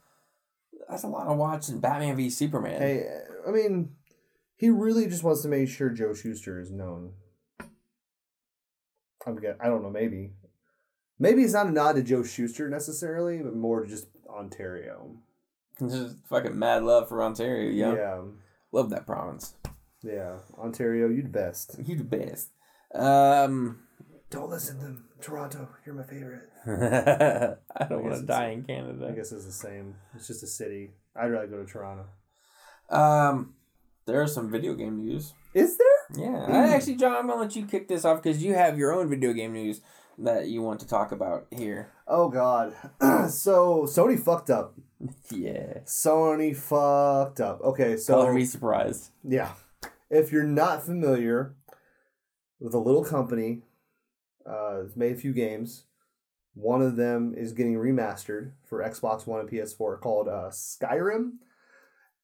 [0.90, 2.82] that's a lot of watching Batman v Superman.
[2.82, 3.06] Hey,
[3.48, 3.96] I mean,
[4.56, 7.14] he really just wants to make sure Joe Shuster is known.
[9.26, 9.58] I'm get.
[9.62, 9.90] I don't know.
[9.90, 10.32] Maybe,
[11.18, 15.18] maybe it's not a nod to Joe Shuster necessarily, but more to just Ontario.
[15.80, 17.96] Just fucking mad love for Ontario, yo.
[17.96, 18.22] Yeah,
[18.72, 19.56] Love that province.
[20.04, 20.36] yeah.
[20.56, 21.76] Ontario, you the best.
[21.84, 22.50] You the best.
[22.94, 23.80] Um,
[24.34, 25.04] Don't listen to them.
[25.22, 26.50] Toronto, you're my favorite.
[27.78, 29.10] I don't want to die in Canada.
[29.12, 29.94] I guess it's the same.
[30.16, 30.90] It's just a city.
[31.16, 32.06] I'd rather go to Toronto.
[32.90, 33.54] Um,
[34.08, 35.34] there are some video game news.
[35.54, 36.26] Is there?
[36.26, 38.92] Yeah, I actually, John, I'm gonna let you kick this off because you have your
[38.92, 39.82] own video game news
[40.18, 41.92] that you want to talk about here.
[42.08, 42.74] Oh God.
[43.30, 44.74] so Sony fucked up.
[45.30, 47.62] Yeah, Sony fucked up.
[47.62, 49.12] Okay, so color me surprised.
[49.24, 49.52] Yeah.
[50.10, 51.56] If you're not familiar
[52.60, 53.64] with a little company,
[54.50, 55.84] uh, it's made a few games.
[56.56, 61.34] One of them is getting remastered for Xbox One and PS4 called uh, Skyrim.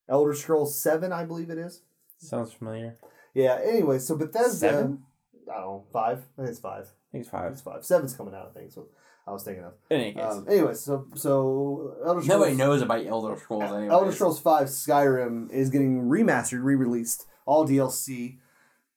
[0.07, 1.81] Elder Scrolls 7, I believe it is.
[2.17, 2.97] Sounds familiar.
[3.33, 4.51] Yeah, anyway, so Bethesda.
[4.69, 5.03] Seven?
[5.49, 6.19] I don't know, five?
[6.37, 6.83] I think it's five.
[6.85, 7.51] I think it's five.
[7.51, 7.83] It's five.
[7.85, 8.87] Seven's coming out, I think, so
[9.27, 9.73] I was thinking of.
[9.89, 12.27] In any case, Um, anyway, so so Elder Scrolls.
[12.27, 13.87] nobody knows about Elder Scrolls anyway.
[13.87, 18.37] Elder Scrolls Five Skyrim is getting remastered, re-released, all DLC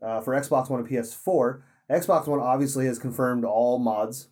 [0.02, 1.62] uh, for Xbox One and PS4.
[1.92, 4.28] Xbox One obviously has confirmed all mods.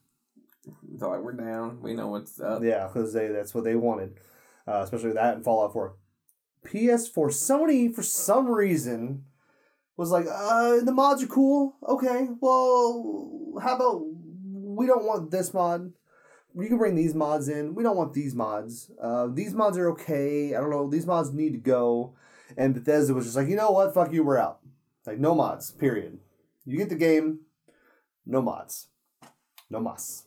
[0.98, 1.80] So like we're down.
[1.82, 2.62] We know what's up.
[2.62, 4.18] Yeah, because they that's what they wanted,
[4.66, 5.96] uh, especially that and Fallout Four.
[6.66, 9.24] PS4 Sony for some reason
[9.96, 11.76] was like, uh, the mods are cool.
[11.86, 14.02] Okay, well, how about
[14.80, 15.92] we don't want this mod.
[16.58, 17.74] You can bring these mods in.
[17.74, 18.90] We don't want these mods.
[19.00, 20.54] Uh, these mods are okay.
[20.54, 20.88] I don't know.
[20.88, 22.14] These mods need to go.
[22.56, 23.94] And Bethesda was just like, you know what?
[23.94, 24.24] Fuck you.
[24.24, 24.60] We're out.
[25.06, 25.70] Like no mods.
[25.70, 26.18] Period.
[26.64, 27.40] You get the game.
[28.26, 28.88] No mods.
[29.68, 30.24] No mods.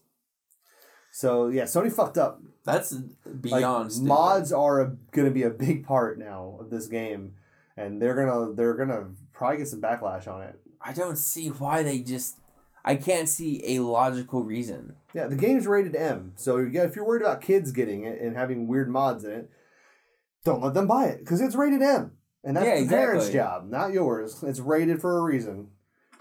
[1.12, 2.42] So yeah, Sony fucked up.
[2.66, 4.08] That's beyond stupid.
[4.08, 7.34] mods are a, gonna be a big part now of this game,
[7.78, 10.60] and they're gonna they're gonna probably get some backlash on it.
[10.82, 12.38] I don't see why they just.
[12.86, 14.96] I can't see a logical reason.
[15.14, 18.36] Yeah, the game's rated M, so yeah, if you're worried about kids getting it and
[18.36, 19.50] having weird mods in it,
[20.44, 22.14] don't let them buy it because it's rated M,
[22.44, 24.44] and that's Yeah, the parents' job, not yours.
[24.44, 25.70] It's rated for a reason,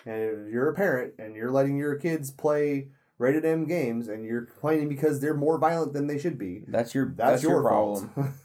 [0.05, 2.89] and if you're a parent and you're letting your kids play
[3.19, 6.95] rated M games and you're complaining because they're more violent than they should be, That's
[6.95, 7.07] your.
[7.17, 8.35] that's, That's, your, your, problem.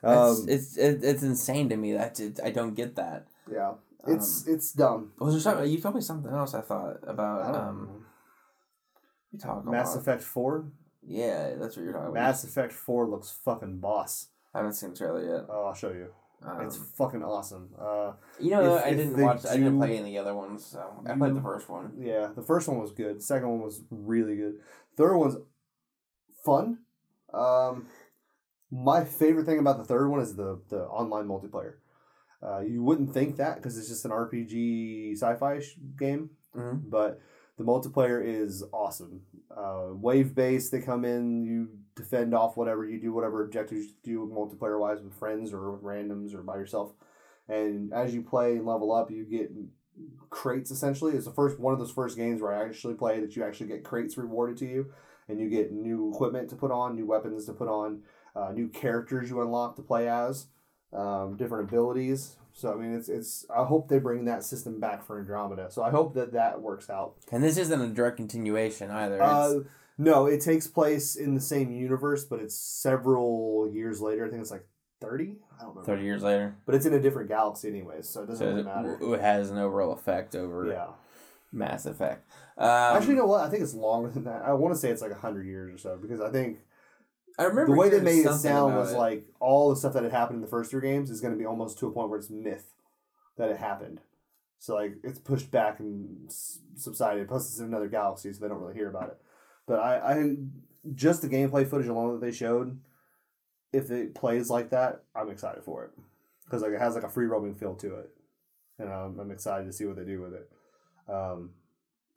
[0.00, 3.26] Um, it's it, it's insane to me that it, I don't get that.
[3.50, 3.72] yeah,
[4.06, 5.10] it's um, it's dumb.
[5.18, 6.54] Was there something you told me something else?
[6.54, 8.04] I thought about um.
[9.32, 10.68] You talk Mass about Effect Four.
[11.04, 12.14] yeah, that's what you're talking about.
[12.14, 14.28] Mass Effect Four looks fucking boss.
[14.54, 15.46] I haven't seen the trailer yet.
[15.50, 16.12] Oh, I'll show you.
[16.44, 17.70] Um, It's fucking awesome.
[17.78, 19.44] Uh, you know, if- I if didn't watch.
[19.46, 21.92] I didn't play any of the other ones, so I played the first one.
[21.98, 23.16] yeah, the first one was good.
[23.18, 24.54] The second one was really good.
[24.96, 25.36] Third one's
[26.44, 26.78] fun.
[27.32, 27.86] Um,
[28.70, 31.74] my favorite thing about the third one is the the online multiplayer.
[32.42, 36.88] Uh, you wouldn't think that because it's just an RPG sci-fi sh- game, Mhm.
[36.88, 37.20] but
[37.56, 39.22] the multiplayer is awesome.
[39.50, 43.92] Uh, wave based, they come in, you defend off whatever you do, whatever objectives you
[44.02, 46.92] do multiplayer wise with friends or with randoms or by yourself.
[47.48, 49.50] and as you play and level up, you get
[50.30, 50.70] crates.
[50.70, 53.44] Essentially, it's the first one of those first games where I actually play that you
[53.44, 54.92] actually get crates rewarded to you,
[55.28, 58.02] and you get new equipment to put on, new weapons to put on,
[58.36, 60.46] uh, new characters you unlock to play as,
[60.92, 62.36] um, different abilities.
[62.52, 63.46] So I mean, it's it's.
[63.54, 65.70] I hope they bring that system back for Andromeda.
[65.70, 67.14] So I hope that that works out.
[67.30, 69.22] And this isn't a direct continuation either.
[69.22, 69.60] Uh,
[69.98, 74.24] no, it takes place in the same universe, but it's several years later.
[74.26, 74.66] I think it's like
[75.00, 75.34] thirty.
[75.58, 75.84] I don't remember.
[75.84, 78.62] Thirty years later, But it's in a different galaxy, anyways, so it doesn't so really
[78.62, 79.14] matter.
[79.14, 80.86] it has no real effect over Yeah.
[81.52, 82.28] Mass Effect.
[82.58, 83.40] Um, Actually, you know what?
[83.40, 84.42] I think it's longer than that.
[84.44, 86.58] I want to say it's like hundred years or so because I think
[87.38, 88.98] I remember the way they made it sound was it.
[88.98, 91.38] like all the stuff that had happened in the first three games is going to
[91.38, 92.74] be almost to a point where it's myth
[93.36, 94.00] that it happened.
[94.58, 96.30] So like it's pushed back and
[96.74, 97.28] subsided.
[97.28, 99.18] Plus, it's in another galaxy, so they don't really hear about it.
[99.68, 100.36] But I, I
[100.94, 102.80] just the gameplay footage alone that they showed,
[103.72, 105.90] if it plays like that, I'm excited for it
[106.44, 108.10] because like it has like a free roaming feel to it,
[108.78, 110.50] and um, I'm excited to see what they do with it.
[111.08, 111.50] Um,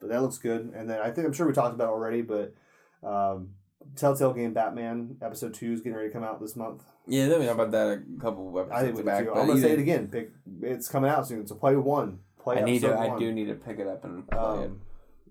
[0.00, 0.72] but that looks good.
[0.74, 2.54] And then I think I'm sure we talked about it already, but
[3.02, 3.50] um,
[3.96, 6.82] Telltale game Batman episode two is getting ready to come out this month.
[7.06, 9.26] yeah, let me know about that a couple of I think we back.
[9.28, 10.08] I'm gonna say it again.
[10.08, 10.30] Pick,
[10.62, 12.20] it's coming out soon, so play one.
[12.42, 12.88] Play I need to.
[12.88, 14.70] episode I do need to pick it up and play it.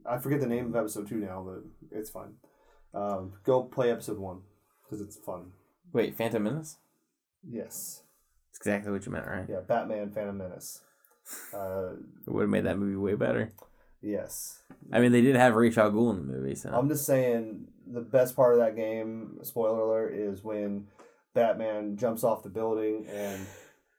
[0.06, 1.64] I forget the name of episode two now, but
[1.97, 2.34] it's fine.
[2.93, 4.41] Um, go play episode one
[4.84, 5.52] because it's fun.
[5.93, 6.78] Wait, Phantom Menace?
[7.47, 8.04] Yes.
[8.52, 9.45] That's exactly what you meant, right?
[9.49, 9.62] Yeah.
[9.68, 10.82] Batman: Phantom Menace.
[11.54, 11.93] Uh,
[12.28, 13.52] It would have made that movie way better.
[14.02, 14.64] yes.
[14.91, 17.68] I mean, they did have Ra's al Ghul in the movie, so I'm just saying
[17.88, 20.88] the best part of that game, spoiler alert, is when
[21.34, 23.45] Batman jumps off the building and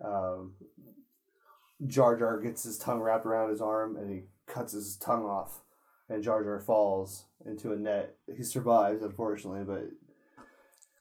[0.05, 0.55] um,
[1.86, 5.61] Jar Jar gets his tongue wrapped around his arm and he cuts his tongue off
[6.12, 8.16] and Jar Jar falls into a net.
[8.36, 9.84] He survives, unfortunately, but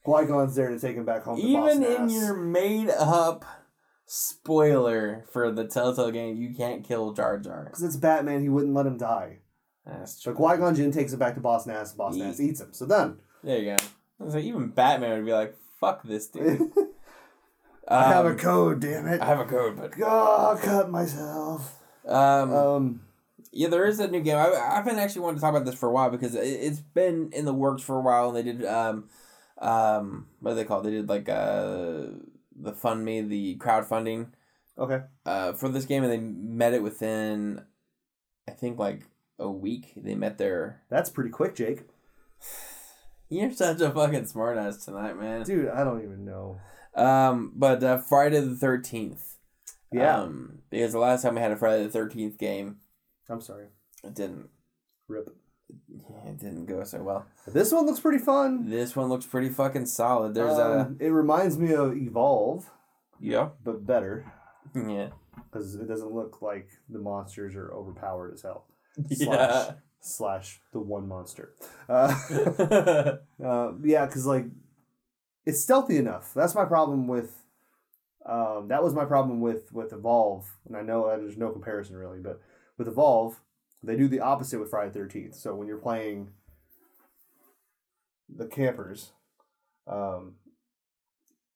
[0.04, 3.46] Qui-Gon's there to take him back home to even in your made up
[4.06, 7.66] spoiler for the Telltale game, you can't kill Jar Jar.
[7.66, 9.40] Because it's Batman, he wouldn't let him die.
[9.86, 10.38] That's So true.
[10.38, 12.70] Qui-Gon Jinn takes him back to Boss Nass, Boss Ye- Nass eats him.
[12.74, 13.20] So done.
[13.44, 14.26] There you go.
[14.26, 16.72] Like, even Batman would be like, "Fuck this dude."
[17.88, 19.20] I have a Um, code, damn it.
[19.20, 21.80] I have a code, but God, cut myself.
[22.06, 23.02] um, Um,
[23.52, 24.38] yeah, there is a new game.
[24.38, 26.80] I, I've been actually wanting to talk about this for a while because it, it's
[26.80, 29.10] been in the works for a while, and they did um,
[29.58, 30.80] um, what do they call?
[30.82, 30.84] It?
[30.84, 32.08] They did like uh,
[32.60, 34.28] the fund me, the crowdfunding
[34.78, 35.02] okay.
[35.26, 37.62] uh for this game, and they met it within,
[38.48, 39.04] I think like
[39.40, 39.94] a week.
[39.96, 40.82] They met their.
[40.90, 41.84] That's pretty quick, Jake.
[43.30, 45.44] You're such a fucking smartass tonight, man.
[45.44, 46.60] Dude, I don't even know.
[46.96, 49.38] Um, but uh, Friday the thirteenth.
[49.92, 50.22] Yeah.
[50.22, 52.78] Um, because the last time we had a Friday the thirteenth game,
[53.32, 53.68] I'm sorry.
[54.04, 54.50] it didn't.
[55.08, 55.30] Rip.
[56.28, 57.26] It didn't go so well.
[57.48, 58.70] This one looks pretty fun.
[58.70, 60.34] This one looks pretty fucking solid.
[60.34, 62.70] There's a Um, It reminds me of Evolve,
[63.20, 64.26] yeah, but better.
[64.76, 65.10] yeah,
[65.50, 68.66] Because it doesn't look like the monsters are overpowered as hell.
[69.10, 69.74] yeah.
[70.02, 71.54] Slash the one monster.
[71.88, 72.14] Uh,
[73.44, 74.46] uh, yeah, because, like,
[75.46, 76.34] it's stealthy enough.
[76.34, 77.38] That's my problem with.
[78.26, 81.96] Um, that was my problem with with Evolve, and I know that there's no comparison
[81.96, 82.40] really, but
[82.82, 83.40] with Evolve,
[83.84, 85.36] they do the opposite with Friday Thirteenth.
[85.36, 86.30] So when you're playing
[88.28, 89.12] the campers,
[89.88, 90.36] um,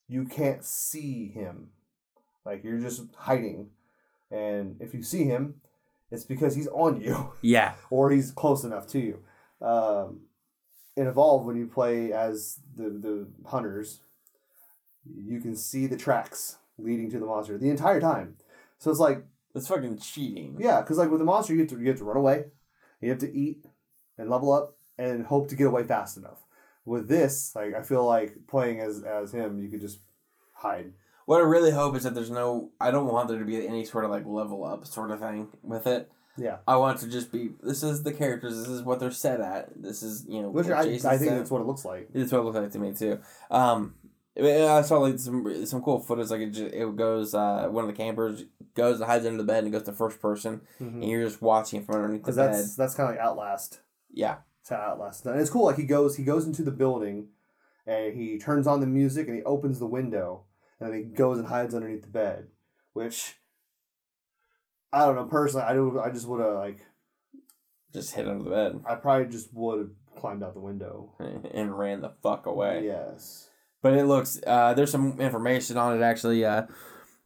[0.08, 1.70] you can't see him,
[2.46, 3.70] like you're just hiding,
[4.30, 5.56] and if you see him,
[6.12, 9.20] it's because he's on you yeah, or he's close enough to you.
[9.66, 10.22] Um,
[10.96, 14.02] in Evolve, when you play as the the hunters,
[15.06, 18.36] you can see the tracks leading to the monster the entire time.
[18.78, 19.24] So it's like,
[19.56, 20.58] that's fucking cheating.
[20.60, 22.44] yeah, because like with the monster, you have to you have to run away,
[23.00, 23.66] you have to eat
[24.18, 26.44] and level up and hope to get away fast enough.
[26.84, 30.00] With this, like I feel like playing as as him, you could just
[30.54, 30.92] hide.
[31.26, 32.72] What I really hope is that there's no.
[32.80, 35.48] I don't want there to be any sort of like level up sort of thing
[35.64, 36.12] with it.
[36.38, 37.52] Yeah, I want it to just be.
[37.64, 38.60] This is the characters.
[38.60, 39.70] This is what they're set at.
[39.82, 40.50] This is you know.
[40.50, 42.10] which what I, I think that's what it looks like.
[42.14, 43.20] It's what it looks like to me too.
[43.50, 43.96] Um,
[44.38, 46.30] I saw like some some cool footage.
[46.30, 47.34] Like it, just, it goes.
[47.34, 50.22] Uh, one of the campers goes and hides under the bed and goes to first
[50.22, 52.54] person, and you're just watching from underneath the Because bed.
[52.54, 53.80] that's that's kind of like Outlast.
[54.12, 55.26] Yeah, It's how Outlast.
[55.26, 55.66] And it's cool.
[55.66, 57.28] Like he goes, he goes into the building,
[57.88, 60.44] and he turns on the music, and he opens the window,
[60.80, 62.48] and then he goes and hides underneath the bed.
[62.94, 63.36] Which
[64.92, 65.66] I don't know personally.
[65.66, 66.00] I do.
[66.00, 66.86] I just would have like.
[67.94, 71.14] just hid under the bed I probably just would have climbed out the window.
[71.54, 72.84] and ran the fuck away.
[72.86, 73.50] Yes.
[73.86, 74.42] But it looks.
[74.48, 76.44] Uh, there's some information on it actually.
[76.44, 76.64] Uh,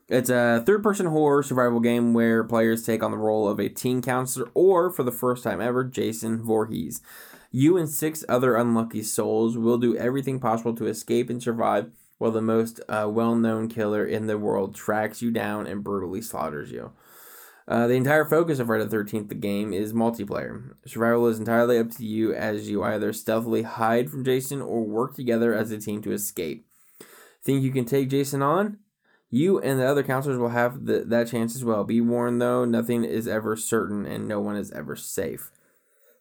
[0.09, 4.01] it's a third-person horror survival game where players take on the role of a teen
[4.01, 7.01] counselor, or for the first time ever, Jason Voorhees.
[7.49, 12.31] You and six other unlucky souls will do everything possible to escape and survive while
[12.31, 16.71] the most uh, well known killer in the world tracks you down and brutally slaughters
[16.73, 16.91] you.
[17.69, 20.73] Uh, the entire focus of Friday the 13th, the game, is multiplayer.
[20.87, 25.15] Survival is entirely up to you as you either stealthily hide from Jason or work
[25.15, 26.65] together as a team to escape.
[27.43, 28.79] Think you can take Jason on?
[29.29, 31.83] You and the other counselors will have the, that chance as well.
[31.83, 35.51] Be warned though, nothing is ever certain and no one is ever safe.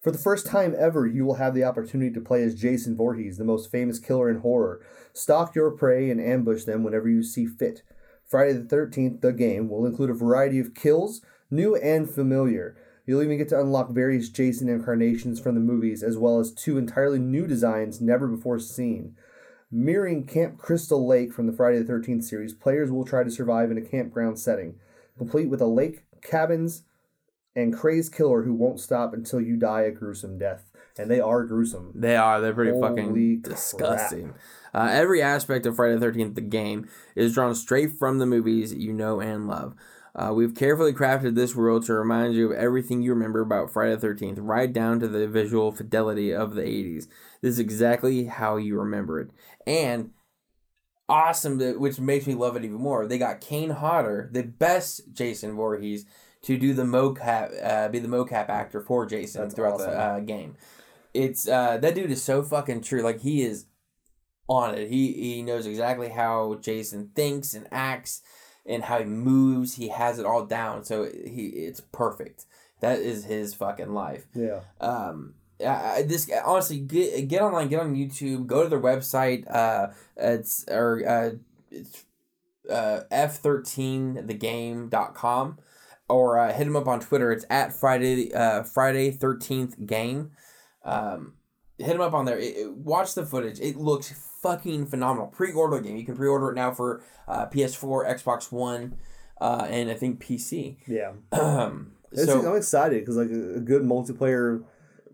[0.03, 3.38] For the first time ever, you will have the opportunity to play as Jason Voorhees,
[3.38, 4.84] the most famous killer in horror.
[5.14, 7.82] Stalk your prey and ambush them whenever you see fit.
[8.26, 12.76] Friday the 13th, the game, will include a variety of kills, new and familiar.
[13.07, 16.76] You'll even get to unlock various Jason incarnations from the movies, as well as two
[16.76, 19.16] entirely new designs never before seen.
[19.70, 23.70] Mirroring Camp Crystal Lake from the Friday the 13th series, players will try to survive
[23.70, 24.74] in a campground setting,
[25.16, 26.82] complete with a lake, cabins,
[27.57, 30.70] and crazed killer who won't stop until you die a gruesome death.
[30.99, 31.92] And they are gruesome.
[31.94, 32.40] They are.
[32.40, 33.55] They're pretty Holy fucking crap.
[33.55, 34.34] disgusting.
[34.74, 38.74] Uh, every aspect of Friday the 13th, the game, is drawn straight from the movies
[38.74, 39.74] you know and love.
[40.18, 43.94] Uh, we've carefully crafted this world to remind you of everything you remember about Friday
[43.94, 47.06] the 13th, right down to the visual fidelity of the 80s.
[47.40, 49.30] This is exactly how you remember it.
[49.64, 50.10] And
[51.08, 53.06] awesome, that- which makes me love it even more.
[53.06, 56.04] They got Kane Hodder, the best Jason Voorhees,
[56.42, 59.90] to do the mocap, uh, be the mocap actor for Jason That's throughout awesome.
[59.90, 60.56] the uh, game.
[61.14, 63.02] It's uh, that dude is so fucking true.
[63.02, 63.66] Like he is
[64.48, 64.88] on it.
[64.88, 68.20] He he knows exactly how Jason thinks and acts
[68.68, 69.74] and how he moves.
[69.74, 70.84] He has it all down.
[70.84, 72.46] So he it's perfect.
[72.80, 74.60] That is his fucking life Yeah.
[74.80, 79.88] um I, this honestly get get online get on youtube go to their website uh
[80.16, 81.30] it's or uh
[81.72, 82.04] it's
[82.70, 85.58] uh f13thegame.com
[86.08, 90.30] or uh, hit them up on twitter it's at friday uh friday 13th game
[90.84, 91.34] um
[91.78, 94.12] hit them up on there It- it- watch the footage it looks
[94.43, 98.97] fucking phenomenal pre-order game you can pre-order it now for uh ps4 xbox one
[99.41, 101.12] uh and i think pc Yeah.
[101.32, 104.64] um so I'm excited because like a, good multiplayer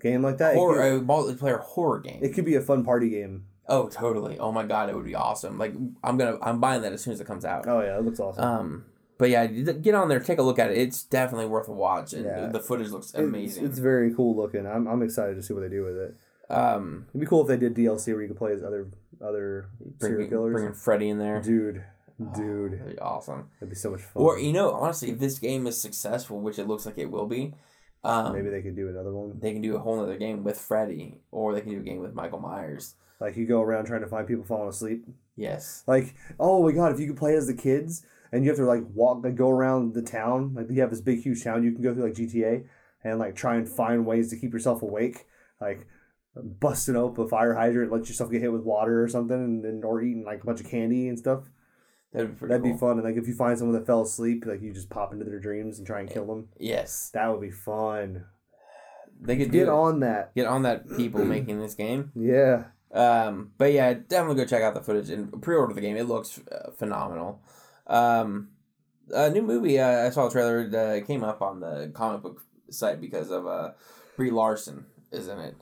[0.01, 2.21] game like that, could- a multiplayer horror game.
[2.23, 3.47] it could be a fun party game.
[3.69, 4.39] oh, totally.
[4.39, 5.59] Oh my god, it would be awesome.
[5.59, 7.67] Like I'm gonna, I'm buying that as soon as it comes out.
[7.67, 8.45] Oh yeah, it looks awesome.
[8.45, 8.85] Um,
[9.19, 10.79] but yeah, get on there, take a look at it.
[10.79, 12.47] It's definitely worth a watch, and Yeah.
[12.49, 13.65] the footage looks It's- amazing.
[13.67, 14.65] It's, very cool looking.
[14.67, 16.15] I'm, I'm excited to see what they do with it.
[16.51, 18.89] Um, It'd be cool if they did DLC where you could play as other
[19.21, 19.67] other
[20.01, 20.53] serial bringing, killers.
[20.53, 21.83] bringing Freddy in there, Dude,
[22.35, 23.49] dude, That'd be awesome.
[23.61, 24.23] that'd be so much fun.
[24.23, 27.27] Or you know, honestly, if this game is successful, which it looks like it will
[27.27, 27.55] be,
[28.03, 29.39] um, Maybe they could do another one.
[29.41, 32.01] they can do a whole other game with Freddy, or they can do a game
[32.01, 32.95] with Michael Myers.
[33.21, 35.07] Like you go around trying to find people falling asleep.
[35.37, 35.83] Yes.
[35.87, 38.67] Like, oh my god, if you could play as the kids and you have to
[38.67, 41.73] like walk, like go around the town, like you have this big huge town you
[41.73, 42.65] can go through like GTA
[43.05, 45.27] and like try and find ways to keep yourself awake,
[45.61, 45.87] like
[46.37, 49.83] busting open a fire hydrant, let yourself get hit with water or something, and then
[49.85, 51.51] or eating like a bunch of candy and stuff.
[52.13, 52.73] That'd be That'd cool.
[52.73, 52.91] be fun.
[52.93, 55.41] And like if you find someone that fell asleep, like you just pop into their
[55.41, 56.49] dreams and try and kill them.
[56.59, 57.11] Yes.
[57.13, 58.25] That would be fun.
[59.21, 60.35] They could Get on that.
[60.35, 62.13] Get on that people making this game.
[62.15, 62.65] Yeah.
[62.93, 65.97] Um, but yeah, definitely go check out the footage and pre-order the game.
[65.97, 67.43] It looks uh, phenomenal.
[67.89, 68.51] Um,
[69.13, 69.81] a new movie.
[69.81, 73.47] Uh, I saw a trailer that came up on the comic book site because of
[73.47, 73.73] uh,
[74.17, 75.57] Brie Larson is in it.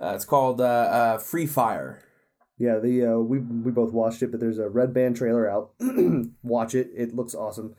[0.00, 2.02] Uh, it's called uh, uh, Free Fire.
[2.58, 5.70] Yeah, the uh, we we both watched it, but there's a red band trailer out.
[6.42, 7.74] Watch it; it looks awesome.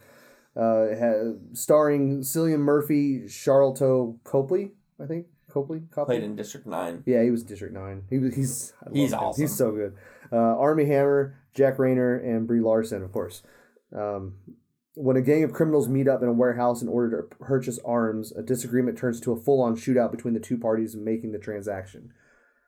[0.55, 5.81] Uh, it has, starring Cillian Murphy, Sharlto Copley, I think Copley.
[5.91, 6.15] Copley?
[6.17, 7.03] Played in District Nine.
[7.05, 8.03] Yeah, he was District Nine.
[8.09, 9.19] He was he's He's him.
[9.19, 9.41] awesome.
[9.41, 9.95] He's so good.
[10.31, 13.43] Uh, Armie Hammer, Jack Reynor, and Brie Larson, of course.
[13.95, 14.35] Um,
[14.95, 18.31] when a gang of criminals meet up in a warehouse in order to purchase arms,
[18.31, 22.11] a disagreement turns to a full-on shootout between the two parties making the transaction.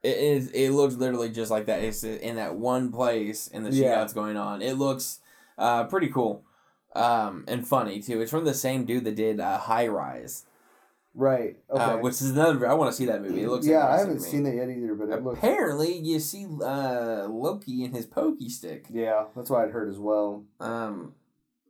[0.03, 0.49] It is.
[0.51, 1.83] It looks literally just like that.
[1.83, 3.95] It's in that one place, and the Yeah.
[4.03, 4.61] shootout's going on.
[4.61, 5.19] It looks
[5.57, 6.43] uh, pretty cool,
[6.95, 8.19] um, and funny too.
[8.21, 10.45] It's from the same dude that did uh, High Rise.
[11.13, 11.57] Right.
[11.69, 11.83] Okay.
[11.83, 12.67] Uh, which is another.
[12.67, 13.43] I want to see that movie.
[13.43, 13.67] It looks.
[13.67, 15.37] yeah, I haven't seen it yet either, but it looks.
[15.39, 18.85] Apparently, you see uh, Loki in his pokey stick.
[18.89, 20.45] Yeah, that's what I'd heard as well.
[20.61, 21.13] Um,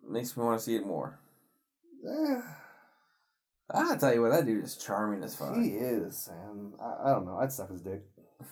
[0.08, 1.20] makes me want to see it more.
[2.08, 2.42] Eh,
[3.74, 5.56] I tell you what, that dude is charming as fuck.
[5.56, 7.38] he is, and I, I don't know.
[7.38, 8.02] I'd suck his dick.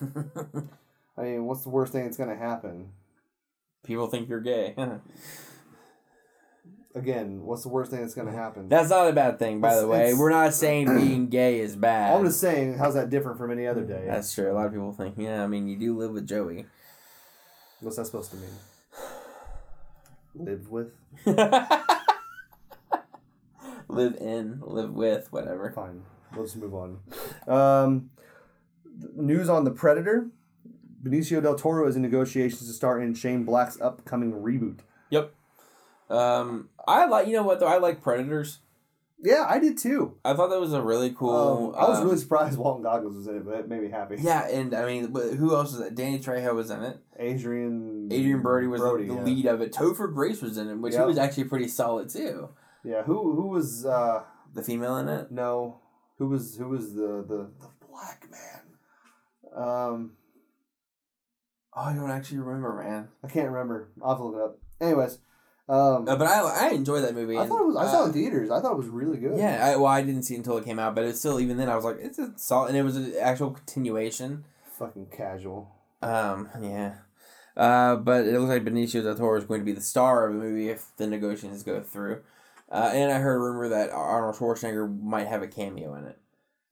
[1.16, 2.92] I mean, what's the worst thing that's gonna happen?
[3.84, 4.74] People think you're gay.
[6.94, 8.68] Again, what's the worst thing that's gonna happen?
[8.68, 10.06] That's not a bad thing, by the way.
[10.06, 12.16] it's- We're not saying being gay is bad.
[12.16, 14.04] I'm just saying, how's that different from any other day?
[14.08, 14.50] That's true.
[14.50, 16.66] A lot of people think, yeah, I mean, you do live with Joey.
[17.80, 18.50] What's that supposed to mean?
[20.44, 20.92] Live with?
[23.88, 25.70] live in, live with, whatever.
[25.70, 26.02] Fine.
[26.36, 26.98] Let's move on.
[27.46, 28.10] Um,
[29.14, 30.28] news on the Predator.
[31.02, 34.80] Benicio del Toro is in negotiations to star in Shane Black's upcoming reboot.
[35.10, 35.34] Yep.
[36.08, 38.58] Um, I like you know what though I like Predators.
[39.22, 40.16] Yeah, I did too.
[40.24, 41.74] I thought that was a really cool.
[41.74, 43.90] Um, I was um, really surprised Walton Goggins was in it, but it made me
[43.90, 44.16] happy.
[44.18, 45.94] Yeah, and I mean, but who else was that?
[45.94, 46.98] Danny Trejo was in it.
[47.18, 49.24] Adrien Adrien Brody was Brody, the, the yeah.
[49.24, 49.72] lead of it.
[49.72, 52.50] Topher Grace was in it, which he was actually pretty solid too.
[52.84, 54.22] Yeah, who who was uh
[54.54, 55.30] The female in it.
[55.30, 55.80] no
[56.18, 59.64] who was who was the the, the black man?
[59.64, 60.12] Um,
[61.72, 63.08] Oh, I don't actually remember, man.
[63.22, 63.90] I can't remember.
[64.02, 64.58] I'll have to look it up.
[64.80, 65.18] Anyways,
[65.68, 67.36] um, Uh, but I I enjoyed that movie.
[67.36, 67.76] I and, thought it was.
[67.76, 68.50] I saw it in uh, theaters.
[68.50, 69.38] I thought it was really good.
[69.38, 71.56] Yeah, I, well, I didn't see it until it came out, but it's still even
[71.58, 74.44] then I was like, it's a solid, and it was an actual continuation.
[74.78, 75.70] fucking casual.
[76.02, 76.94] Um, yeah.
[77.56, 80.32] Uh, but it looks like Benicio del Toro is going to be the star of
[80.34, 82.22] the movie if the negotiations go through.
[82.70, 86.18] Uh, and I heard a rumor that Arnold Schwarzenegger might have a cameo in it.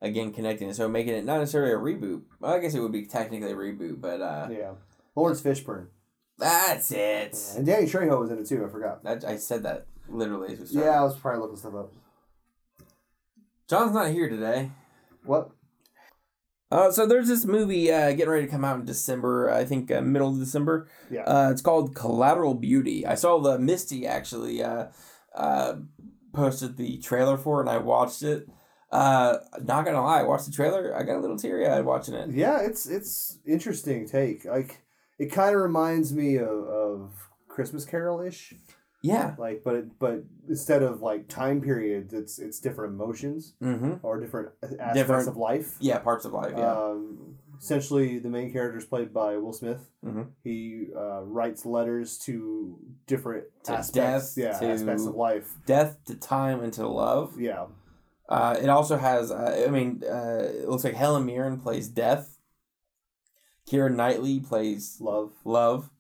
[0.00, 2.22] Again, connecting it, so making it not necessarily a reboot.
[2.38, 4.72] Well, I guess it would be technically a reboot, but uh, Yeah,
[5.16, 5.88] Laurence Fishburne
[6.38, 7.36] that's it.
[7.56, 8.64] and Danny Trejo was in it too.
[8.64, 9.02] I forgot.
[9.02, 10.86] That, I said that literally as we started.
[10.86, 11.92] Yeah, I was probably looking stuff up.
[13.68, 14.70] John's not here today.
[15.24, 15.50] What?
[16.70, 19.50] Uh, so there's this movie uh, getting ready to come out in December.
[19.50, 20.88] I think uh, middle of December.
[21.10, 21.22] Yeah.
[21.22, 23.06] Uh, it's called Collateral Beauty.
[23.06, 24.88] I saw the Misty actually uh,
[25.34, 25.76] uh,
[26.32, 28.48] posted the trailer for it, and I watched it.
[28.90, 30.94] Uh, not gonna lie, I watched the trailer.
[30.96, 32.30] I got a little teary eyed watching it.
[32.30, 34.44] Yeah, it's it's interesting take.
[34.44, 34.82] Like
[35.18, 38.54] it kind of reminds me of, of Christmas Carol ish.
[39.02, 39.34] Yeah.
[39.38, 43.94] Like, but it, but instead of like time periods, it's it's different emotions Mm-hmm.
[44.02, 45.76] or different aspects Different- of life.
[45.80, 46.54] Yeah, parts of life.
[46.56, 46.72] Yeah.
[46.72, 49.88] Um, essentially, the main character is played by Will Smith.
[50.04, 50.28] Mhm.
[50.42, 55.54] He uh, writes letters to different To aspects, death, yeah, to- aspects of life.
[55.66, 57.38] Death to time and to love.
[57.40, 57.66] Yeah,
[58.28, 59.30] Uh, it also has.
[59.30, 62.34] Uh, I mean, uh, it looks like Helen Mirren plays Death.
[63.70, 65.32] Keira Knightley plays love.
[65.44, 65.90] Love,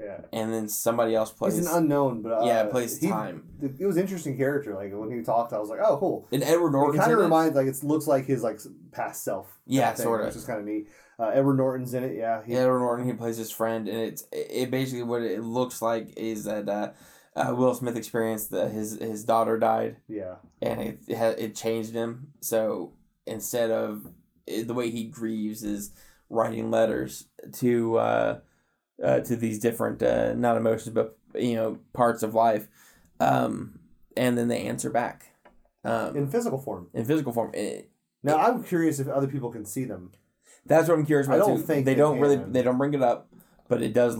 [0.00, 1.56] Yeah, and then somebody else plays.
[1.56, 3.44] he's an unknown, but uh, yeah, plays he- time.
[3.60, 4.74] It was an interesting character.
[4.74, 6.28] Like when he talked, I was like, oh, cool.
[6.32, 8.60] And Edward It kind of reminds like it looks like his like
[8.92, 9.58] past self.
[9.66, 10.26] Yeah, thing, sorta.
[10.26, 10.88] which is kind of neat.
[11.18, 12.16] Uh, Edward Norton's in it.
[12.16, 15.42] Yeah, he, Yeah, Edward Norton he plays his friend, and it's it basically what it
[15.42, 16.92] looks like is that uh,
[17.36, 21.92] uh, Will Smith experienced that his his daughter died, yeah, and it it, it changed
[21.92, 22.28] him.
[22.40, 22.94] So
[23.26, 24.06] instead of
[24.46, 25.92] it, the way he grieves is
[26.30, 28.38] writing letters to uh,
[29.02, 32.68] uh, to these different uh, not emotions but you know parts of life,
[33.20, 33.78] um,
[34.16, 35.32] and then they answer back
[35.84, 36.88] um, in physical form.
[36.92, 37.50] in physical form.
[37.54, 37.90] It,
[38.22, 40.12] Now I'm curious if other people can see them.
[40.66, 41.62] That's what I'm curious I about don't too.
[41.62, 43.28] think they they don't really they don't bring it up,
[43.68, 44.16] but it does.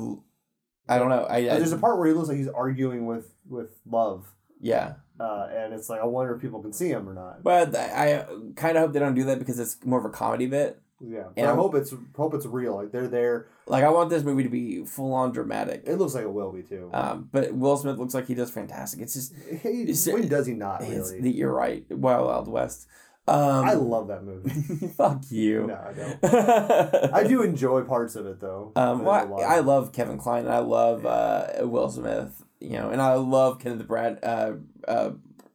[0.88, 1.24] I don't know.
[1.24, 4.94] I, I there's a part where he looks like he's arguing with with love, yeah,
[5.20, 7.42] uh, and it's like I wonder if people can see him or not.
[7.44, 8.26] but I, I
[8.56, 10.80] kind of hope they don't do that because it's more of a comedy bit.
[11.02, 12.76] Yeah, And I hope it's hope it's real.
[12.76, 13.46] Like they're there.
[13.66, 15.82] Like I want this movie to be full on dramatic.
[15.86, 16.90] It looks like it will be too.
[16.92, 19.00] Um, but Will Smith looks like he does fantastic.
[19.00, 21.30] It's just he, it's- when does he not really?
[21.30, 21.84] you're right.
[21.90, 22.86] Wild Wild West.
[23.28, 24.88] Um, I love that movie.
[24.96, 25.68] fuck you.
[25.68, 27.14] no, I don't.
[27.14, 28.72] I do enjoy parts of it though.
[28.74, 29.42] Um, well, lot.
[29.42, 30.46] I love Kevin Kline.
[30.46, 32.42] And I love uh, Will Smith.
[32.60, 34.18] You know, and I love Kenneth Brad.
[34.22, 34.54] Uh,
[34.86, 35.10] uh,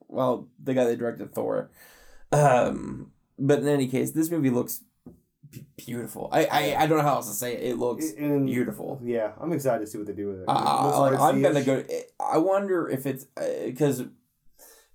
[0.07, 1.69] well, the guy that directed Thor.
[2.31, 4.81] Um, but in any case, this movie looks
[5.78, 6.30] beautiful.
[6.32, 7.64] I, I I don't know how else to say it.
[7.72, 8.99] It looks And- beautiful.
[9.03, 10.45] Yeah, I'm excited to see what they do with it.
[10.47, 11.84] I, It I, looks like, I'm gonna go.
[12.20, 13.26] I wonder if it's
[13.66, 14.03] because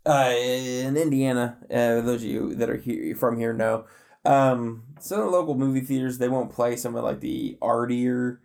[0.07, 3.85] uh, in Indiana, uh, those of you that are here from here know,
[4.25, 8.41] um, some of the local movie theaters they won't play some of like the artier,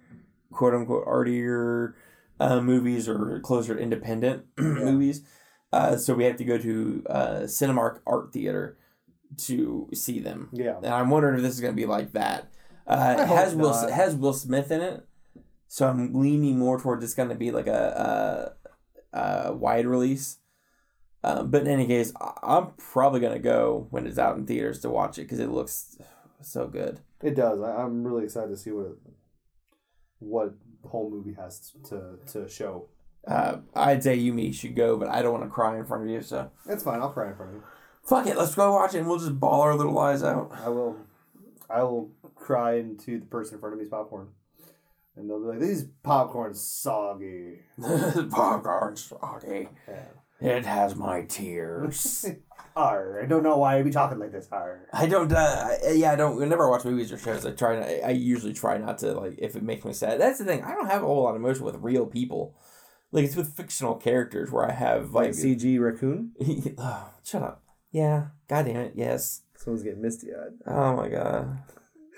[0.51, 1.95] quote unquote artier,
[2.39, 5.21] uh, movies or closer to independent movies.
[5.73, 8.77] Uh, so we have to go to uh, Cinemark Art Theater
[9.37, 10.49] to see them.
[10.51, 12.51] Yeah, And I'm wondering if this is going to be like that.
[12.87, 13.89] Uh, I it hope has Will not.
[13.91, 15.05] has Will Smith in it,
[15.67, 18.53] so I'm leaning more towards it's going to be like a,
[19.13, 20.37] a, a wide release.
[21.23, 22.13] Um, but in any case,
[22.43, 25.49] I'm probably going to go when it's out in theaters to watch it because it
[25.49, 25.97] looks
[26.41, 26.99] so good.
[27.23, 27.59] it does.
[27.61, 28.97] I, I'm really excited to see what it,
[30.19, 32.89] what the whole movie has to to show.
[33.27, 36.03] Uh, I'd say you me should go, but I don't want to cry in front
[36.03, 36.21] of you.
[36.21, 37.01] So It's fine.
[37.01, 37.63] I'll cry in front of you.
[38.05, 40.51] Fuck it, let's go watch it and we'll just bawl our little eyes out.
[40.63, 40.97] I will.
[41.69, 44.27] I will cry into the person in front of me's popcorn,
[45.15, 47.61] and they'll be like, "These popcorn's soggy."
[48.29, 49.69] popcorn's soggy.
[49.87, 50.05] Yeah.
[50.41, 52.25] It has my tears.
[52.75, 54.49] Arr, I don't know why I be talking like this.
[54.51, 54.87] Arr.
[54.91, 55.31] I don't.
[55.31, 56.35] Uh, yeah, I don't.
[56.35, 57.79] Whenever I watch movies or shows, I try.
[57.79, 60.19] Not, I usually try not to like if it makes me sad.
[60.19, 60.61] That's the thing.
[60.61, 62.55] I don't have a whole lot of emotion with real people.
[63.13, 65.31] Like it's with fictional characters where I have like.
[65.31, 66.33] CG raccoon.
[66.77, 67.63] oh, shut up.
[67.95, 68.25] Yeah.
[68.49, 68.91] God damn it.
[68.95, 69.43] Yes.
[69.55, 70.51] Someone's getting misty eyed.
[70.67, 71.59] Oh my god.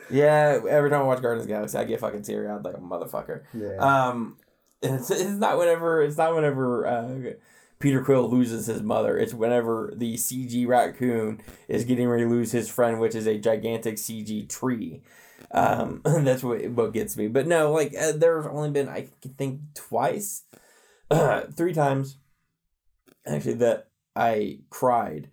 [0.10, 2.74] Yeah, every time I watch Guardians of the Galaxy, I get fucking teary eyed like
[2.74, 3.44] a motherfucker.
[3.54, 3.76] Yeah.
[3.76, 4.38] Um,
[4.82, 7.32] it's, it's not whenever it's not whenever uh,
[7.78, 9.20] Peter Quill loses his mother.
[9.20, 13.38] It's whenever the CG raccoon is getting ready to lose his friend, which is a
[13.38, 15.04] gigantic CG tree.
[15.52, 17.28] Um, that's what what gets me.
[17.28, 20.42] But no, like uh, there's only been I think twice,
[21.56, 22.18] three times,
[23.28, 25.30] actually that I cried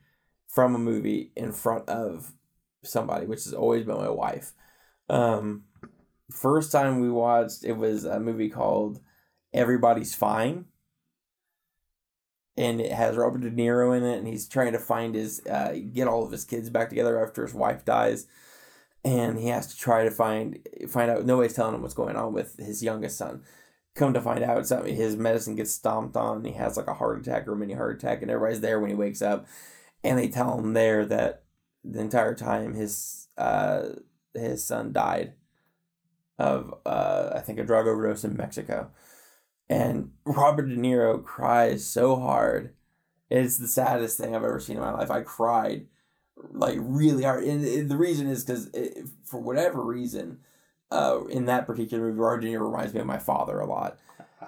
[0.54, 2.32] from a movie in front of
[2.84, 4.52] somebody, which has always been my wife.
[5.08, 5.64] Um,
[6.30, 9.00] first time we watched it was a movie called
[9.52, 10.66] Everybody's Fine.
[12.56, 15.76] And it has Robert De Niro in it, and he's trying to find his uh,
[15.92, 18.28] get all of his kids back together after his wife dies,
[19.04, 21.26] and he has to try to find find out.
[21.26, 23.42] Nobody's telling him what's going on with his youngest son.
[23.96, 26.38] Come to find out, his medicine gets stomped on.
[26.38, 28.90] And he has like a heart attack or mini heart attack, and everybody's there when
[28.90, 29.46] he wakes up,
[30.04, 31.42] and they tell him there that
[31.82, 33.88] the entire time his uh
[34.34, 35.32] his son died
[36.38, 38.90] of uh I think a drug overdose in Mexico.
[39.68, 42.74] And Robert De Niro cries so hard.
[43.30, 45.10] It's the saddest thing I've ever seen in my life.
[45.10, 45.86] I cried
[46.52, 47.44] like really hard.
[47.44, 48.68] And it- the reason is because
[49.24, 50.40] for whatever reason,
[50.90, 53.98] uh, in that particular movie, Robert De Niro reminds me of my father a lot.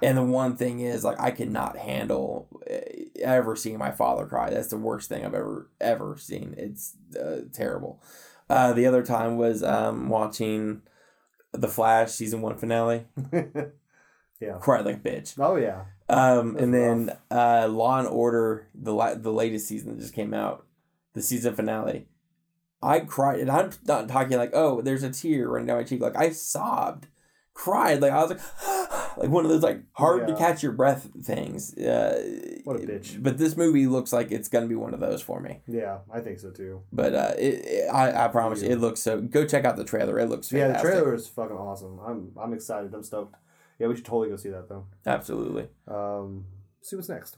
[0.02, 2.78] And the one thing is, like, I cannot handle uh,
[3.20, 4.50] ever seeing my father cry.
[4.50, 6.54] That's the worst thing I've ever ever seen.
[6.56, 8.02] It's uh, terrible.
[8.48, 10.82] Uh, the other time was um, watching
[11.52, 13.06] the Flash season one finale.
[14.40, 14.58] yeah.
[14.60, 15.34] Cried like a bitch.
[15.38, 15.84] Oh yeah.
[16.08, 20.14] Um, That's and then uh, Law and Order, the la- the latest season that just
[20.14, 20.64] came out,
[21.14, 22.06] the season finale.
[22.82, 26.00] I cried, and I'm not talking like, oh, there's a tear running down my cheek.
[26.00, 27.06] Like I sobbed,
[27.54, 28.40] cried, like I was like,
[29.16, 31.76] like one of those like hard to catch your breath things.
[31.76, 33.22] Uh, What a bitch.
[33.22, 35.60] But this movie looks like it's gonna be one of those for me.
[35.66, 36.82] Yeah, I think so too.
[36.92, 39.20] But uh, it, it, I I promise you, it looks so.
[39.20, 40.18] Go check out the trailer.
[40.18, 41.98] It looks Yeah, the trailer is fucking awesome.
[42.06, 42.92] I'm I'm excited.
[42.94, 43.36] I'm stoked.
[43.78, 44.86] Yeah, we should totally go see that though.
[45.06, 45.68] Absolutely.
[45.86, 46.46] Um,
[46.80, 47.36] see what's next.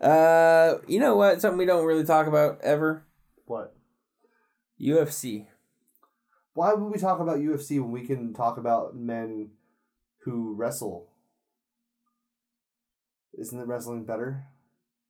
[0.00, 1.40] Uh, you know what?
[1.40, 3.04] Something we don't really talk about ever.
[3.46, 3.74] What?
[4.80, 5.46] UFC.
[6.54, 9.50] Why would we talk about UFC when we can talk about men
[10.20, 11.08] who wrestle?
[13.38, 14.44] Isn't the wrestling better?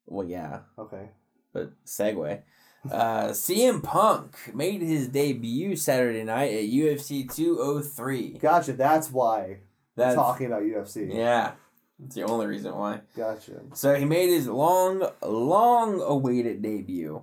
[0.07, 1.11] Well, yeah, Okay.
[1.53, 2.43] but segue.
[2.91, 8.39] Uh, CM Punk made his debut Saturday night at UFC 203.
[8.39, 8.75] Gotcha.
[8.75, 9.59] That's why we're
[9.97, 11.14] That's talking about UFC.
[11.14, 11.53] yeah,
[11.99, 13.01] that's the only reason why.
[13.16, 13.62] Gotcha.
[13.75, 17.22] So he made his long, long awaited debut,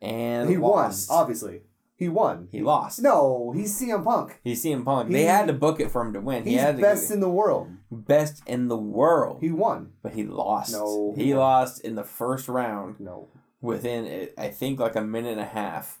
[0.00, 1.10] and he lost.
[1.10, 1.18] won.
[1.20, 1.60] Obviously,
[2.02, 2.48] he won.
[2.52, 3.00] He lost.
[3.00, 4.40] No, he's CM Punk.
[4.44, 5.08] He's CM Punk.
[5.08, 6.44] He- they had to book it for him to win.
[6.44, 7.68] He He's had to best in the world.
[7.90, 9.92] best in the world, He won.
[10.02, 10.72] but he lost.
[10.72, 11.14] No.
[11.16, 13.28] he lost in the first round No,
[13.60, 16.00] within eh, I think like a minute and a half.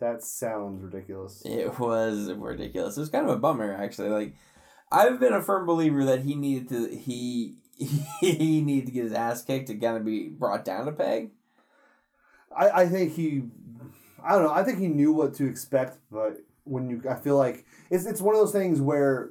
[0.00, 1.42] that sounds ridiculous.
[1.44, 2.96] It was ridiculous.
[2.96, 4.08] It was kind of a bummer, actually.
[4.10, 4.34] Like,
[4.92, 7.56] I've been a firm believer that he needed to he
[8.20, 11.30] he needed to get his ass kicked to kind of be brought down a peg.
[12.56, 13.42] I, I think he,
[14.24, 14.52] I don't know.
[14.52, 18.20] I think he knew what to expect, but when you, I feel like it's it's
[18.20, 19.30] one of those things where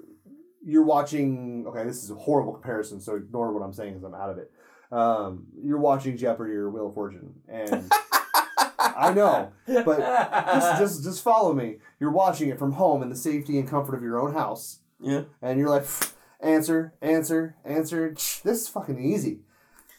[0.63, 1.65] you're watching.
[1.67, 4.37] Okay, this is a horrible comparison, so ignore what I'm saying because I'm out of
[4.37, 4.51] it.
[4.91, 7.91] Um, you're watching Jeopardy or Wheel of Fortune, and
[8.79, 11.77] I know, but just just just follow me.
[11.99, 15.23] You're watching it from home in the safety and comfort of your own house, yeah.
[15.41, 15.85] and you're like,
[16.39, 18.11] answer, answer, answer.
[18.11, 19.39] This is fucking easy.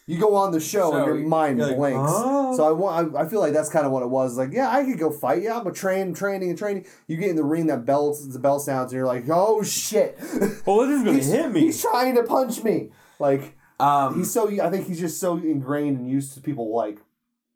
[0.06, 2.10] You go on the show So and your mind like, blanks.
[2.12, 3.16] "Huh?" So I want.
[3.16, 4.36] I, I feel like that's kind of what it was.
[4.36, 5.42] Like, yeah, I could go fight.
[5.42, 6.86] Yeah, I'm a train, training, and training.
[7.06, 10.18] You get in the ring, that bell, the bell sounds, and you're like, oh shit.
[10.66, 11.60] Well, this is gonna hit me.
[11.60, 12.90] He's trying to punch me.
[13.18, 14.48] Like Um, he's so.
[14.62, 16.98] I think he's just so ingrained and used to people like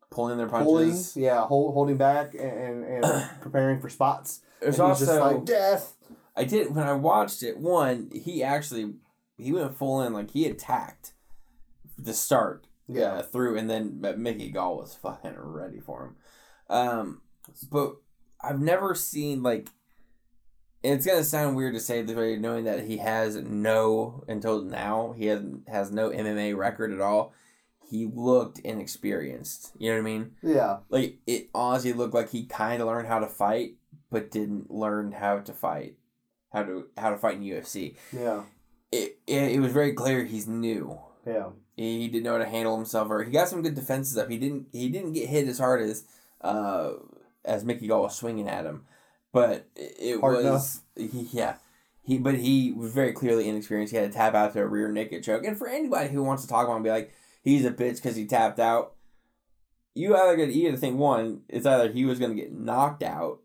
[0.09, 1.15] pulling their pulling, punches.
[1.15, 2.41] yeah, hold, holding back and
[2.85, 4.41] and, and preparing for spots.
[4.59, 5.93] There's he's just also like death.
[6.35, 7.57] I did when I watched it.
[7.59, 8.93] One, he actually
[9.37, 11.13] he went full in like he attacked
[12.05, 12.65] the start.
[12.91, 13.13] Yeah.
[13.17, 16.15] uh, through, and then Mickey Gall was fucking ready for him.
[16.75, 17.21] Um,
[17.71, 17.97] but
[18.41, 19.69] I've never seen like.
[20.81, 25.13] It's gonna sound weird to say this way, knowing that he has no until now
[25.17, 27.33] he has has no MMA record at all.
[27.85, 29.73] He looked inexperienced.
[29.77, 30.31] You know what I mean?
[30.41, 33.73] Yeah, Like it honestly looked like he kind of learned how to fight,
[34.09, 35.97] but didn't learn how to fight,
[36.53, 37.95] how to how to fight in UFC.
[38.13, 38.43] yeah,
[38.91, 40.97] It it, it was very clear he's new.
[41.25, 41.49] Yeah.
[41.75, 44.29] He didn't know how to handle himself, or he got some good defenses up.
[44.29, 44.67] He didn't.
[44.71, 46.03] He didn't get hit as hard as,
[46.41, 46.93] uh,
[47.45, 48.85] as Mickey Gall was swinging at him,
[49.31, 51.55] but it, Hard was he, yeah.
[52.03, 53.91] He but he was very clearly inexperienced.
[53.91, 55.45] He had to tap out to a rear naked choke.
[55.45, 57.13] And for anybody who wants to talk about him and be like
[57.43, 58.95] he's a bitch because he tapped out,
[59.93, 63.03] you either get you either think one, it's either he was going to get knocked
[63.03, 63.39] out,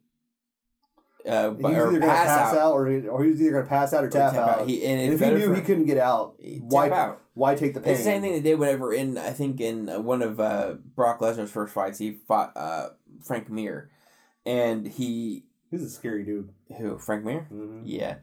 [1.29, 2.59] uh, either or gonna pass, pass, out.
[2.59, 4.69] out, or, he, or he's either gonna pass out or or tap, out.
[4.69, 7.23] He, and And if he knew he couldn't get out, Tap why out.
[7.35, 7.93] why take the pain?
[7.95, 11.21] It's the same thing they did whenever in I think in one of uh, Brock
[11.21, 12.89] Lesnar's first fights he fought uh,
[13.23, 13.91] Frank Mir,
[14.45, 16.51] and he He's a scary dude.
[16.79, 17.81] who Frank Mir Mm-hmm.
[17.85, 18.17] yeah,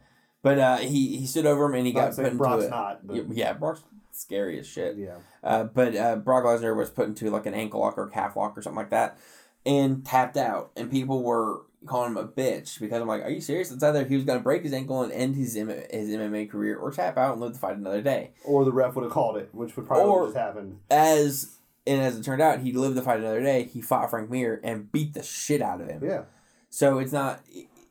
[0.44, 3.08] but uh, he he stood over him and he got put into Brock's a, not,
[3.08, 3.84] but yeah, yeah Brock's
[4.14, 4.98] scary as shit.
[4.98, 5.16] yeah.
[5.44, 8.58] Uh, but uh, Brock Lesnar was put into like an ankle lock or calf lock
[8.58, 9.18] or something like that,
[9.66, 10.72] and tapped out.
[10.78, 13.72] And people were calling him a bitch because I'm like, are you serious?
[13.72, 16.78] It's either he was gonna break his ankle and end his M- his MMA career,
[16.78, 18.32] or tap out and live to fight another day.
[18.46, 20.80] Or the ref would have called it, which would probably Or- just happened.
[20.90, 23.64] As and as it turned out, he lived to fight another day.
[23.64, 26.04] He fought Frank Mir and beat the shit out of him.
[26.06, 26.24] Yeah.
[26.70, 27.42] So it's not.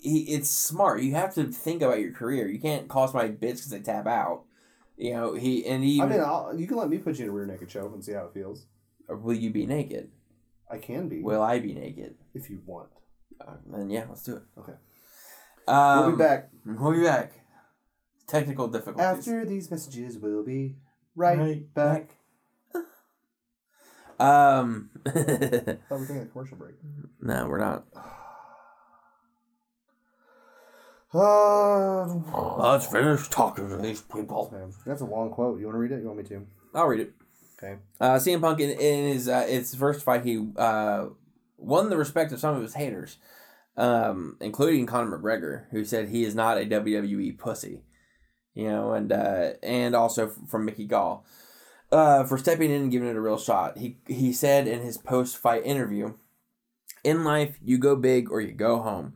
[0.03, 1.03] He, it's smart.
[1.03, 2.49] You have to think about your career.
[2.49, 4.45] You can't call somebody bitch because they tap out.
[4.97, 6.01] You know he and he.
[6.01, 8.05] I mean, I'll, you can let me put you in a rear naked choke and
[8.05, 8.67] see how it feels.
[9.09, 10.11] will you be naked?
[10.71, 12.15] I can be Will I be naked?
[12.33, 12.89] if you want.
[13.41, 14.43] Uh, then yeah, let's do it.
[14.59, 14.73] Okay.
[15.67, 17.33] Um, we'll be back We'll be back.
[18.27, 19.05] Technical difficulties.
[19.05, 20.19] after these messages.
[20.19, 20.77] We'll be
[21.17, 22.17] right, back.
[24.21, 24.91] Um.
[25.07, 26.75] I thought we were taking a commercial break.
[27.23, 27.87] no, we're not.
[31.12, 32.05] Uh,
[32.59, 34.55] Let's finish talking to these people.
[34.87, 35.59] that's a long quote.
[35.59, 36.01] You want to read it?
[36.03, 36.47] You want me to?
[36.75, 37.15] I'll read it.
[37.62, 37.77] Okay.
[38.01, 41.07] Uh, CM Punk in, in his uh, its first fight, he uh,
[41.61, 43.19] won the respect of some of his haters,
[43.77, 47.82] um, including Conor McGregor, who said he is not a WWE pussy,
[48.55, 51.24] you know, and uh, and also from Mickey Gall,
[51.93, 53.78] uh, for stepping in and giving it a real shot.
[53.78, 56.15] He he said in his post fight interview,
[57.05, 59.15] "In life, you go big or you go home."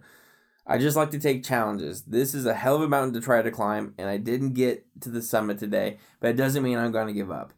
[0.66, 2.02] I just like to take challenges.
[2.02, 4.86] This is a hell of a mountain to try to climb, and I didn't get
[5.02, 7.52] to the summit today, but it doesn't mean I'm going to give up.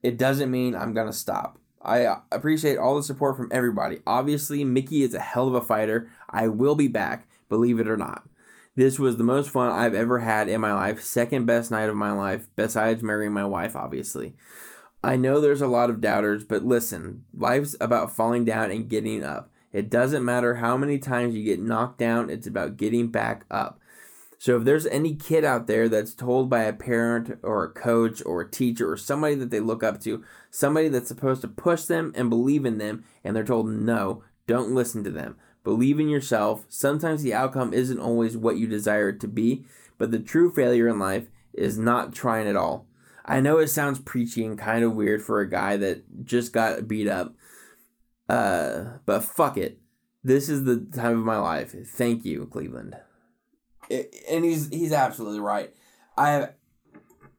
[0.00, 1.58] It doesn't mean I'm going to stop.
[1.82, 4.00] I uh, appreciate all the support from everybody.
[4.06, 6.10] Obviously, Mickey is a hell of a fighter.
[6.28, 8.28] I will be back, believe it or not.
[8.74, 11.02] This was the most fun I've ever had in my life.
[11.02, 14.34] Second best night of my life, besides marrying my wife, obviously.
[15.02, 19.22] I know there's a lot of doubters, but listen, life's about falling down and getting
[19.22, 19.50] up.
[19.72, 23.78] It doesn't matter how many times you get knocked down, it's about getting back up.
[24.38, 28.22] So if there's any kid out there that's told by a parent or a coach
[28.26, 31.84] or a teacher or somebody that they look up to, somebody that's supposed to push
[31.84, 35.36] them and believe in them, and they're told no, don't listen to them.
[35.64, 36.64] Believe in yourself.
[36.68, 39.64] Sometimes the outcome isn't always what you desire it to be,
[39.98, 42.86] but the true failure in life is not trying at all.
[43.24, 46.86] I know it sounds preachy and kind of weird for a guy that just got
[46.86, 47.34] beat up,
[48.28, 49.80] uh, but fuck it.
[50.22, 51.74] This is the time of my life.
[51.88, 52.96] Thank you, Cleveland.
[53.88, 55.72] It, and he's he's absolutely right.
[56.16, 56.52] I have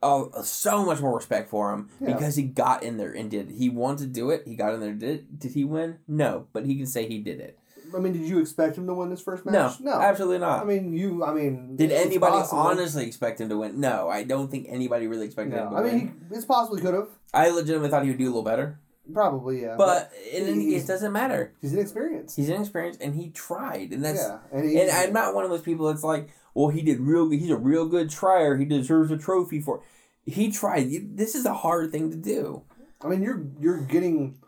[0.03, 2.14] oh, so much more respect for him Yeah.
[2.14, 3.49] because he got in there and did.
[3.49, 3.56] it.
[3.56, 4.44] He wanted to do it.
[4.45, 4.94] He got in there.
[4.94, 5.40] Did it.
[5.40, 5.98] Did he win?
[6.07, 7.57] No, but he can say he did it.
[7.95, 9.80] I mean, did you expect him to win this first match?
[9.80, 9.91] No.
[9.94, 10.61] no, absolutely not.
[10.61, 11.24] I mean, you.
[11.24, 12.60] I mean, did anybody possible.
[12.60, 13.80] honestly expect him to win?
[13.80, 15.95] No, I don't think anybody really expected him No, to I win.
[15.98, 17.07] mean, he, it's possible he could have.
[17.34, 18.78] I legitimately thought he would do a little better,
[19.13, 19.75] Probably, yeah.
[19.77, 21.53] but in any he's- case, it doesn't matter.
[21.61, 22.35] he's inexperienced.
[22.35, 25.49] He's inexperienced and he tried, and that's yeah, and, he, And I'm not one of
[25.49, 27.29] those people that's like, well, he did real.
[27.29, 28.57] He's a real good trier.
[28.57, 29.81] He deserves a trophy for.
[30.25, 30.89] He tried.
[31.15, 32.63] This is a hard thing to do.
[33.01, 34.39] I mean, you're you're getting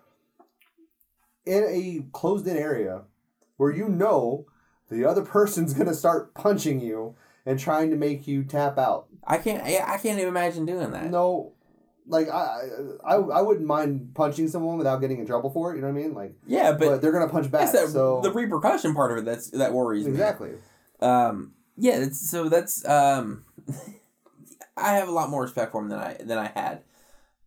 [1.46, 3.04] in a closed in area
[3.58, 4.46] where you know
[4.90, 7.16] the other person's gonna start punching you
[7.46, 9.08] and trying to make you tap out.
[9.24, 9.64] I can't.
[9.64, 11.10] I, I can't even imagine doing that.
[11.12, 11.54] No,
[12.10, 12.68] like I,
[13.06, 15.76] I I wouldn't mind punching someone without getting in trouble for it.
[15.76, 16.14] You know what I mean?
[16.14, 17.72] Like, Yeah, but, but, they're gonna punch back.
[17.72, 20.50] that so the repercussion part of it that's that worries exactly.
[20.50, 20.56] me.
[21.02, 21.54] Um.
[21.78, 22.00] Yeah.
[22.00, 23.46] It's, so that's um.
[24.78, 26.84] I have a lot more respect for him than I than I had.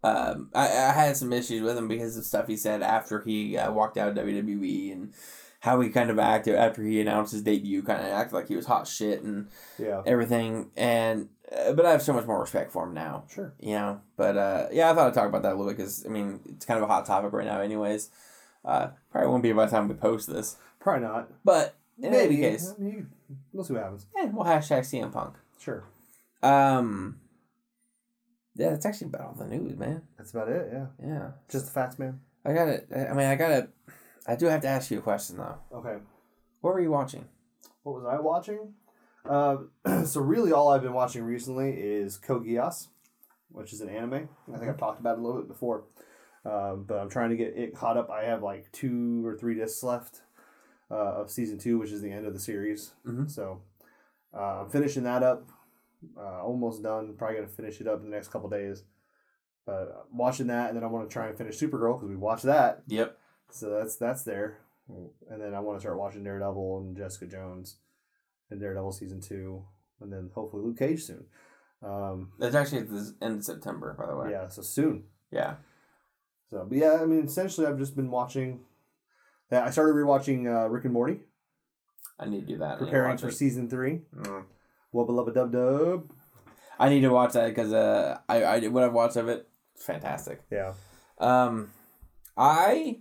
[0.04, 3.56] Um, I, I had some issues with him because of stuff he said after he
[3.56, 5.12] uh, walked out of WWE and
[5.60, 8.56] how he kind of acted after he announced his debut, kind of acted like he
[8.56, 9.48] was hot shit and
[9.78, 10.70] Yeah, everything.
[10.76, 13.54] And uh, but I have so much more respect for him now, sure.
[13.60, 14.00] you know.
[14.16, 16.40] But uh, yeah, I thought I'd talk about that a little bit because I mean
[16.48, 18.10] it's kind of a hot topic right now, anyways.
[18.64, 21.28] Uh, probably won't be by the time we post this, Probably not.
[21.44, 23.10] but in any case, I mean,
[23.52, 24.06] we'll see what happens.
[24.16, 25.34] yeah, we'll hashtag CM Punk.
[25.58, 25.84] Sure.
[26.42, 27.18] Um,
[28.54, 30.02] yeah, that's actually about all the news, man.
[30.18, 30.68] That's about it.
[30.72, 30.86] Yeah.
[31.04, 32.20] Yeah, Just the facts, man.
[32.44, 32.88] I got it.
[32.94, 33.68] I mean, I gotta.
[34.26, 35.58] I do have to ask you a question though.
[35.72, 35.96] Okay.
[36.60, 37.26] What were you watching?
[37.82, 38.74] What was I watching?
[39.28, 39.56] Uh,
[40.04, 42.88] so really, all I've been watching recently is Kogias,
[43.50, 44.28] which is an anime.
[44.52, 45.84] I think I've talked about it a little bit before,
[46.44, 48.10] um, but I'm trying to get it caught up.
[48.10, 50.22] I have like two or three discs left
[50.90, 52.92] uh, of season two, which is the end of the series.
[53.06, 53.30] Mhm.
[53.30, 53.62] So
[54.34, 55.48] uh, I'm finishing that up.
[56.18, 57.14] Uh, almost done.
[57.16, 58.84] Probably gonna finish it up in the next couple days.
[59.64, 62.16] But uh, watching that, and then I want to try and finish Supergirl because we
[62.16, 62.82] watched that.
[62.88, 63.16] Yep.
[63.50, 64.58] So that's that's there,
[65.30, 67.76] and then I want to start watching Daredevil and Jessica Jones.
[68.52, 69.64] In Daredevil season two,
[70.00, 71.24] and then hopefully Luke Cage soon.
[71.82, 74.30] Um, That's actually at the end of September, by the way.
[74.30, 75.04] yeah, so soon.
[75.30, 75.54] Yeah.
[76.50, 78.60] So, but yeah, I mean, essentially, I've just been watching.
[79.50, 81.20] Yeah, I started rewatching uh, Rick and Morty,
[82.18, 82.64] I need to do that.
[82.64, 83.32] I need to preparing for it.
[83.32, 84.02] season three.
[84.16, 84.44] Mm.
[84.94, 86.10] Wubba lubba dub dub.
[86.78, 90.42] I need to watch that because uh, I, I what I've watched of it, fantastic.
[90.50, 90.74] Yeah.
[91.18, 91.70] Um,
[92.36, 93.00] I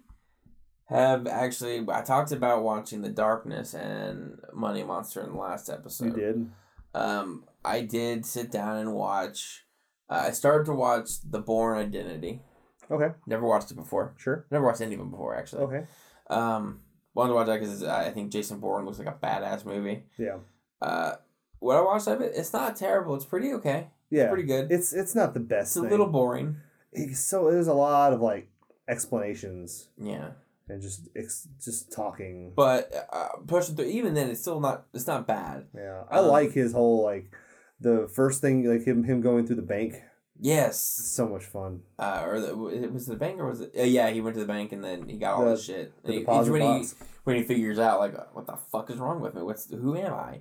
[0.92, 6.06] have actually I talked about watching The Darkness and Money Monster in the last episode.
[6.06, 6.50] You did.
[6.94, 9.66] Um, I did sit down and watch.
[10.10, 12.42] Uh, I started to watch The Bourne Identity.
[12.90, 13.14] Okay.
[13.26, 14.14] Never watched it before.
[14.18, 14.46] Sure.
[14.52, 15.64] Never watched any of them before, actually.
[15.64, 15.84] Okay.
[16.30, 16.82] Um,
[17.14, 20.04] wanted to watch that because I think Jason Bourne looks like a badass movie.
[20.18, 20.38] Yeah.
[20.82, 21.14] Uh,
[21.60, 23.16] what I watched of it, it's not terrible.
[23.16, 23.88] It's pretty okay.
[24.10, 24.28] Yeah.
[24.28, 24.72] Pretty good.
[24.72, 25.70] It's it's not the best.
[25.70, 25.92] It's a thing.
[25.92, 26.58] little boring.
[26.92, 28.50] It's so there's a lot of like
[28.90, 30.32] explanations Yeah.
[30.72, 32.54] And just it's just talking.
[32.56, 34.86] But uh, pushing through, even then, it's still not.
[34.94, 35.68] It's not bad.
[35.76, 37.32] Yeah, I Um, like his whole like
[37.80, 39.96] the first thing like him him going through the bank.
[40.44, 40.80] Yes.
[40.82, 41.82] so much fun.
[42.00, 43.74] Uh, or the, it was the bank or was it?
[43.78, 46.04] Uh, yeah, he went to the bank and then he got all The- this shit.
[46.04, 46.96] The he- deposit when he box.
[47.26, 49.44] when he figures out like what the fuck is wrong with me?
[49.44, 50.40] What's who am I?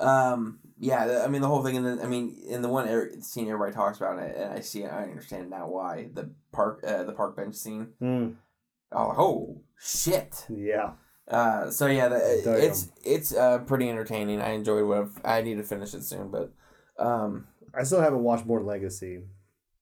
[0.00, 3.10] Um, yeah, I mean the whole thing, and then I mean in the one er-
[3.20, 6.84] scene everybody talks about, it, and I see, it, I understand now why the park,
[6.86, 7.88] uh, the park bench scene.
[8.00, 8.34] Mm,
[8.92, 10.46] Oh, oh shit.
[10.48, 10.92] yeah,
[11.28, 14.40] Uh, so yeah, the, it's it's uh pretty entertaining.
[14.40, 16.52] I enjoyed what I've, I need to finish it soon, but
[16.98, 19.22] um, I still haven't watched Bourne Legacy.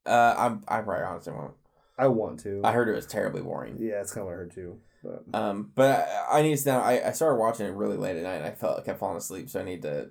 [0.06, 1.54] uh, I'm I probably honestly won't.
[1.98, 2.60] I want to.
[2.64, 3.76] I heard it was terribly boring.
[3.78, 4.78] yeah, it's kind of what I heard too.
[5.02, 6.82] But Um, but I, I need to down.
[6.82, 8.36] I, I started watching it really late at night.
[8.36, 10.10] and I felt I kept falling asleep, so I need to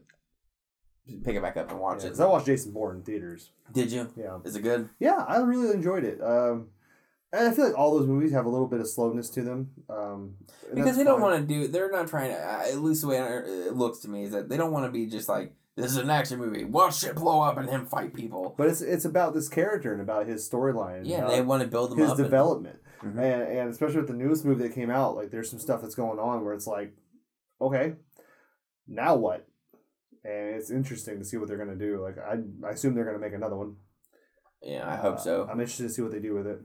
[1.23, 2.09] pick it back up and watch yeah, it.
[2.11, 3.51] 'cause I watched Jason Bourne in theaters.
[3.71, 4.07] Did you?
[4.15, 4.89] Yeah, Is it good?
[4.99, 6.19] yeah, I really enjoyed it.
[6.23, 6.69] Um,
[7.35, 9.71] I feel like all those movies have a little bit of slowness to them.
[9.89, 10.35] Um,
[10.73, 11.67] Because they don't want to do.
[11.67, 12.37] They're not trying to.
[12.37, 14.91] uh, At least the way it looks to me is that they don't want to
[14.91, 16.63] be just like this is an action movie.
[16.63, 18.55] Watch shit blow up and him fight people.
[18.57, 21.01] But it's it's about this character and about his storyline.
[21.03, 22.17] Yeah, they want to build them his up.
[22.17, 22.79] and- development.
[23.03, 23.19] Mhm.
[23.19, 25.95] and and especially with the newest movie that came out, like there's some stuff that's
[25.95, 26.95] going on where it's like,
[27.61, 27.95] okay,
[28.87, 29.45] now what?
[30.23, 32.01] And it's interesting to see what they're gonna do.
[32.01, 33.75] Like I, I assume they're gonna make another one.
[34.63, 35.43] yeah, I hope Uh, so.
[35.51, 36.59] I'm interested to see what they do with it.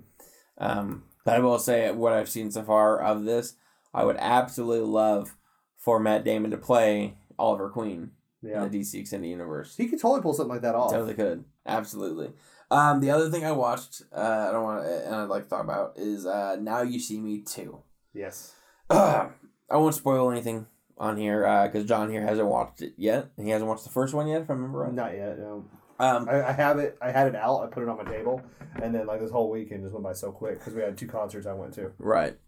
[0.61, 3.55] Um, but I will say what I've seen so far of this,
[3.93, 5.37] I would absolutely love
[5.77, 8.13] for Matt Damon to play Oliver Queen
[8.43, 9.77] Yeah, in the DC Extended Universe.
[9.77, 10.93] he could totally pull something like that off.
[10.93, 11.45] Totally could.
[11.67, 12.33] Absolutely.
[12.71, 15.49] Um, the other thing I watched, uh, I don't want to, and I'd like to
[15.49, 17.81] talk about is uh, Now You See Me Too.
[18.15, 18.55] Yes.
[18.91, 19.31] I
[19.71, 20.67] won't spoil anything
[20.99, 23.31] on here because John here hasn't watched it yet.
[23.37, 24.93] and He hasn't watched the first one yet, if I remember right.
[24.93, 25.39] Not yet.
[25.39, 25.65] No.
[26.01, 26.97] Um, I, I have it.
[27.03, 27.63] I had it out.
[27.63, 28.41] I put it on my table,
[28.83, 31.07] and then like this whole weekend just went by so quick because we had two
[31.07, 32.39] concerts I went to, right.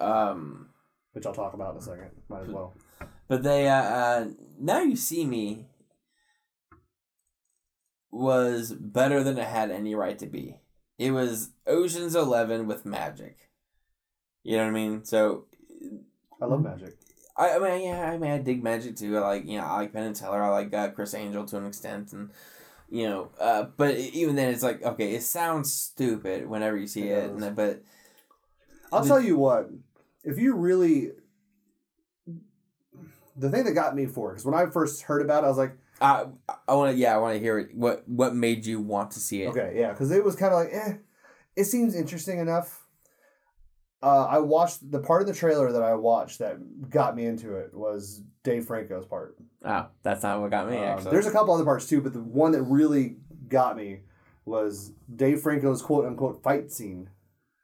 [0.00, 0.70] Um,
[1.12, 2.10] which I'll talk about in a second.
[2.30, 2.74] Might as well.
[3.28, 4.28] But they uh, uh
[4.58, 5.66] now you see me
[8.10, 10.56] was better than it had any right to be.
[10.98, 13.50] It was Ocean's Eleven with magic.
[14.42, 15.04] You know what I mean?
[15.04, 15.44] So
[16.40, 16.94] I love magic.
[17.36, 19.18] I, I mean yeah, I mean I dig magic too.
[19.18, 21.58] I like you know, I like Penn and Teller, I like uh, Criss Angel to
[21.58, 22.30] an extent and
[22.92, 27.08] you know, uh, but even then it's like okay, it sounds stupid whenever you see
[27.08, 27.82] It it, and then- but
[28.92, 29.70] I'll The- tell you what,
[30.22, 31.12] if you really,
[33.36, 35.48] the thing that got me for it, because when I first heard about it, I
[35.48, 36.26] was like, I
[36.68, 37.74] I want to yeah, I want to hear it.
[37.74, 39.48] What what made you want to see it?
[39.48, 40.94] okay, yeah, because it was kind of like, eh,
[41.56, 42.81] it seems interesting enough.
[44.02, 47.54] Uh, I watched the part of the trailer that I watched that got me into
[47.56, 49.36] it was Dave Franco's part.
[49.64, 50.76] Oh, that's not what got me.
[50.76, 53.16] Um, actually, there's a couple other parts too, but the one that really
[53.48, 54.00] got me
[54.44, 57.10] was Dave Franco's quote unquote fight scene,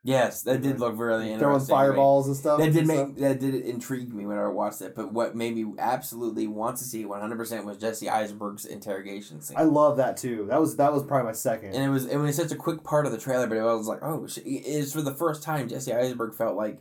[0.01, 1.39] Yes, that did look really interesting.
[1.39, 2.59] throwing fireballs and stuff.
[2.59, 3.15] That did make stuff.
[3.17, 4.95] that did intrigue me when I watched it.
[4.95, 9.41] But what made me absolutely want to see one hundred percent was Jesse Eisenberg's interrogation
[9.41, 9.57] scene.
[9.57, 10.45] I love that too.
[10.49, 11.73] That was that was probably my second.
[11.73, 13.87] and it was it was such a quick part of the trailer, but it was
[13.87, 16.79] like, oh, it's for the first time Jesse Eisenberg felt like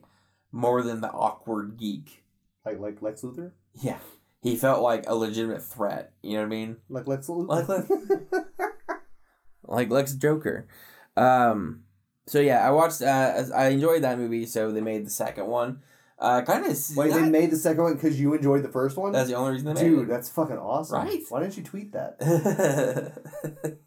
[0.53, 2.23] more than the awkward geek.
[2.65, 3.51] like like Lex Luthor.
[3.75, 3.99] Yeah,
[4.43, 6.13] he felt like a legitimate threat.
[6.23, 6.77] You know what I mean?
[6.89, 7.49] Like Lex Luthor.
[7.49, 8.61] Like Lex-
[9.65, 10.69] like Lex Joker.
[11.17, 11.83] Um,
[12.29, 13.03] so yeah, I watched.
[13.03, 14.47] Uh, I enjoyed that movie.
[14.47, 15.81] So they made the second one.
[16.19, 16.77] Uh, kind of.
[16.97, 19.13] Wait, they made the second one because you enjoyed the first one.
[19.13, 21.03] That's the only reason they Dude, made that's fucking awesome.
[21.03, 21.23] Right?
[21.29, 22.17] Why didn't you tweet that?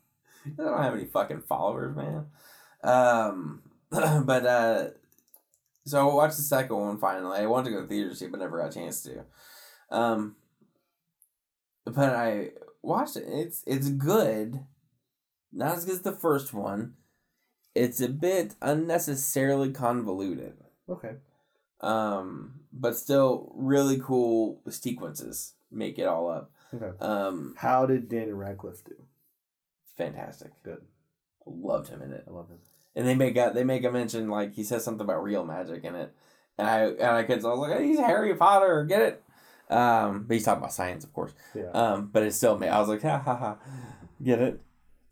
[0.59, 2.25] I don't have any fucking followers, man.
[2.83, 4.87] Um, but uh,
[5.85, 7.39] so I watched the second one finally.
[7.39, 9.03] I wanted to go to the theater to see, it, but never got a chance
[9.03, 9.25] to.
[9.89, 10.35] Um,
[11.85, 12.51] but I
[12.81, 13.25] watched it.
[13.27, 14.65] It's it's good.
[15.51, 16.93] Not as good as the first one.
[17.73, 20.53] It's a bit unnecessarily convoluted.
[20.89, 21.15] Okay.
[21.79, 25.53] Um, but still really cool sequences.
[25.71, 26.51] make it all up.
[26.73, 26.97] Okay.
[26.99, 28.95] Um, How did Daniel Radcliffe do?
[29.97, 30.51] fantastic.
[30.63, 30.81] Good.
[31.45, 32.23] Loved him in it.
[32.27, 32.57] I love him.
[32.95, 35.83] And they make a they make a mention like he says something about real magic
[35.83, 36.11] in it,
[36.57, 39.23] and I and I could I was like he's Harry Potter, get it?
[39.69, 41.33] Um, but he's talking about science, of course.
[41.53, 41.69] Yeah.
[41.73, 43.57] Um, but it still made I was like ha ha ha,
[44.23, 44.59] get it,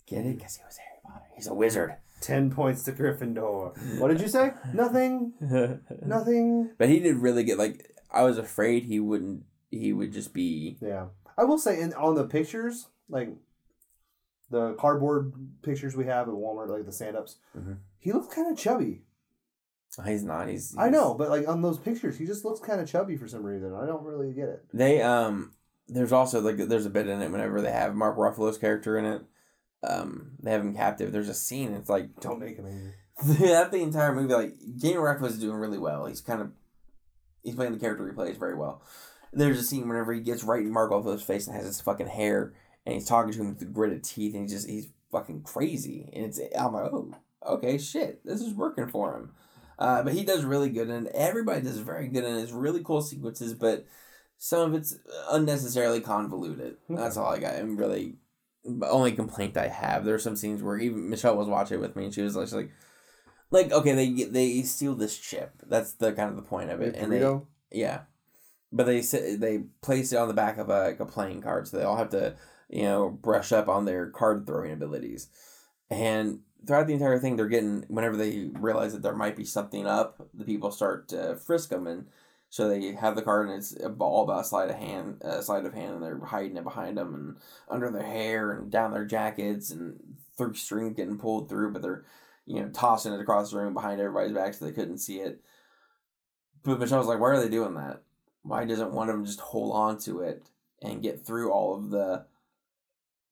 [0.07, 0.37] get it?
[0.37, 1.25] Because he was Harry Potter.
[1.35, 1.95] He's a wizard.
[2.21, 3.99] Ten points to Gryffindor.
[3.99, 4.51] What did you say?
[4.73, 5.33] Nothing.
[6.05, 6.71] Nothing.
[6.77, 7.57] But he did really good.
[7.57, 9.43] Like I was afraid he wouldn't.
[9.71, 10.77] He would just be.
[10.81, 11.07] Yeah.
[11.37, 13.29] I will say, in on the pictures, like
[14.49, 15.31] the cardboard
[15.61, 17.77] pictures we have at Walmart, like the stand ups, Mhm.
[17.99, 19.03] he looks kind of chubby.
[20.05, 20.47] He's not.
[20.49, 20.75] He's.
[20.77, 23.43] I know, but like on those pictures, he just looks kind of chubby for some
[23.43, 23.73] reason.
[23.73, 24.65] I don't really get it.
[24.73, 25.53] They um.
[25.87, 29.05] There's also like there's a bit in it whenever they have Mark Ruffalo's character in
[29.05, 29.21] it.
[29.83, 31.11] Um, they have him captive.
[31.11, 31.73] There's a scene.
[31.73, 32.93] It's like Don't make him angry.
[33.47, 36.05] that the entire movie, like Daniel Radcliffe is doing really well.
[36.05, 36.51] He's kind of
[37.43, 38.81] he's playing the character he plays very well.
[39.31, 42.07] There's a scene whenever he gets right in Mark Ruffalo's face and has his fucking
[42.07, 42.53] hair,
[42.85, 46.09] and he's talking to him with the gritted teeth, and he's just he's fucking crazy.
[46.13, 47.13] And it's I'm like, oh,
[47.45, 49.31] okay, shit, this is working for him.
[49.77, 53.01] Uh, but he does really good, and everybody does very good, and it's really cool
[53.01, 53.85] sequences, but
[54.37, 54.97] some of it's
[55.29, 56.77] unnecessarily convoluted.
[56.89, 57.55] That's all I got.
[57.55, 58.15] I'm really,
[58.83, 60.05] only complaint I have.
[60.05, 62.35] There are some scenes where even Michelle was watching it with me, and she was
[62.35, 62.71] like, she's like,
[63.51, 65.53] like okay, they they steal this chip.
[65.67, 67.19] That's the kind of the point of it, and they
[67.71, 68.01] yeah,
[68.71, 71.77] but they they place it on the back of a, like a playing card, so
[71.77, 72.35] they all have to
[72.69, 75.29] you know brush up on their card throwing abilities,
[75.89, 79.87] and throughout the entire thing, they're getting whenever they realize that there might be something
[79.87, 82.07] up, the people start to frisk them, and
[82.49, 85.73] so they have the card, and it's all about sleight of hand, uh, sleight of
[85.73, 87.37] hand, and they're hiding it behind them and
[87.69, 89.99] under their hair and down their jackets, and
[90.35, 92.05] through strings getting pulled through, but they're
[92.45, 95.41] you know tossing it across the room behind everybody's back so they couldn't see it.
[96.63, 98.01] But Michelle was like, "Why are they doing that?
[98.41, 100.43] Why doesn't one of them just hold on to it
[100.81, 102.25] and get through all of the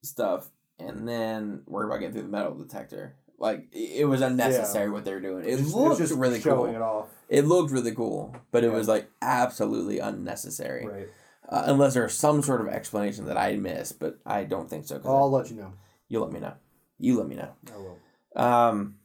[0.02, 4.90] stuff, and then worry about getting through the metal detector?" Like it it was unnecessary
[4.90, 5.44] what they were doing.
[5.44, 6.66] It just- looked just really cool.
[6.66, 7.38] it.
[7.38, 8.76] It looked really cool, but it Yeah.
[8.76, 10.86] was like absolutely unnecessary.
[10.86, 11.08] Right.
[11.48, 15.00] Uh, unless there's some sort of explanation that I missed, but I don't think so.
[15.04, 15.72] I'll let you know.
[16.08, 16.54] you let me know.
[16.98, 17.52] You let me know.
[17.72, 17.98] I will.
[18.44, 18.98] Um,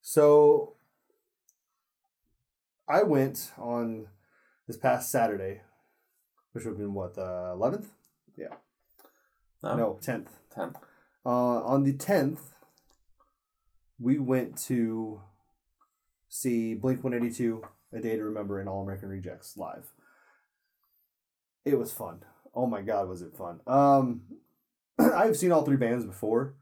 [0.00, 0.74] So
[2.88, 4.08] I went on
[4.66, 5.60] this past Saturday,
[6.52, 7.90] which would have been what the eleventh?
[9.62, 10.30] no, No, tenth.
[10.50, 10.76] tenth.
[11.26, 12.54] Uh, on the tenth,
[14.00, 15.20] we went to
[16.28, 17.62] see Blink One Eighty Two,
[17.92, 19.92] A Day to Remember, and All American Rejects live.
[21.64, 22.22] It was fun.
[22.54, 23.60] Oh my god, was it fun!
[23.66, 24.22] Um,
[24.98, 26.54] I've seen all three bands before.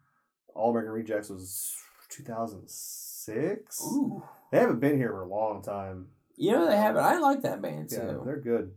[0.54, 1.74] All American Rejects was
[2.08, 3.80] two thousand six.
[3.84, 6.08] Ooh, They haven't been here for a long time.
[6.36, 7.02] you know they haven't.
[7.04, 7.96] I like that band too.
[7.96, 8.72] Yeah, they're good.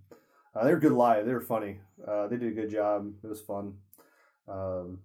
[0.55, 1.25] Uh, they're good live.
[1.25, 1.79] They were funny.
[2.05, 3.11] Uh, they did a good job.
[3.23, 3.75] It was fun.
[4.47, 4.99] Um,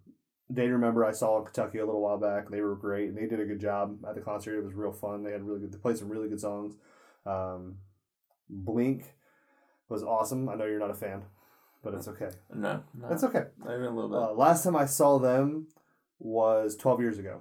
[0.55, 2.51] To Remember I saw in Kentucky a little while back.
[2.51, 4.59] They were great and they did a good job at the concert.
[4.59, 5.23] It was real fun.
[5.23, 5.73] They had really good.
[5.73, 6.75] They played some really good songs.
[7.25, 7.79] Um,
[8.51, 9.15] Blink
[9.89, 10.49] was awesome.
[10.49, 11.23] I know you're not a fan,
[11.83, 12.29] but it's okay.
[12.55, 13.45] no, no, It's okay.
[13.59, 14.19] not even a little bit.
[14.19, 15.69] Uh, last time I saw them
[16.19, 17.41] was 12 years ago.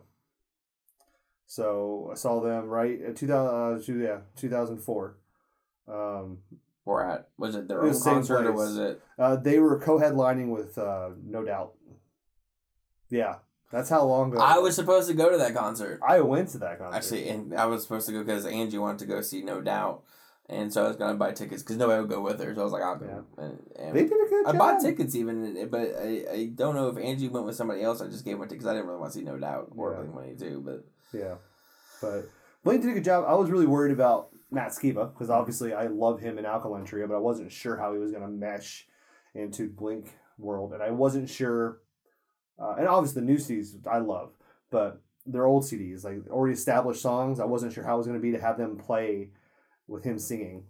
[1.46, 5.18] So I saw them right at 2000, uh, two- yeah, 2004.
[5.88, 6.40] Um,
[6.86, 9.02] Or at was it their It own was the same concert or was it?
[9.20, 11.74] Uh, they were co-headlining with uh, No Doubt.
[13.14, 13.35] Yeah,
[13.72, 14.41] that's how long ago.
[14.41, 16.98] I was supposed to go to that concert I went to that concert.
[16.98, 20.02] actually, and I was supposed to go because Angie wanted to go see No Doubt,
[20.49, 22.53] and so I was gonna buy tickets because nobody would go with her.
[22.56, 23.26] So I was like, I'll go.
[23.38, 24.57] And, and they did a good I job.
[24.60, 28.02] bought tickets even, but I, I don't know if Angie went with somebody else.
[28.02, 28.65] I just gave my tickets.
[28.65, 29.98] I didn't really want to see No Doubt or Yeah.
[29.98, 30.85] Blink One Eighty Two, but
[31.18, 31.35] Yeah,
[32.02, 32.30] but
[32.64, 33.26] Blink did a good job.
[33.27, 37.07] I was really worried about Matt Skiba because obviously I love him in Alkaline Trio,
[37.07, 38.88] but I wasn't sure how he was going to mesh
[39.35, 41.80] into Blink world, and I wasn't sure.
[42.60, 44.32] Uh, and obviously the new CDs I love,
[44.70, 48.20] but their old CDs, like already established songs, I wasn't sure how it was going
[48.20, 49.30] to be to have them play
[49.88, 50.66] with him singing.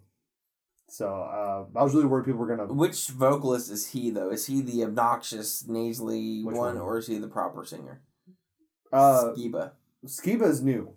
[0.89, 2.73] So uh, I was really worried people were going to.
[2.73, 4.29] which vocalist is he though?
[4.29, 6.77] Is he the obnoxious nasally one, one?
[6.77, 8.01] or is he the proper singer?
[8.91, 9.71] Uh, Skiba.
[10.05, 10.93] Skiba's new.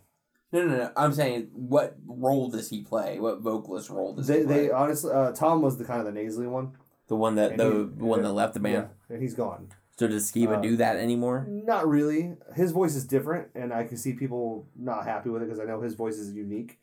[0.53, 0.93] No, no, no.
[0.97, 3.19] I'm saying, what role does he play?
[3.19, 4.55] What vocalist role does They, he play?
[4.67, 6.73] they honestly, uh, Tom was the kind of the nasally one.
[7.09, 8.89] the one that and the he- one that left the band.
[9.09, 9.69] Yeah, and he's gone.
[9.99, 11.47] So does Skiba Uh, do that anymore?
[11.49, 12.37] Not really.
[12.55, 15.65] His voice is different, and I can see people not happy with it because I
[15.65, 16.79] know his voice is unique,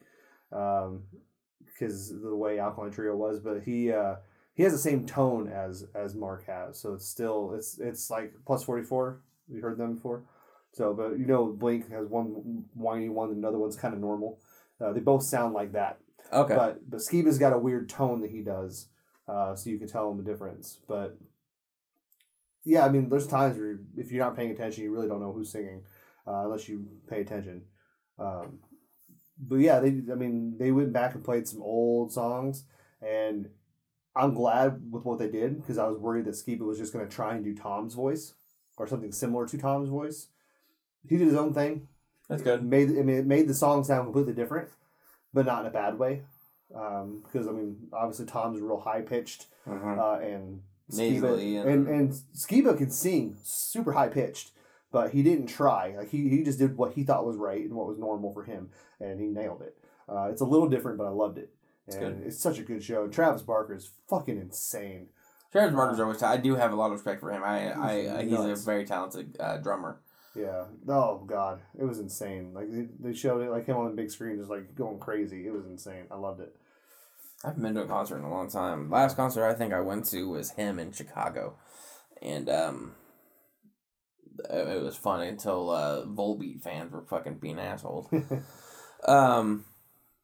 [0.50, 3.40] because the way Alkaline Trio was.
[3.40, 4.16] But he uh,
[4.56, 8.34] he has the same tone as as Mark has, so it's still it's it's like
[8.46, 9.22] plus forty four.
[9.48, 10.24] We heard them before,
[10.72, 14.40] so but you know Blink has one whiny one, and another one's kind of normal.
[14.82, 16.00] Uh, they both sound like that,
[16.32, 16.56] Okay.
[16.56, 18.88] but but Skiba's got a weird tone that he does
[19.28, 20.80] uh, so you can tell them the difference.
[20.88, 21.18] But
[22.64, 25.32] yeah, I mean, there's times where if you're not paying attention, you really don't know
[25.34, 25.84] who's singing
[26.28, 27.64] uh, unless you pay attention.
[28.18, 28.60] Um,
[29.40, 32.64] but yeah, they I mean they went back and played some old songs,
[33.02, 33.50] and
[34.16, 37.08] I'm glad with what they did because I was worried that Skiba was just going
[37.08, 38.34] to try and do Tom's voice
[38.78, 40.28] or something similar to Tom's voice.
[41.08, 41.88] He did his own thing.
[42.30, 42.64] That's It good.
[42.64, 44.70] made I mean it made the song sound completely different,
[45.34, 46.22] but not in a bad way.
[46.70, 49.98] Because I mean, obviously Tom's real high pitched, Mhm.
[50.00, 54.52] uh, and Nasally Skiba, and- and and Skiba can sing super high pitched,
[54.92, 55.96] but he didn't try.
[55.98, 58.44] Like he, he just did what he thought was right and what was normal for
[58.44, 58.70] him,
[59.00, 59.78] and he nailed it.
[60.10, 61.54] Uh, it's a little different, but I loved it.
[61.88, 62.28] It's And good.
[62.28, 63.04] it's such a good show.
[63.04, 65.08] And Travis Barker is fucking insane.
[65.52, 66.22] Travis Barker's always.
[66.24, 67.44] I do have a lot of respect for him.
[67.44, 68.62] I, I, He's I he's nuts.
[68.62, 70.00] a very talented uh, drummer.
[70.36, 70.66] Yeah.
[70.88, 72.54] Oh god, it was insane.
[72.54, 75.46] Like they, they showed it like him on the big screen, just like going crazy.
[75.46, 76.06] It was insane.
[76.10, 76.56] I loved it.
[77.44, 78.90] I haven't been to a concert in a long time.
[78.90, 81.58] Last concert I think I went to was him in Chicago,
[82.22, 82.96] and um,
[84.50, 88.08] it, was fun until uh, Volbeat fans were fucking being assholes.
[89.08, 89.66] um,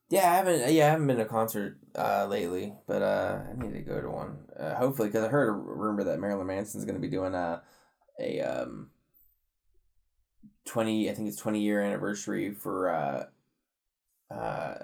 [0.10, 0.74] yeah, I haven't.
[0.74, 4.02] Yeah, I haven't been to a concert uh, lately, but uh, I need to go
[4.02, 4.40] to one.
[4.58, 7.62] Uh, hopefully, because I heard a rumor that Marilyn Manson's going to be doing a
[8.20, 8.90] a um
[10.66, 11.10] twenty.
[11.10, 13.26] I think it's twenty year anniversary for uh
[14.34, 14.76] uh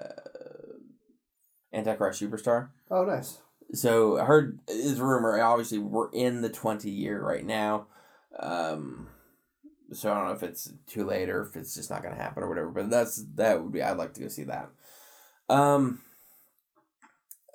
[1.72, 2.68] Antichrist Superstar.
[2.90, 3.38] oh, nice.
[3.72, 5.40] So I heard is rumor.
[5.40, 7.86] Obviously, we're in the twenty year right now.
[8.38, 9.08] Um,
[9.92, 12.44] so I don't know if it's too late or if it's just not gonna happen
[12.44, 12.70] or whatever.
[12.70, 13.82] But that's that would be.
[13.82, 14.70] I'd like to go see that.
[15.48, 16.00] Um.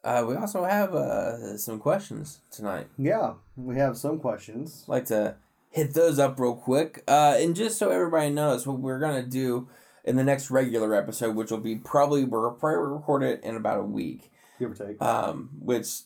[0.03, 2.87] Uh, we also have uh some questions tonight.
[2.97, 4.83] Yeah, we have some questions.
[4.87, 5.35] like to
[5.69, 7.03] hit those up real quick.
[7.07, 9.69] Uh, and just so everybody knows, what we're gonna do
[10.03, 13.79] in the next regular episode, which will be probably we're probably record it in about
[13.79, 15.01] a week Give or take.
[15.01, 16.01] um, which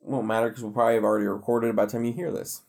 [0.00, 2.62] won't matter because we'll probably have already recorded by the time you hear this.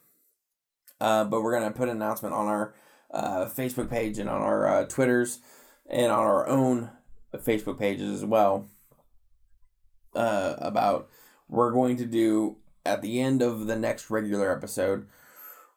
[0.99, 2.73] Uh, but we're gonna put an announcement on our
[3.11, 5.39] uh, Facebook page and on our uh, Twitters
[5.89, 6.91] and on our own
[7.35, 8.68] Facebook pages as well.
[10.15, 11.07] Uh, about
[11.47, 15.07] we're going to do at the end of the next regular episode,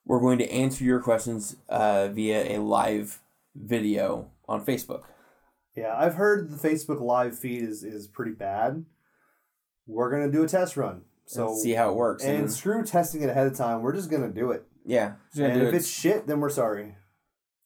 [0.05, 3.21] we're going to answer your questions uh, via a live
[3.55, 5.03] video on Facebook.
[5.77, 8.85] Yeah, I've heard the Facebook live feed is is pretty bad.
[9.87, 11.03] We're gonna do a test run.
[11.27, 12.25] So So see how it works.
[12.25, 13.83] and screw testing it ahead of time.
[13.83, 14.65] We're just gonna do it.
[14.85, 15.75] yeah, And if it.
[15.75, 16.97] it's shit, then we're sorry.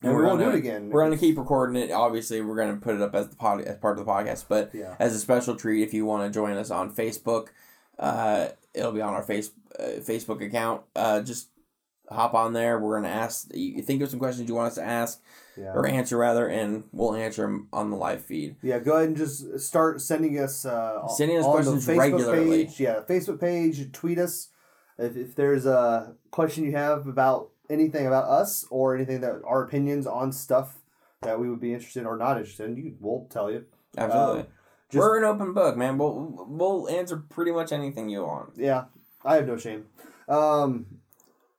[0.02, 0.90] And And we we're won't do it again.
[0.90, 1.90] We're gonna keep recording it.
[1.90, 4.44] Obviously, we're gonna put it up as the pod as part of the podcast.
[4.48, 4.94] But Yeah.
[4.98, 7.48] as a special treat, if you want to join us on Facebook,
[7.98, 10.82] uh, it'll be on our face uh, Facebook account.
[10.94, 11.48] Uh, just
[12.10, 12.78] hop on there.
[12.78, 13.48] We're gonna ask.
[13.54, 15.20] You think of some questions you want us to ask
[15.56, 15.72] Yeah.
[15.74, 18.56] or answer rather, and we'll answer them on the live feed.
[18.62, 22.66] Yeah, go ahead and just start sending us uh, Sending us on questions regularly.
[22.66, 22.80] Page.
[22.80, 24.48] Yeah, Facebook page, tweet us
[24.98, 29.64] if, if there's a question you have about anything about us or anything that our
[29.64, 30.78] opinions on stuff
[31.22, 32.76] that we would be interested in or not interested in.
[32.76, 33.64] You, we'll tell you.
[33.98, 34.46] Absolutely, Um,
[34.90, 35.98] Just, we're an open book, man.
[35.98, 38.50] We'll we'll answer pretty much anything you want.
[38.56, 38.84] yeah,
[39.24, 39.86] I have no shame.
[40.28, 40.86] Um,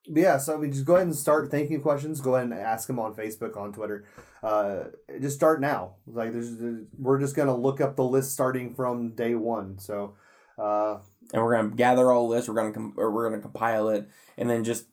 [0.08, 2.22] yeah, so we just go ahead and start thinking questions.
[2.22, 4.06] Go ahead and ask them on Facebook, on Twitter.
[4.42, 4.86] Uh,
[5.22, 5.96] just start now.
[6.06, 6.56] Like there's,
[6.98, 9.80] we're just gonna look up the list starting from day one.
[9.80, 10.16] So,
[10.58, 10.98] uh,
[11.34, 12.48] and we're gonna gather all this.
[12.48, 14.08] We're gonna com- or we're gonna compile it,
[14.38, 14.86] and then just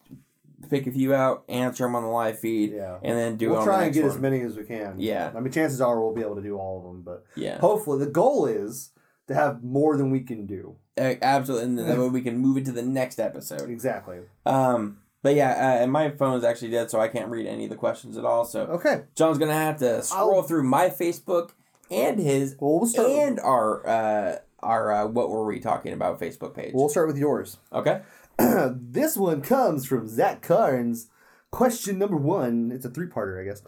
[0.69, 2.99] pick a few out, answer them on the live feed, yeah.
[3.03, 3.51] and then do.
[3.51, 4.13] we'll try and get one.
[4.13, 4.97] as many as we can.
[4.99, 5.33] Yeah.
[5.35, 8.05] I mean, chances are we'll be able to do all of them, but Yeah, hopefully
[8.05, 8.91] the goal is
[9.29, 10.77] to have more than we can do.
[10.97, 13.69] Uh, absolutely, and then that way we can move it to the next episode.
[13.71, 14.19] Exactly.
[14.47, 17.65] Um, but yeah, uh, and my phone is actually dead, so I can't read any
[17.65, 18.45] of the questions at all.
[18.45, 19.03] So Okay.
[19.17, 21.51] John's gonna have to scroll I'll- through my Facebook
[21.91, 23.09] and his Well, we'll start.
[23.11, 26.73] and our uh our uh, what were we talking about Facebook page.
[26.75, 27.59] we'll start with yours.
[27.73, 28.03] okay.
[28.39, 31.09] this one comes from Zach Carnes.
[31.51, 32.73] Question number one.
[32.75, 33.63] It's a three-parter, I guess.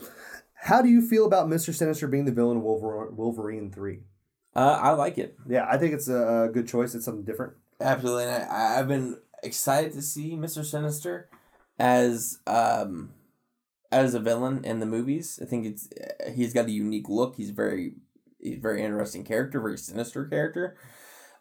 [0.55, 4.01] How do you feel about Mister Sinister being the villain of Wolver- Wolverine three?
[4.57, 6.95] Uh, I like it Yeah, I think it's a, good choice.
[6.95, 7.53] It's something different.
[7.81, 11.29] absolutely, and I, I've been excited to see Mister Sinister
[11.79, 13.11] as um
[13.93, 15.39] as a villain in the movies.
[15.43, 15.89] I think it's
[16.35, 17.37] he's got a unique look.
[17.37, 17.95] He's very
[18.41, 20.77] he's a very interesting character, very sinister character.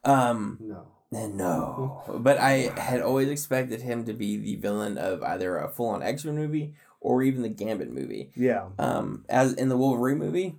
[0.03, 0.87] Um, No.
[1.11, 6.03] No, but I had always expected him to be the villain of either a full-on
[6.03, 8.31] X-Men movie or even the Gambit movie.
[8.35, 10.57] Yeah, Um, as in the Wolverine movie,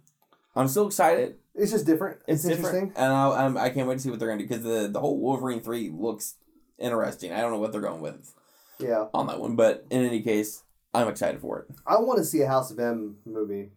[0.55, 1.35] I'm still excited.
[1.55, 2.21] it's just different.
[2.27, 2.93] It's, It's, different, interesting.
[3.05, 5.01] and I'll, I'm, I can't wait to see what they're gonna do because the the
[5.01, 6.37] whole Wolverine three looks
[6.79, 7.33] interesting.
[7.33, 8.33] I don't know what they're going with
[8.79, 10.63] Yeah, on that one, but in any case,
[10.93, 11.67] I'm excited for it.
[11.87, 13.71] I want to see a House of M movie.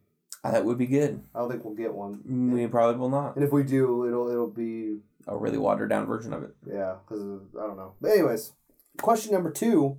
[0.44, 1.22] Uh, that would be good.
[1.36, 2.52] I don't think we'll get one.
[2.54, 3.36] We probably will not.
[3.36, 6.56] And if we do, it'll it'll be a really watered down version of it.
[6.66, 7.22] Yeah, because
[7.58, 7.94] I don't know.
[8.02, 8.54] But anyways,
[9.02, 9.98] question number two.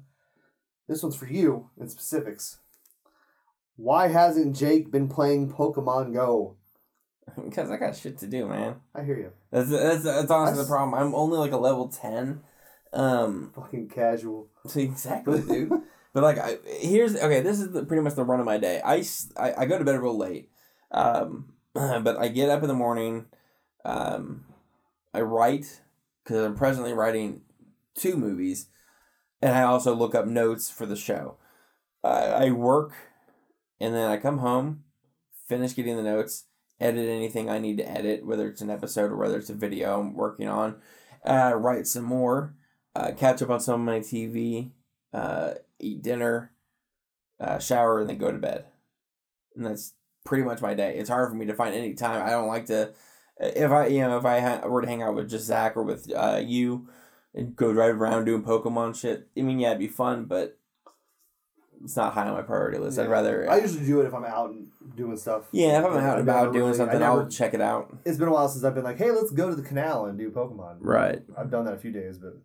[0.88, 2.58] This one's for you in specifics.
[3.76, 6.56] Why hasn't Jake been playing Pokemon Go?
[7.44, 8.76] because I got shit to do, man.
[8.94, 9.32] I hear you.
[9.50, 10.94] That's that's, that's honestly That's- the problem.
[10.94, 12.40] I'm only like a level ten.
[12.92, 14.48] Um, Fucking casual.
[14.74, 15.70] exactly, dude.
[16.12, 17.40] but like, I, here's okay.
[17.40, 18.80] This is the, pretty much the run of my day.
[18.84, 19.04] I,
[19.36, 20.50] I, I go to bed real late,
[20.90, 23.26] um, but I get up in the morning.
[23.84, 24.44] Um,
[25.14, 25.80] I write
[26.22, 27.42] because I'm presently writing
[27.94, 28.66] two movies,
[29.40, 31.36] and I also look up notes for the show.
[32.02, 32.92] I, I work,
[33.80, 34.84] and then I come home,
[35.46, 36.44] finish getting the notes,
[36.80, 40.00] edit anything I need to edit, whether it's an episode or whether it's a video
[40.00, 40.76] I'm working on,
[41.24, 42.54] uh, write some more,
[42.94, 44.70] uh, catch up on some of my TV,
[45.12, 46.52] uh, eat dinner,
[47.40, 48.64] uh, shower, and then go to bed.
[49.56, 49.94] And that's
[50.24, 50.96] pretty much my day.
[50.96, 52.24] It's hard for me to find any time.
[52.26, 52.92] I don't like to,
[53.40, 55.82] if I, you know, if I ha- were to hang out with just Zach or
[55.82, 56.88] with uh, you
[57.34, 60.58] and go drive around doing Pokemon shit, I mean, yeah, it'd be fun, but
[61.82, 62.98] it's not high on my priority list.
[62.98, 63.50] I'd rather.
[63.50, 65.44] I usually do it if I'm out and doing stuff.
[65.52, 67.96] yeah, if I'm out and about doing really- something, never- I'll check it out.
[68.04, 70.18] It's been a while since I've been like, hey, let's go to the canal and
[70.18, 70.76] do Pokemon.
[70.80, 71.22] Right.
[71.38, 72.36] I've done that a few days, but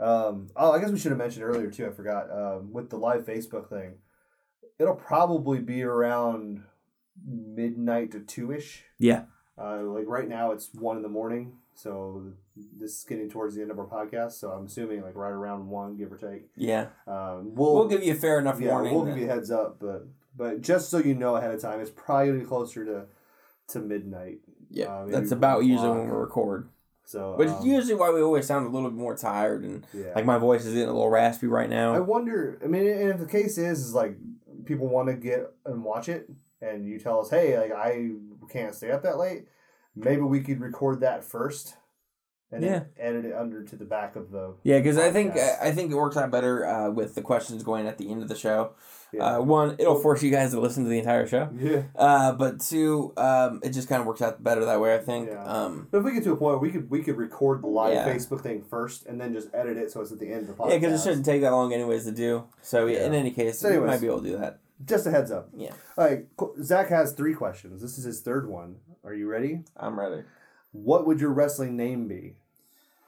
[0.00, 1.86] um, oh, I guess we should have mentioned earlier too.
[1.86, 3.94] I forgot um, with the live Facebook thing.
[4.78, 6.64] It'll probably be around
[7.24, 8.82] midnight to two ish.
[8.98, 9.24] Yeah.
[9.56, 12.24] Uh, like right now, it's one in the morning, so
[12.76, 14.32] this is getting towards the end of our podcast.
[14.32, 16.48] So I'm assuming like right around one, give or take.
[16.56, 16.86] Yeah.
[17.06, 18.92] Um, we'll We'll give you a fair enough yeah, warning.
[18.94, 19.14] we'll then.
[19.14, 21.90] give you a heads up, but but just so you know ahead of time, it's
[21.90, 23.04] probably gonna be closer to
[23.68, 24.40] to midnight.
[24.70, 26.68] yeah, uh, that's about usually when we record.
[27.06, 29.86] So, Which um, is usually why we always sound a little bit more tired and
[29.92, 30.12] yeah.
[30.14, 31.94] like my voice is getting a little raspy right now.
[31.94, 32.58] I wonder.
[32.64, 34.16] I mean, and if the case is, is like
[34.64, 36.30] people want to get and watch it,
[36.62, 38.10] and you tell us, hey, like I
[38.50, 39.46] can't stay up that late.
[39.94, 41.76] Maybe we could record that first,
[42.52, 44.54] and then edit it under to the back of the.
[44.62, 45.36] Yeah, because I think.
[45.36, 48.28] I think it works out better uh, with the questions going at the end of
[48.28, 48.72] the show.
[49.12, 49.36] Yeah.
[49.36, 51.48] Uh, one, it'll force you guys to listen to the entire show.
[51.56, 51.82] yeah.
[51.94, 54.94] Uh, but two, um, it just kind of works out better that way.
[54.94, 55.28] I think.
[55.30, 55.42] Yeah.
[55.44, 57.68] Um, But if we get to a point, where we could we could record the
[57.68, 58.08] live Yeah.
[58.12, 60.54] Facebook thing first, and then just edit it so it's at the end of the
[60.54, 60.70] podcast.
[60.70, 62.44] yeah, because it shouldn't take that long anyways to do.
[62.62, 63.06] So yeah, Yeah.
[63.06, 63.90] in any case, So we anyways.
[63.90, 64.58] might be able to do that.
[64.84, 65.48] Just a heads up.
[65.56, 65.70] Yeah.
[65.96, 66.26] All right,
[66.60, 67.80] Zach has three questions.
[67.80, 68.76] This is his third one.
[69.04, 69.62] Are you ready?
[69.76, 70.22] I'm ready.
[70.74, 72.34] What would your wrestling name be?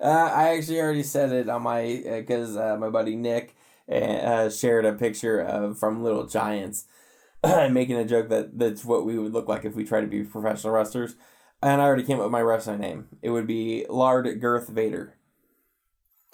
[0.01, 3.57] Uh, I actually already said it on my because uh, my buddy Nick
[3.91, 6.87] uh, shared a picture of from Little Giants,
[7.45, 10.23] making a joke that that's what we would look like if we tried to be
[10.23, 11.17] professional wrestlers.
[11.61, 13.09] And I already came up with my wrestling name.
[13.21, 15.17] It would be Lard Girth Vader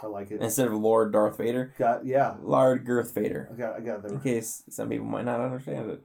[0.03, 0.43] I like it.
[0.43, 1.73] instead of Lord Darth Vader.
[1.79, 2.35] Got yeah.
[2.43, 3.49] Lard Girth Vader.
[3.51, 6.03] I got I got In case some people might not understand it.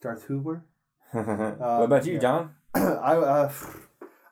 [0.00, 0.64] Darth Hoover.
[1.12, 2.18] what about you, yeah.
[2.18, 2.50] John?
[2.74, 3.52] I uh,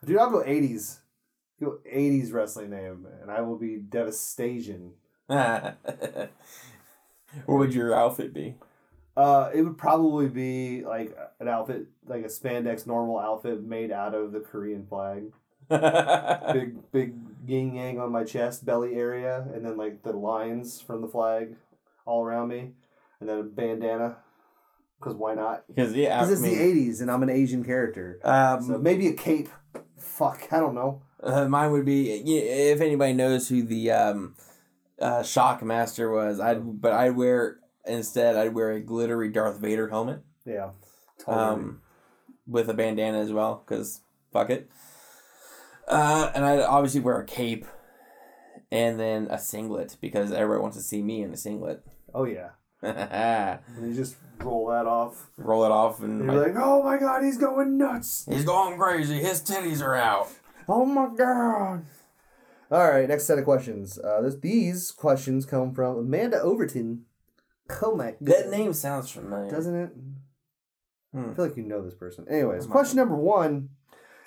[0.04, 1.00] dude, I'll go eighties.
[1.60, 4.92] Go eighties wrestling name, and I will be Devastation.
[5.26, 6.28] what
[7.46, 8.56] would your outfit be?
[9.16, 14.14] Uh, it would probably be like an outfit, like a spandex normal outfit made out
[14.14, 15.24] of the Korean flag.
[15.70, 17.14] Big big
[17.46, 21.54] yin yang on my chest, belly area, and then like the lines from the flag
[22.04, 22.72] all around me,
[23.20, 24.16] and then a bandana.
[25.00, 25.64] Cause why not?
[25.68, 28.20] Because yeah, Because it's mean, the '80s, and I'm an Asian character.
[28.24, 29.48] um, So maybe a cape.
[30.16, 31.02] Fuck, I don't know.
[31.22, 34.34] Uh, mine would be if anybody knows who the um,
[35.00, 36.40] uh, Shockmaster was.
[36.40, 40.70] I'd but I'd wear instead I'd wear a glittery Darth Vader helmet Yeah.
[41.18, 41.36] Totally.
[41.44, 41.80] um,
[42.46, 44.00] with a bandana as well because
[44.32, 44.68] fuck it.
[45.88, 47.66] Uh, and I'd obviously wear a cape
[48.70, 51.84] and then a singlet because everybody wants to see me in a singlet.
[52.14, 52.50] oh yeah.
[53.76, 55.30] And you just roll that off.
[55.36, 58.26] Roll it off and And you're like, oh my god, he's going nuts.
[58.28, 59.18] he's going crazy.
[59.18, 60.28] His titties are out.
[60.68, 61.84] Oh my god.
[62.70, 63.98] All right, next set of questions.
[63.98, 67.04] Uh, this, these questions come from Amanda Overton.
[67.96, 69.50] My That name sounds familiar.
[69.50, 69.90] Doesn't it?
[71.12, 71.30] Hmm.
[71.30, 72.26] I feel like you know this person.
[72.28, 73.70] Anyways, question number one.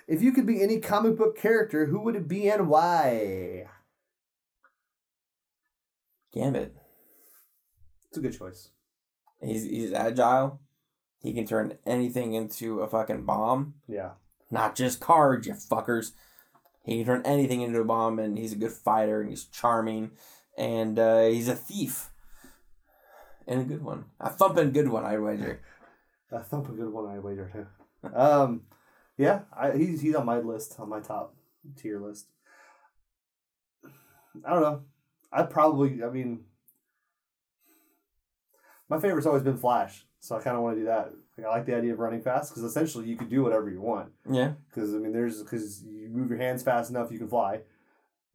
[0.08, 3.66] If you could be any comic book character, who would it be and why?
[6.34, 6.76] Gambit.
[8.16, 8.70] It's a good choice.
[9.42, 10.62] He's he's agile.
[11.22, 13.74] He can turn anything into a fucking bomb.
[13.90, 14.12] Yeah.
[14.50, 16.14] Not just cards, you fuckers.
[16.86, 20.12] He can turn anything into a bomb, and he's a good fighter, and he's charming,
[20.58, 22.10] and uh, he's a thief,
[23.46, 25.60] and a good one, a thumping good one, I wager.
[26.32, 28.10] A thumping good one I wager too.
[28.16, 28.62] Um,
[29.18, 31.36] yeah, I, he's he's on my list, on my top
[31.76, 32.28] tier list.
[34.44, 34.84] I don't know.
[35.32, 36.46] I probably, I mean,
[38.90, 40.06] my favorite's always been Flash.
[40.20, 41.12] So I kind of want to do that.
[41.38, 43.80] Like, I like the idea of running fast because essentially you could do whatever you
[43.82, 44.12] want.
[44.30, 44.54] Yeah.
[44.70, 47.62] Because I mean, there's because you move your hands fast enough, you can fly.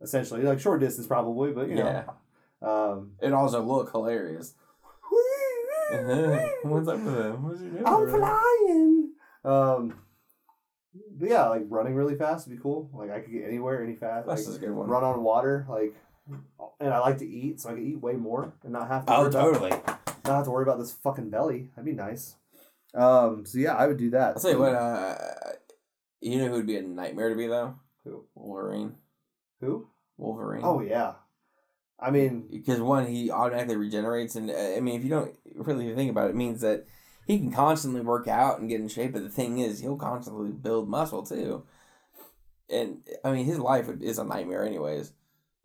[0.00, 1.84] Essentially, like short distance probably, but you know.
[2.62, 2.68] Yeah.
[2.68, 4.54] Um, It also look hilarious.
[6.62, 7.42] What's up with him?
[7.42, 7.82] What's he doing?
[7.86, 9.10] I'm flying.
[9.44, 9.94] Um,
[11.18, 12.88] but yeah, like running really fast would be cool.
[12.92, 14.26] Like I could get anywhere, any fast.
[14.28, 14.88] That's Like, a good one.
[14.88, 15.94] run on water, like,
[16.78, 19.16] and I like to eat, so I can eat way more and not have to.
[19.16, 19.72] Oh, totally.
[20.30, 21.68] Not have to worry about this fucking belly.
[21.74, 22.36] That'd be nice.
[22.94, 24.36] Um, so yeah, I would do that.
[24.36, 24.74] I'll tell you what.
[24.74, 25.16] Uh,
[26.20, 27.76] you know who would be a nightmare to be though?
[28.04, 28.24] Who?
[28.34, 28.96] Wolverine.
[29.60, 29.88] Who?
[30.16, 30.62] Wolverine.
[30.64, 31.14] Oh yeah.
[31.98, 35.94] I mean, because one, he automatically regenerates, and uh, I mean, if you don't really
[35.94, 36.86] think about it, it means that
[37.26, 39.12] he can constantly work out and get in shape.
[39.12, 41.64] But the thing is, he'll constantly build muscle too.
[42.70, 45.12] And I mean, his life is a nightmare, anyways.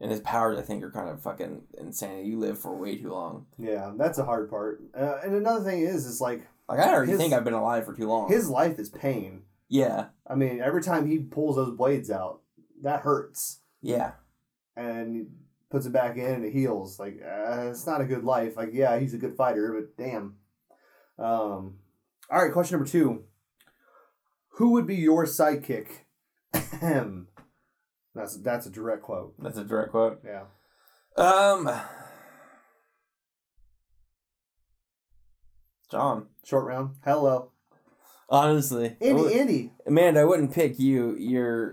[0.02, 2.26] And his powers, I think, are kind of fucking insane.
[2.26, 3.46] You live for way too long.
[3.58, 4.82] yeah, that's a hard part.
[4.98, 7.86] Uh, and another thing is, is like Like I already His- think I've been alive
[7.86, 8.28] for too long.
[8.30, 9.44] his life is pain.
[9.70, 12.42] yeah, I mean, every time he pulls those blades out,
[12.82, 14.12] that hurts, yeah.
[14.76, 15.24] and he
[15.70, 17.00] puts it back in and it heals.
[17.00, 18.58] Like uh, it's not a good life.
[18.58, 20.36] Like yeah, he's a good fighter, but damn.
[21.18, 21.76] Um,
[22.30, 23.24] all right, question number two.
[24.58, 25.88] Who would be your sidekick?
[28.16, 29.34] That's that's a direct quote.
[29.40, 30.22] That's a direct quote.
[30.26, 30.44] Yeah.
[31.18, 31.70] Um,
[35.92, 36.28] John.
[36.44, 36.96] Short round.
[37.04, 37.52] Hello.
[38.30, 39.74] Honestly, I Andy, would- Andy.
[39.86, 41.16] Amanda, I wouldn't pick you.
[41.18, 41.72] You're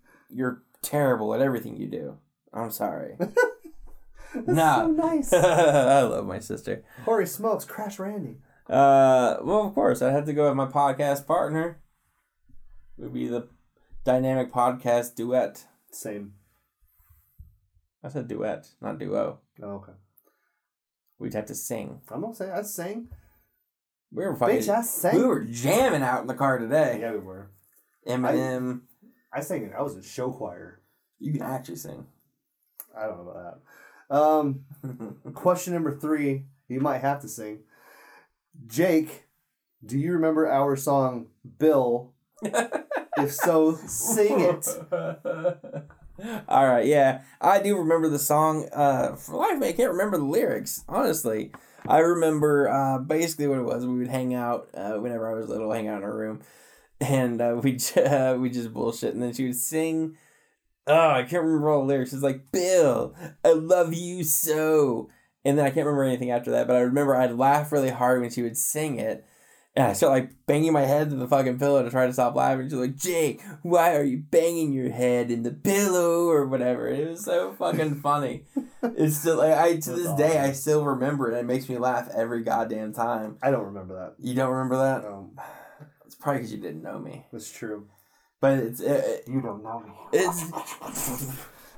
[0.30, 2.18] you're terrible at everything you do.
[2.52, 3.16] I'm sorry.
[3.18, 4.76] That's Nah.
[4.82, 5.32] so nice.
[5.34, 6.84] I love my sister.
[7.04, 8.36] Holy smokes, Crash Randy.
[8.68, 11.80] Uh, well, of course, I have to go with my podcast partner.
[12.96, 13.48] Would be the
[14.04, 15.64] dynamic podcast duet.
[15.90, 16.34] Same.
[18.02, 19.40] I said duet, not duo.
[19.62, 19.92] Oh, okay.
[21.18, 22.00] We'd have to sing.
[22.10, 23.08] I'm not saying I sang.
[24.12, 24.56] We were fucking.
[24.56, 25.16] Bitch, I sang.
[25.16, 26.98] we were jamming out in the car today.
[27.00, 27.50] Yeah, we were.
[28.08, 28.82] Eminem.
[29.32, 29.72] I sang.
[29.76, 30.80] I was a show choir.
[31.18, 32.06] you can actually sing.
[32.96, 33.60] I don't know about
[34.08, 34.16] that.
[34.16, 34.64] Um,
[35.34, 36.46] question number three.
[36.68, 37.60] You might have to sing.
[38.66, 39.24] Jake,
[39.84, 41.26] do you remember our song
[41.58, 42.14] Bill?
[43.24, 44.66] if so, sing it.
[46.48, 48.68] All right, yeah, I do remember the song.
[48.72, 50.84] Uh, for life, me, I can't remember the lyrics.
[50.88, 51.50] Honestly,
[51.86, 53.86] I remember uh, basically what it was.
[53.86, 56.40] We would hang out uh, whenever I was little, hang out in her room,
[57.00, 60.16] and uh, we uh, we just bullshit, and then she would sing.
[60.86, 62.12] Oh, I can't remember all the lyrics.
[62.12, 63.14] It's like Bill,
[63.44, 65.08] I love you so,
[65.44, 66.66] and then I can't remember anything after that.
[66.66, 69.24] But I remember I'd laugh really hard when she would sing it.
[69.76, 72.34] And I started like banging my head to the fucking pillow to try to stop
[72.34, 72.66] laughing.
[72.68, 76.88] She's like, Jake, why are you banging your head in the pillow or whatever?
[76.88, 78.44] It was so fucking funny.
[78.82, 81.34] It's still like I to That's this day I still remember it.
[81.38, 83.36] and It makes me laugh every goddamn time.
[83.42, 84.14] I don't remember that.
[84.26, 85.04] You don't remember that?
[85.06, 85.38] Um,
[86.06, 87.26] It's probably because you didn't know me.
[87.30, 87.86] that's true.
[88.40, 89.92] But it's it, You don't know me.
[90.14, 90.50] it's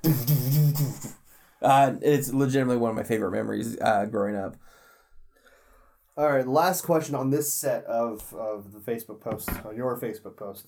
[1.62, 4.56] uh, it's legitimately one of my favorite memories uh, growing up.
[6.14, 10.36] All right, last question on this set of, of the Facebook post, on your Facebook
[10.36, 10.66] post,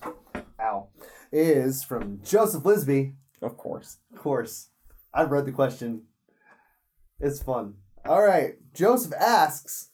[0.59, 0.87] ow,
[1.31, 3.13] is from Joseph Lisby.
[3.43, 3.97] Of course.
[4.11, 4.69] Of course.
[5.13, 6.03] I've read the question.
[7.19, 7.75] It's fun.
[8.05, 8.55] All right.
[8.73, 9.91] Joseph asks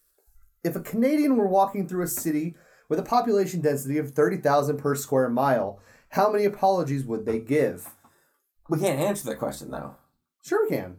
[0.64, 2.56] If a Canadian were walking through a city
[2.88, 7.90] with a population density of 30,000 per square mile, how many apologies would they give?
[8.70, 9.96] We can't answer that question though.
[10.46, 10.98] Sure, we can.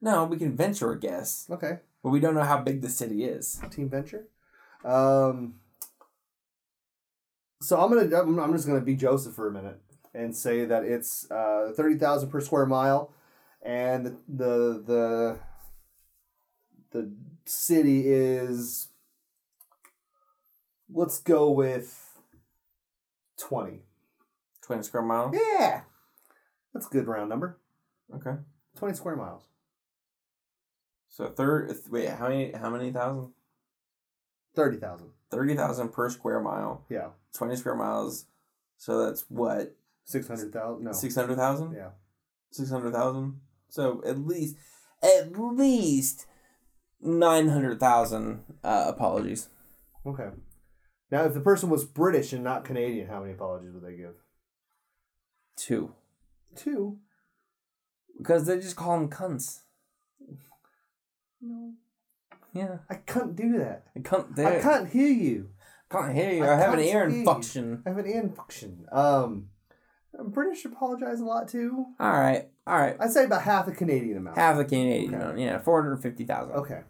[0.00, 1.78] No, we can venture a guess, Okay.
[2.02, 3.60] But we don't know how big the city is.
[3.70, 4.28] Team Venture.
[4.84, 5.54] Um,
[7.60, 9.80] so I'm gonna I'm, I'm just gonna be Joseph for a minute
[10.14, 13.12] and say that it's uh, thirty thousand per square mile,
[13.62, 15.38] and the the
[16.92, 17.12] the, the
[17.44, 18.88] city is
[20.92, 22.20] let's go with
[23.36, 23.82] twenty.
[24.62, 25.32] Twenty square mile.
[25.32, 25.82] Yeah,
[26.74, 27.58] that's a good round number.
[28.14, 28.36] Okay.
[28.76, 29.44] Twenty square miles.
[31.18, 31.76] So third.
[31.90, 32.52] Wait, how many?
[32.52, 33.32] How many thousand?
[34.54, 35.08] Thirty thousand.
[35.32, 36.84] Thirty thousand per square mile.
[36.88, 38.26] Yeah, Twenty square miles.
[38.76, 39.74] So that's what
[40.04, 40.84] six hundred thousand.
[40.84, 40.92] No.
[40.92, 41.74] six hundred thousand.
[41.74, 41.90] Yeah.
[42.52, 43.40] Six hundred thousand.
[43.68, 44.58] So at least,
[45.02, 46.26] at least
[47.02, 49.48] nine hundred thousand uh, apologies.
[50.06, 50.28] Okay.
[51.10, 54.14] Now, if the person was British and not Canadian, how many apologies would they give?
[55.56, 55.94] Two.
[56.54, 56.98] Two.
[58.16, 59.62] Because they just call them cunts.
[61.40, 61.72] No.
[62.52, 62.78] Yeah.
[62.90, 63.84] I can't do that.
[63.94, 64.34] They cunt.
[64.34, 65.50] They I can't hear you.
[65.90, 66.44] can't hear you.
[66.44, 67.18] I I, have an can't ear hear you.
[67.28, 67.82] infection.
[67.86, 68.86] I have an ear infection.
[68.90, 69.48] Um,
[70.24, 71.86] British I apologize a lot too.
[72.00, 72.48] All right.
[72.66, 72.96] All right.
[72.98, 74.36] I'd say about half the Canadian amount.
[74.36, 75.14] Half the Canadian.
[75.14, 75.22] Okay.
[75.22, 76.54] amount, Yeah, four hundred fifty thousand.
[76.56, 76.80] Okay.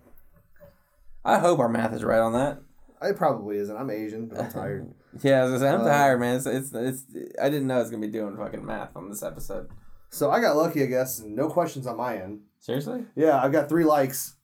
[1.25, 2.61] I hope our math is right on that.
[3.03, 3.77] It probably isn't.
[3.77, 4.95] I'm Asian, but I'm tired.
[5.23, 6.37] Yeah, I was gonna say, I'm Uh, tired, man.
[6.37, 7.05] It's, it's it's
[7.41, 9.71] I didn't know I was gonna be doing fucking math on this episode.
[10.11, 12.41] so I got lucky, I guess, and no questions on my end.
[12.61, 13.05] Seriously?
[13.17, 14.35] Yeah, I've got three likes.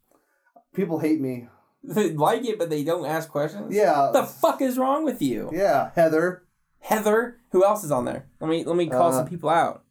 [0.75, 1.49] People hate me.
[1.83, 3.75] They like it, but they don't ask questions.
[3.75, 4.05] Yeah.
[4.11, 6.43] What the fuck is wrong with you, yeah, Heather.
[6.81, 7.39] Heather?
[7.53, 8.27] Who else is on there?
[8.41, 9.85] Let me let me call Uh, some people out.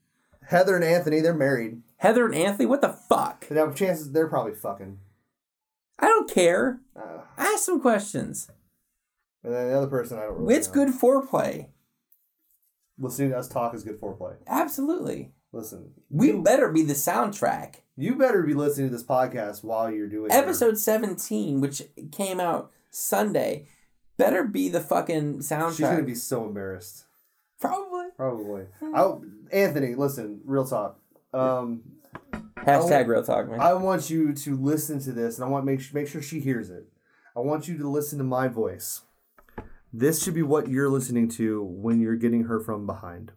[0.48, 1.82] Heather and Anthony, they're married.
[1.98, 2.66] Heather and Anthony.
[2.66, 3.46] What the fuck?
[3.50, 5.00] Now, chances they're probably fucking.
[6.00, 6.80] I don't care.
[6.96, 8.50] Uh, Ask some questions.
[9.44, 10.74] and then the other person, I don't really It's know.
[10.74, 11.68] good foreplay.
[12.98, 14.36] Listening to us talk is good foreplay.
[14.48, 15.32] Absolutely.
[15.54, 17.76] Listen, We you, better be the soundtrack.
[17.96, 22.40] you better be listening to this podcast while you're doing your- Episode 17, which came
[22.40, 23.68] out Sunday,
[24.18, 25.70] better be the fucking soundtrack.
[25.78, 27.06] She's gonna be so embarrassed.
[27.62, 28.08] Probably.
[28.18, 28.66] Probably.
[28.82, 29.14] I,
[29.52, 31.00] Anthony, listen, real talk.
[31.34, 31.84] Um,
[32.58, 33.60] Hashtag real talk, man.
[33.60, 36.40] I want you to listen to this, and I want to make make sure she
[36.40, 36.88] hears it.
[37.36, 39.02] I want you to listen to my voice.
[39.92, 43.32] This should be what you're listening to when you're getting her from behind,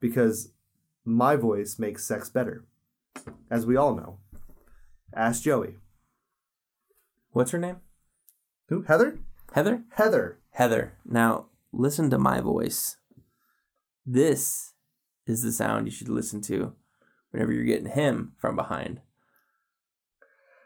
[0.00, 0.52] because
[1.04, 2.64] my voice makes sex better,
[3.50, 4.18] as we all know.
[5.14, 5.76] Ask Joey.
[7.30, 7.76] What's her name?
[8.68, 8.82] Who?
[8.82, 9.18] Heather.
[9.52, 9.84] Heather?
[9.90, 10.38] Heather.
[10.52, 10.94] Heather.
[11.04, 12.96] Now, listen to my voice.
[14.06, 14.72] This
[15.26, 16.74] is the sound you should listen to
[17.30, 19.00] whenever you're getting him from behind.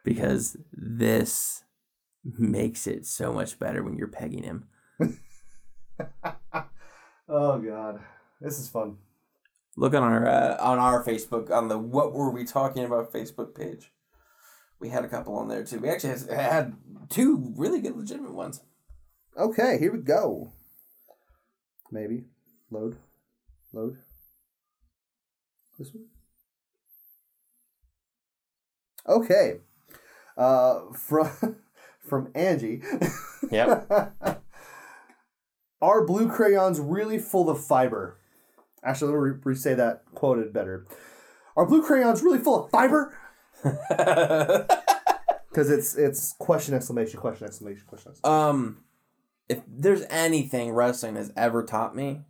[0.05, 1.65] Because this
[2.24, 4.69] makes it so much better when you're pegging him.
[7.31, 8.01] Oh God,
[8.40, 8.97] this is fun.
[9.79, 13.55] Look on our uh, on our Facebook on the what were we talking about Facebook
[13.55, 13.93] page.
[14.81, 15.79] We had a couple on there too.
[15.79, 16.75] We actually has, had
[17.09, 18.61] two really good legitimate ones.
[19.37, 20.51] Okay, here we go.
[21.93, 22.25] Maybe
[22.73, 22.97] load,
[23.73, 23.99] load.
[25.79, 26.07] This one.
[29.07, 29.61] Okay.
[30.37, 31.31] Uh, from
[32.01, 32.83] from Angie.
[33.53, 33.93] Yep.
[35.81, 38.18] Are blue crayons really full of fiber?
[38.85, 40.87] Actually, let me re- say that quoted better.
[41.57, 43.17] Are blue crayons really full of fiber?
[45.51, 48.13] Because it's it's question exclamation question exclamation question.
[48.13, 48.49] exclamation.
[48.49, 48.85] um,
[49.49, 52.21] if there's anything wrestling has ever taught me,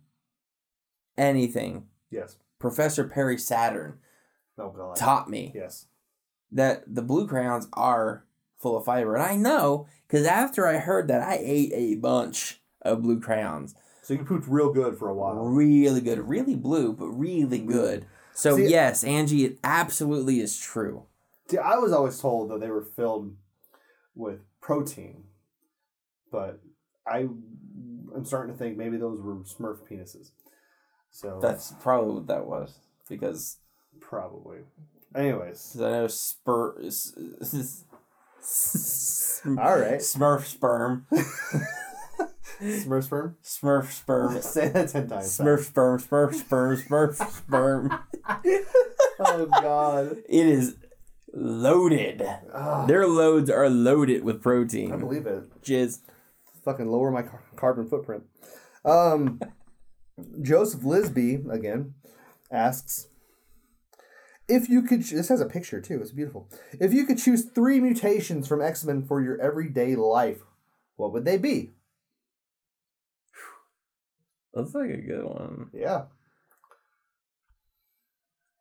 [1.17, 2.37] anything, Yes.
[2.59, 3.99] Professor Perry Saturn
[4.57, 4.95] Oh God.
[4.95, 5.85] taught me Yes.
[6.51, 8.25] that the blue crayons are
[8.57, 12.61] full of fiber, and I know because after I heard that, I ate a bunch
[12.81, 13.75] of blue crayons.
[14.09, 15.35] So you pooped real good for a while.
[15.35, 18.07] Really good, really blue, but really good.
[18.33, 21.03] So See- yes, Angie, it absolutely is true.
[21.63, 23.35] I was always told that they were filled
[24.15, 25.25] with protein,
[26.31, 26.59] but
[27.05, 30.31] I am starting to think maybe those were Smurf penises.
[31.11, 33.57] So That's probably what that was because
[34.01, 34.61] probably.
[35.15, 36.69] Anyways, I know spur.
[39.45, 39.99] all right.
[39.99, 41.05] Smurf sperm.
[42.61, 43.37] Smurf sperm.
[43.43, 44.41] Smurf sperm.
[44.41, 45.37] Say that ten times.
[45.37, 45.99] Smurf sperm.
[45.99, 46.77] Smurf sperm.
[46.77, 47.99] Smurf sperm.
[49.21, 50.17] Oh God.
[50.29, 50.77] It is
[51.33, 52.25] loaded.
[52.53, 54.93] Ah, Their loads are loaded with protein.
[54.93, 55.43] I believe it.
[55.61, 55.99] Jizz.
[56.63, 58.23] Fucking lower my car- carbon footprint.
[58.85, 59.41] Um,
[60.41, 61.95] Joseph Lisby again
[62.49, 63.07] asks
[64.47, 65.03] if you could.
[65.05, 65.99] ch- This has a picture too.
[66.01, 66.49] It's beautiful.
[66.79, 70.39] If you could choose three mutations from X Men for your everyday life,
[70.95, 71.71] what would they be?
[74.53, 75.69] That's like a good one.
[75.73, 76.03] Yeah.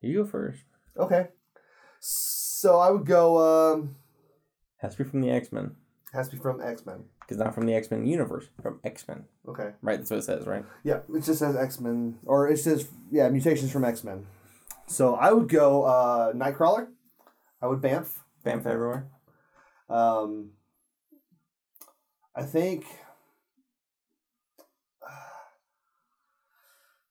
[0.01, 0.63] You go first.
[0.97, 1.29] Okay.
[2.01, 3.73] So I would go.
[3.73, 3.97] Um,
[4.79, 5.75] Has to be from the X Men.
[6.13, 7.05] has to be from X Men.
[7.21, 8.47] Because not from the X Men universe.
[8.63, 9.25] From X Men.
[9.49, 9.71] Okay.
[9.83, 9.99] Right?
[9.99, 10.65] That's what it says, right?
[10.85, 14.27] Yeah, it just says X Men, or it says yeah mutations from X Men.
[14.87, 16.89] So I would go uh, Nightcrawler.
[17.61, 18.23] I would Banff.
[18.45, 19.09] Bamf everywhere.
[19.91, 20.51] Um,
[22.37, 22.85] I think.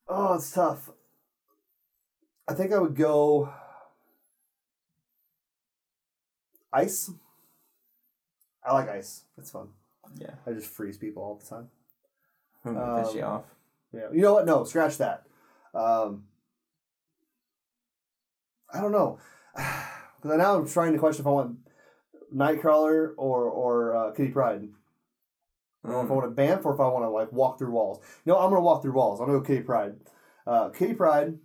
[0.08, 0.90] Oh, it's tough.
[2.48, 3.52] I think I would go.
[6.72, 7.10] Ice.
[8.64, 9.24] I like ice.
[9.36, 9.68] It's fun.
[10.16, 10.34] Yeah.
[10.46, 11.68] I just freeze people all the time.
[13.04, 13.44] Piss you Um, off.
[13.92, 14.08] Yeah.
[14.12, 14.46] You know what?
[14.46, 15.24] No, scratch that.
[15.74, 16.24] Um,
[18.72, 19.18] I don't know.
[20.20, 21.58] Because now I'm trying to question if I want
[22.34, 24.68] Nightcrawler or or uh, Kitty Pryde.
[25.84, 26.16] I don't know if I Mm.
[26.22, 28.00] want to Bamf or if I want to like walk through walls.
[28.26, 29.20] No, I'm gonna walk through walls.
[29.20, 29.96] I'm gonna go Kitty Pryde.
[30.46, 31.38] Uh, Kitty Pryde.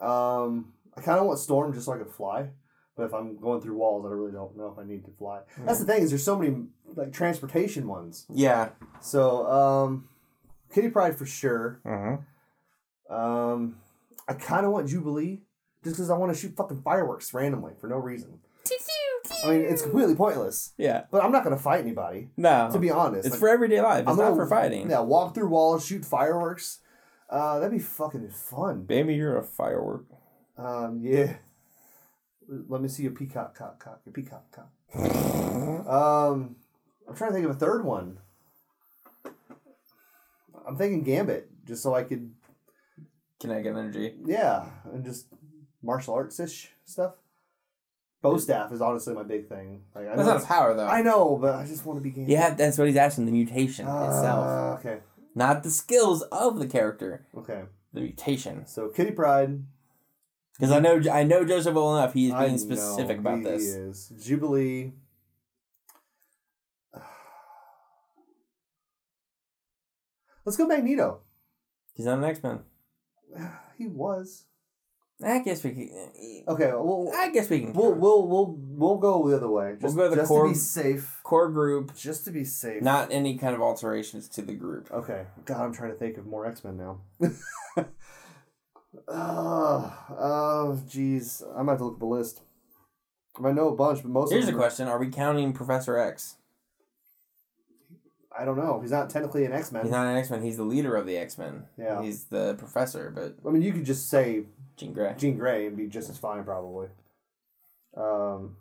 [0.00, 2.50] Um, I kind of want Storm just so I could fly.
[2.96, 5.40] But if I'm going through walls, I really don't know if I need to fly.
[5.58, 6.66] That's the thing is there's so many
[6.96, 8.26] like transportation ones.
[8.28, 8.70] Yeah.
[9.00, 10.08] So um,
[10.74, 11.80] Kitty Pryde for sure.
[11.84, 13.14] Uh-huh.
[13.14, 13.76] Um,
[14.28, 15.40] I kind of want Jubilee
[15.82, 18.40] just because I want to shoot fucking fireworks randomly for no reason.
[19.44, 20.72] I mean, it's completely pointless.
[20.76, 21.04] Yeah.
[21.10, 22.28] But I'm not gonna fight anybody.
[22.36, 22.68] No.
[22.72, 24.00] To be honest, it's Like, for everyday life.
[24.02, 24.90] It's I'm not gonna- for fighting.
[24.90, 26.80] Yeah, walk through walls, shoot fireworks.
[27.28, 28.82] Uh, that'd be fucking fun.
[28.84, 30.04] Baby, you're a firework.
[30.58, 31.36] Um, yeah.
[32.48, 34.68] Let me see your peacock, cock, cock, your peacock, cock.
[35.86, 36.56] Um,
[37.08, 38.18] I'm trying to think of a third one.
[40.66, 42.32] I'm thinking Gambit, just so I could,
[43.40, 44.14] Kinetic energy.
[44.26, 45.26] yeah, and just
[45.82, 47.14] martial arts ish stuff.
[48.22, 49.82] Bow staff is honestly my big thing.
[49.94, 50.86] Like, I That's know, not a power though.
[50.86, 52.30] I know, but I just want to be Gambit.
[52.30, 53.24] yeah, that's what he's asking.
[53.26, 54.98] The mutation itself, Uh, okay,
[55.34, 57.26] not the skills of the character.
[57.36, 57.62] okay.
[57.92, 58.66] The mutation.
[58.66, 59.64] So Kitty Pryde.
[60.58, 62.12] Because I know I know Joseph well enough.
[62.12, 63.62] He's being specific about he this.
[63.64, 64.12] Is.
[64.22, 64.92] Jubilee.
[70.44, 71.20] Let's go Magneto.
[71.94, 72.60] He's not an X Men.
[73.78, 74.44] He was.
[75.24, 75.90] I guess we can.
[76.48, 77.72] Uh, okay, well, I guess we can.
[77.74, 79.76] we'll we'll we'll we'll go the other way.
[79.80, 81.20] Just, go the just core- to be safe.
[81.22, 82.82] core group, Just to be safe.
[82.82, 84.90] not any kind of alterations to the group.
[84.90, 85.26] Okay.
[85.44, 87.00] God, I'm trying to think of more X Men now.
[89.08, 91.42] oh, oh, jeez.
[91.42, 92.40] I'm gonna have to look at the list.
[93.42, 96.36] I know a bunch, but most Here's a question: Are we counting Professor X?
[98.36, 98.80] I don't know.
[98.80, 99.82] He's not technically an X Men.
[99.82, 100.42] He's not an X Men.
[100.42, 101.64] He's the leader of the X Men.
[101.76, 102.00] Yeah.
[102.02, 104.44] He's the professor, but I mean, you could just say
[104.80, 105.14] Jean Grey.
[105.18, 106.88] Jean Grey and be just as fine, probably.
[107.94, 108.56] Um,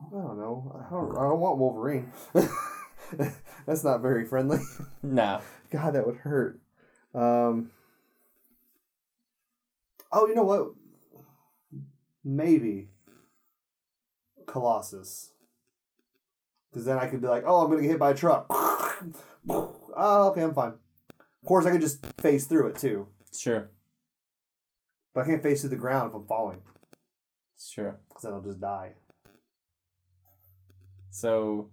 [0.00, 0.86] I don't know.
[0.86, 2.12] I don't, I don't want Wolverine.
[3.66, 4.58] That's not very friendly.
[5.02, 5.40] No.
[5.70, 6.58] God, that would hurt.
[7.14, 7.70] Um,
[10.10, 10.68] oh, you know what?
[12.24, 12.88] Maybe
[14.46, 15.30] Colossus.
[16.70, 18.46] Because then I could be like, oh, I'm going to get hit by a truck.
[18.50, 20.74] oh, okay, I'm fine.
[21.10, 23.06] Of course, I could just phase through it too.
[23.32, 23.70] Sure.
[25.16, 26.58] But I can't face to the ground if I'm falling.
[27.58, 27.98] Sure.
[28.06, 28.92] Because then I'll just die.
[31.10, 31.70] So,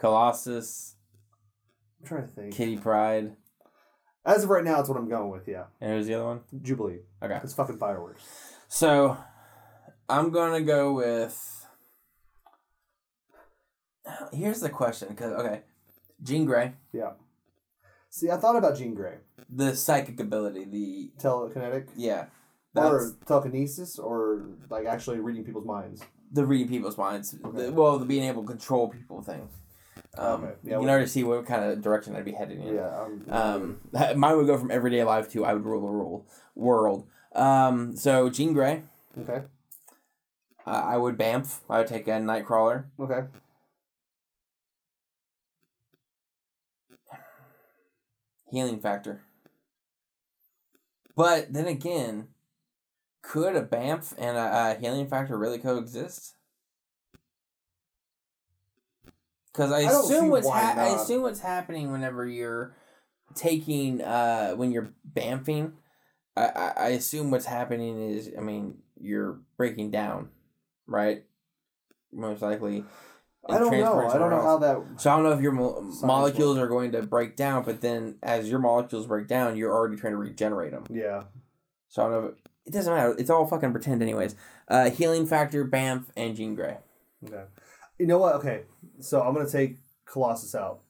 [0.00, 0.96] Colossus,
[2.00, 2.54] I'm trying to think.
[2.54, 3.36] Kitty Pryde,
[4.24, 5.64] As of right now, it's what I'm going with, yeah.
[5.82, 6.40] and who's the other one?
[6.62, 7.00] Jubilee.
[7.22, 7.38] Okay.
[7.44, 8.22] It's fucking fireworks.
[8.68, 9.18] So,
[10.08, 11.66] I'm gonna go with.
[14.32, 15.60] Here's the question, because okay,
[16.22, 17.10] Jean Grey, Yeah.
[18.08, 19.18] See, I thought about Jean Grey.
[19.50, 21.88] the psychic ability, the Telekinetic.
[21.96, 22.26] yeah,
[22.74, 26.02] that's Or telekinesis, or like actually reading people's minds.
[26.32, 27.34] the reading people's minds.
[27.44, 27.66] Okay.
[27.66, 29.48] The, well, the being able to control people thing.
[30.16, 30.52] Um, Okay.
[30.64, 32.74] Yeah, you can already see what kind of direction I'd be heading in.
[32.74, 33.02] Yeah.
[33.04, 33.80] I'm, Um,
[34.18, 37.06] mine would go from everyday life to I would rule the rule world.
[37.34, 38.82] Um, so Jean Grey,
[39.18, 39.42] okay.
[40.66, 41.60] uh, I would Bamf.
[41.68, 42.84] I would take a Nightcrawler.
[43.00, 43.22] Okay.
[48.50, 49.22] Healing factor.
[51.16, 52.28] But then again,
[53.22, 56.34] could a Bamf and a, a healing factor really coexist?
[59.52, 62.74] Because I I assume what's ha- I assume what's happening whenever you're
[63.34, 65.72] taking uh when you're bamfing.
[66.36, 70.30] I, I, I assume what's happening is I mean you're breaking down,
[70.86, 71.24] right?
[72.12, 72.84] Most likely.
[73.48, 74.08] I don't know.
[74.08, 74.80] I don't know how that.
[74.98, 78.16] So I don't know if your mo- molecules are going to break down, but then
[78.22, 80.84] as your molecules break down, you're already trying to regenerate them.
[80.88, 81.24] Yeah.
[81.88, 82.28] So I don't know.
[82.28, 82.34] If,
[82.66, 83.14] it doesn't matter.
[83.18, 84.34] It's all fucking pretend, anyways.
[84.68, 86.78] Uh, healing factor, Bamf, and Jean Grey.
[87.24, 87.44] Okay.
[87.98, 88.34] You know what?
[88.36, 88.62] Okay.
[89.00, 90.80] So I'm gonna take Colossus out,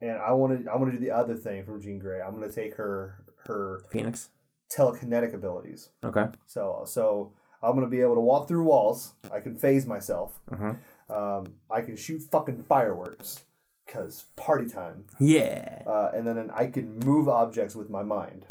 [0.00, 0.70] and I want to.
[0.70, 2.20] I want to do the other thing from Jean Grey.
[2.20, 4.30] I'm gonna take her her Phoenix.
[4.70, 5.90] telekinetic abilities.
[6.04, 6.26] Okay.
[6.46, 7.32] So so
[7.62, 9.14] I'm gonna be able to walk through walls.
[9.32, 10.40] I can phase myself.
[10.52, 10.74] Uh-huh.
[11.14, 13.44] Um, I can shoot fucking fireworks,
[13.86, 15.04] cause party time.
[15.18, 15.82] Yeah.
[15.86, 18.46] Uh, and then I can move objects with my mind,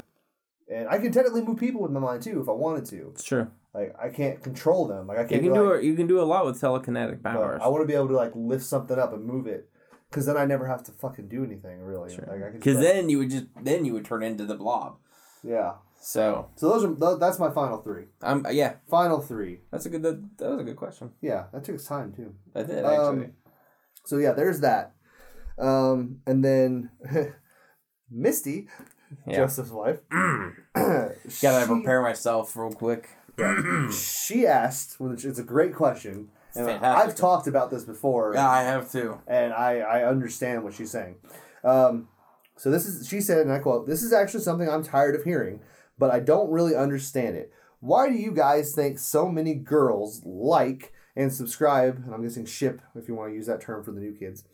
[0.72, 3.08] and I can technically move people with my mind too if I wanted to.
[3.14, 3.48] It's true.
[3.74, 5.06] Like I can't control them.
[5.06, 5.42] Like I can't.
[5.42, 7.60] can do like, a, you can do a lot with telekinetic powers.
[7.62, 9.68] I want to be able to like lift something up and move it,
[10.10, 12.10] because then I never have to fucking do anything really.
[12.16, 12.52] Like I can.
[12.52, 14.96] Because like- then you would just then you would turn into the blob.
[15.42, 15.72] yeah.
[16.00, 18.04] So So those are that's my final three.
[18.22, 18.74] I'm yeah.
[18.90, 19.60] Final three.
[19.70, 20.02] That's a good.
[20.02, 21.12] That, that was a good question.
[21.22, 22.34] Yeah, that took time too.
[22.52, 23.32] That did Um, actually.
[24.04, 24.92] So yeah, there's that.
[25.58, 26.90] Um, and then
[28.10, 28.68] Misty,
[29.26, 29.36] Yeah.
[29.36, 30.00] Joseph's wife.
[30.74, 33.08] Gotta she- prepare myself real quick.
[33.92, 37.08] she asked, which is a great question, and Fantastic.
[37.10, 39.18] I've talked about this before, Yeah, I have too.
[39.26, 41.16] and I, I understand what she's saying.
[41.64, 42.08] Um,
[42.56, 45.24] so this is she said, and I quote: "This is actually something I'm tired of
[45.24, 45.60] hearing,
[45.98, 47.52] but I don't really understand it.
[47.80, 52.02] Why do you guys think so many girls like and subscribe?
[52.04, 54.44] And I'm guessing ship, if you want to use that term for the new kids,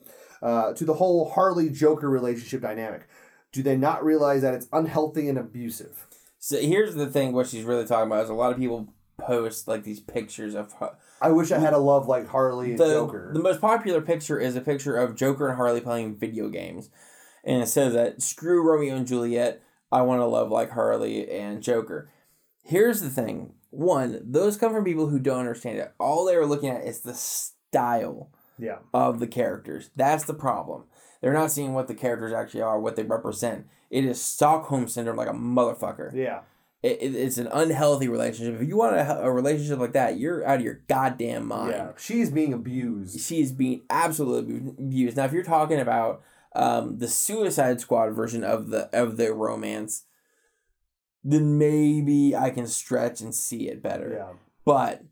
[0.43, 3.07] uh, to the whole Harley Joker relationship dynamic?
[3.53, 6.07] Do they not realize that it's unhealthy and abusive?
[6.39, 7.33] So here's the thing.
[7.33, 10.73] What she's really talking about is a lot of people post like these pictures of
[10.73, 13.31] Har- I wish I had a love like Harley and the, Joker.
[13.35, 16.89] the most popular picture is a picture of Joker and Harley playing video games.
[17.45, 19.63] And it says that screw Romeo and Juliet,
[19.93, 22.11] I want to love like Harley and Joker.
[22.63, 23.55] Here's the thing.
[23.71, 25.93] One, those come from people who don't understand it.
[25.99, 29.91] All they are looking at is the style yeah, of the characters.
[29.97, 30.85] That's the problem.
[31.21, 33.67] They're not seeing what the characters actually are, what they represent.
[33.91, 36.15] It is Stockholm syndrome like a motherfucker.
[36.15, 36.41] yeah,
[36.83, 38.61] It, it- it's an unhealthy relationship.
[38.61, 41.91] If you want a, a relationship like that, you're out of your goddamn mind yeah.
[41.99, 43.21] She's being abused.
[43.21, 45.17] she is being absolutely abused.
[45.17, 46.23] Now, if you're talking about
[46.55, 50.05] um, the Suicide Squad version of the of the romance,
[51.23, 54.15] then maybe I can stretch and see it better.
[54.17, 54.33] Yeah,
[54.65, 55.03] But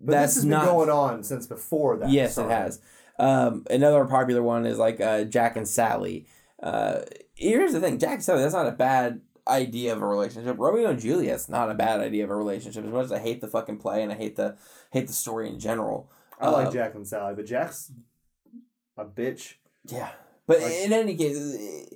[0.00, 2.08] but that's this has not been going on since before that.
[2.08, 2.80] yes, it has.
[3.20, 6.26] Um, another popular one is like uh, Jack and Sally.
[6.62, 7.00] Uh,
[7.34, 8.42] here's the thing, Jack and Sally.
[8.42, 10.56] That's not a bad idea of a relationship.
[10.58, 12.84] Romeo and Juliet's not a bad idea of a relationship.
[12.84, 14.56] As much as I hate the fucking play and I hate the
[14.92, 16.10] hate the story in general.
[16.40, 17.92] I like Uh, Jack and Sally, but Jack's
[18.96, 19.54] a bitch.
[19.86, 20.10] Yeah,
[20.46, 21.88] but Like- in any case,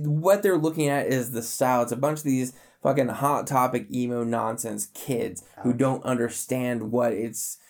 [0.00, 1.82] what they're looking at is the style.
[1.82, 7.12] It's a bunch of these fucking hot topic emo nonsense kids who don't understand what
[7.12, 7.60] it's uh,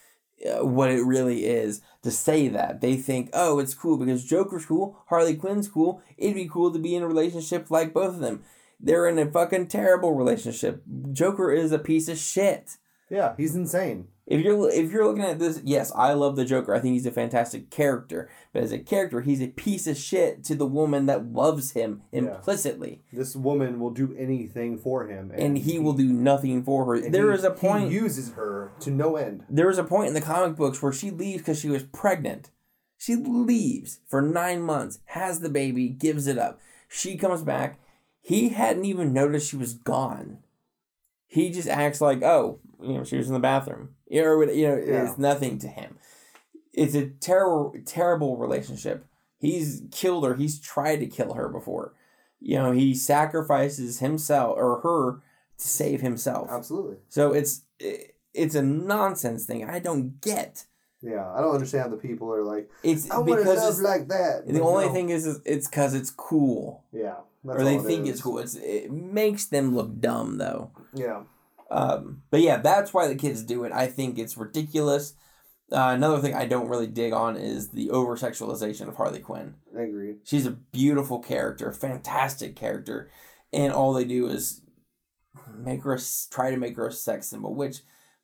[0.40, 2.80] Uh, what it really is to say that.
[2.80, 6.02] They think oh it's cool because joker's cool harley quinn's cool.
[6.16, 8.42] It'd be cool to be in a relationship like both of them.
[8.78, 10.82] They're in a fucking terrible relationship.
[11.12, 12.78] Joker is a piece of shit.
[13.10, 14.08] Yeah, he's insane.
[14.31, 16.74] If you're if you're looking at this, yes, I love the Joker.
[16.74, 18.31] I think he's a fantastic character.
[18.52, 22.02] But as a character, he's a piece of shit to the woman that loves him
[22.12, 22.20] Yeah.
[22.20, 26.94] implicitly, This woman will do anything for him, and he will do nothing for her.
[26.94, 27.90] and There he- is a point.
[27.90, 29.44] He uses her to no end.
[29.51, 32.51] there is a point in the comic books where she leaves because she was pregnant.
[32.97, 36.61] She leaves for nine months, has the baby, gives it up.
[36.89, 37.78] She comes back.
[38.20, 40.39] He hadn't even noticed she was gone.
[41.27, 43.90] He just acts like, oh, you know, she was in the bathroom.
[44.10, 45.04] You know, or you know, Yeah.
[45.08, 45.96] it's nothing to him.
[46.72, 49.06] It's a terrible, terrible relationship.
[49.38, 50.34] He's killed her.
[50.34, 51.94] He's tried to kill her before.
[52.40, 55.22] You know, he sacrifices himself or her
[55.58, 56.48] to save himself.
[56.50, 56.96] Absolutely.
[57.08, 57.62] So it's
[58.34, 59.64] it's a nonsense thing.
[59.64, 60.66] I don't get.
[61.02, 63.80] Yeah, I don't understand the people are like, It's I want to because love it's,
[63.80, 64.46] like that.
[64.46, 64.92] the only no.
[64.92, 67.14] thing is, is it's because it's cool, Yeah.
[67.42, 68.10] that's or they it think is.
[68.14, 68.38] it's cool.
[68.38, 70.72] It's it makes them look dumb though.
[70.94, 71.22] Yeah.
[71.70, 73.72] Um, but yeah, that's why the kids do it.
[73.72, 75.14] I think it's ridiculous.
[75.72, 79.55] Uh, another thing I don't really dig on is the over sexualization of Harley Quinn.
[79.78, 80.16] I agree.
[80.24, 83.09] She's a beautiful character, fantastic character,
[83.52, 84.62] and all they do is
[85.55, 85.97] make her
[86.30, 87.55] try to make her a sex symbol.
[87.55, 87.82] Which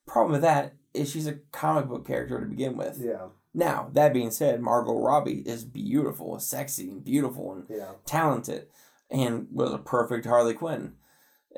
[0.09, 2.99] problem with that is she's a comic book character to begin with.
[3.01, 3.29] Yeah.
[3.55, 7.93] Now that being said, Margot Robbie is beautiful, sexy, and beautiful, and Yeah.
[8.07, 8.67] talented,
[9.09, 10.95] and was a perfect Harley Quinn.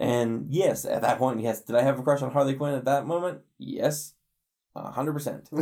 [0.00, 2.84] And yes, at that point, yes, did I have a crush on Harley Quinn at
[2.84, 3.40] that moment?
[3.58, 4.14] Yes,
[4.74, 5.50] a hundred percent.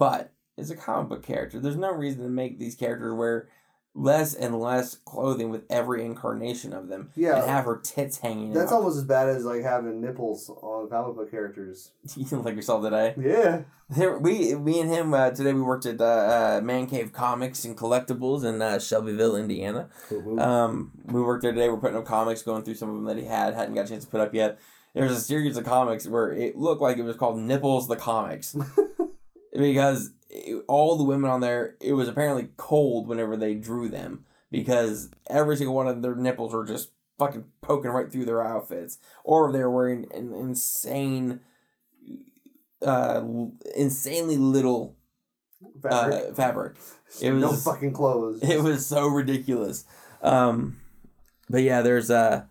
[0.00, 1.60] But it's a comic book character.
[1.60, 3.50] There's no reason to make these characters wear
[3.94, 7.10] less and less clothing with every incarnation of them.
[7.16, 7.40] Yeah.
[7.40, 8.76] And have her tits hanging That's out.
[8.76, 11.90] almost as bad as like having nipples on comic book characters.
[12.16, 13.14] you like yourself today.
[13.18, 13.62] Yeah.
[13.88, 15.52] There, we, me and him uh, today.
[15.52, 19.88] We worked at uh, uh, Man Cave Comics and Collectibles in uh, Shelbyville, Indiana.
[20.38, 21.68] Um, we worked there today.
[21.68, 23.88] We're putting up comics, going through some of them that he had, hadn't got a
[23.88, 24.60] chance to put up yet.
[24.94, 28.56] There's a series of comics where it looked like it was called Nipples the Comics,
[29.52, 34.24] because it- all the women on there, it was apparently cold whenever they drew them
[34.50, 38.98] because every single one of their nipples were just fucking poking right through their outfits,
[39.24, 41.40] or they were wearing an insane,
[42.82, 43.22] uh,
[43.76, 44.96] insanely little
[45.82, 46.24] Fabric.
[46.30, 46.76] uh, fabric.
[47.20, 48.40] it no was- fucking clothes.
[48.48, 49.84] It was so ridiculous.
[50.22, 50.78] Um,
[51.48, 52.44] but yeah, there's uh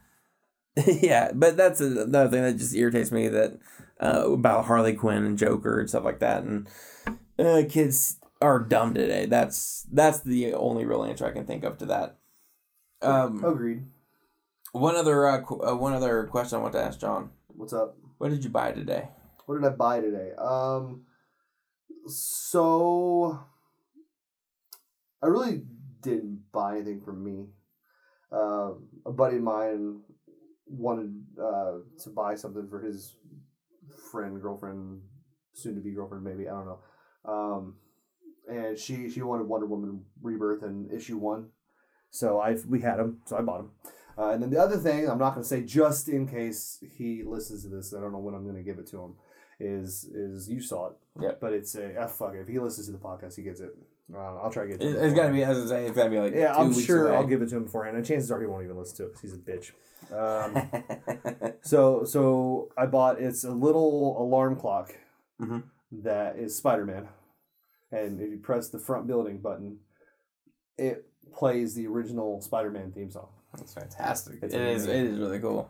[0.85, 3.57] yeah, but that's another thing that just irritates me that
[3.99, 6.68] uh, about Harley Quinn and Joker and stuff like that, and
[7.40, 9.26] uh, kids are dumb today.
[9.26, 12.18] That's that's the only real answer I can think of to that.
[13.02, 13.84] Um, Agreed.
[14.72, 17.98] one other uh, qu- uh, one other question I want to ask John: What's up?
[18.18, 19.10] What did you buy today?
[19.45, 20.32] What did I buy today?
[20.38, 21.03] Um,
[22.07, 23.40] so
[25.24, 25.64] I really
[26.02, 27.48] didn't buy anything for me.
[28.32, 28.74] Uh,
[29.06, 30.02] a buddy of mine
[30.68, 33.16] wanted uh, to buy something for his
[34.11, 35.02] friend, girlfriend,
[35.53, 36.80] soon to be girlfriend, maybe I don't know.
[37.26, 37.76] Um,
[38.50, 41.50] and she she wanted Wonder Woman Rebirth and issue one,
[42.10, 43.72] so I've we had them, so I bought them.
[44.18, 47.24] Uh, and then the other thing, I'm not going to say just in case he
[47.24, 47.94] listens to this.
[47.94, 49.14] I don't know when I'm going to give it to him
[49.60, 50.94] is is you saw it.
[51.20, 51.32] Yeah.
[51.40, 52.40] But it's a ah, fuck it.
[52.40, 53.76] If he listens to the podcast, he gets it.
[54.14, 54.82] Uh, I'll try to get.
[54.82, 56.74] It, it it's gotta be, as I say, it's gotta be like Yeah, two I'm
[56.74, 57.18] sure away.
[57.18, 59.14] I'll give it to him beforehand, and chances are he won't even listen to it
[59.14, 59.72] because he's a bitch.
[60.12, 64.96] Um, so so I bought it's a little alarm clock
[65.40, 65.64] Mhm.
[65.91, 67.07] That is Spider Man,
[67.91, 69.78] and if you press the front building button,
[70.78, 73.30] it plays the original Spider Man theme song.
[73.56, 74.40] That's fantastic.
[74.41, 75.70] It's it is, It is really cool.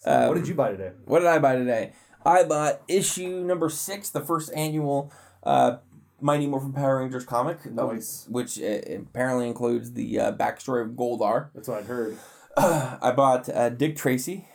[0.00, 0.92] So Um, what did you buy today?
[1.06, 1.92] What did I buy today?
[2.24, 5.10] I bought issue number six, the first annual
[5.42, 5.78] uh,
[6.20, 8.26] Mighty Morphin Power Rangers comic, uh, Nice.
[8.28, 11.48] which uh, apparently includes the uh, backstory of Goldar.
[11.54, 12.16] That's what I'd heard.
[12.56, 14.46] I bought uh, Dick Tracy,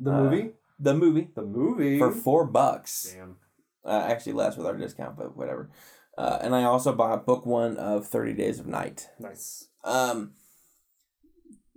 [0.00, 0.50] The Uh, movie.
[0.80, 1.98] the movie, The movie.
[1.98, 3.12] for four bucks.
[3.14, 3.36] Damn.
[3.84, 5.70] Uh, actually, less with our discount, but whatever.
[6.16, 9.08] Uh, and I also bought book one of Thirty Days of Night.
[9.18, 9.68] Nice.
[9.82, 10.32] Um,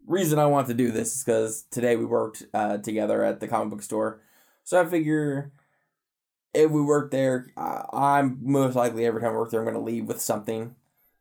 [0.05, 3.47] reason I want to do this is because today we worked uh, together at the
[3.47, 4.21] comic book store,
[4.63, 5.51] so I figure
[6.53, 9.75] if we work there, uh, I'm most likely every time I work there, I'm going
[9.75, 10.75] to leave with something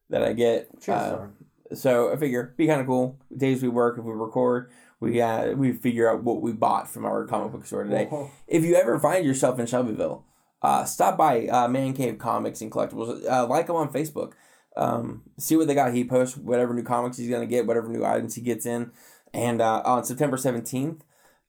[0.09, 0.71] that I get.
[0.81, 1.27] Chances Uh,
[1.75, 3.19] so I figure be kind of cool.
[3.37, 7.05] Days we work, if we record, we uh, we figure out what we bought from
[7.05, 8.07] our comic book store today.
[8.07, 8.31] Whoa.
[8.47, 10.25] If you ever find yourself in Shelbyville,
[10.63, 13.25] uh, stop by uh, Man Cave Comics and Collectibles.
[13.29, 14.33] Uh, like him on Facebook.
[14.77, 15.95] Um, see what they got.
[15.95, 18.91] He posts whatever new comics he's gonna get, whatever new items he gets in.
[19.33, 21.03] And uh, on September seventeenth,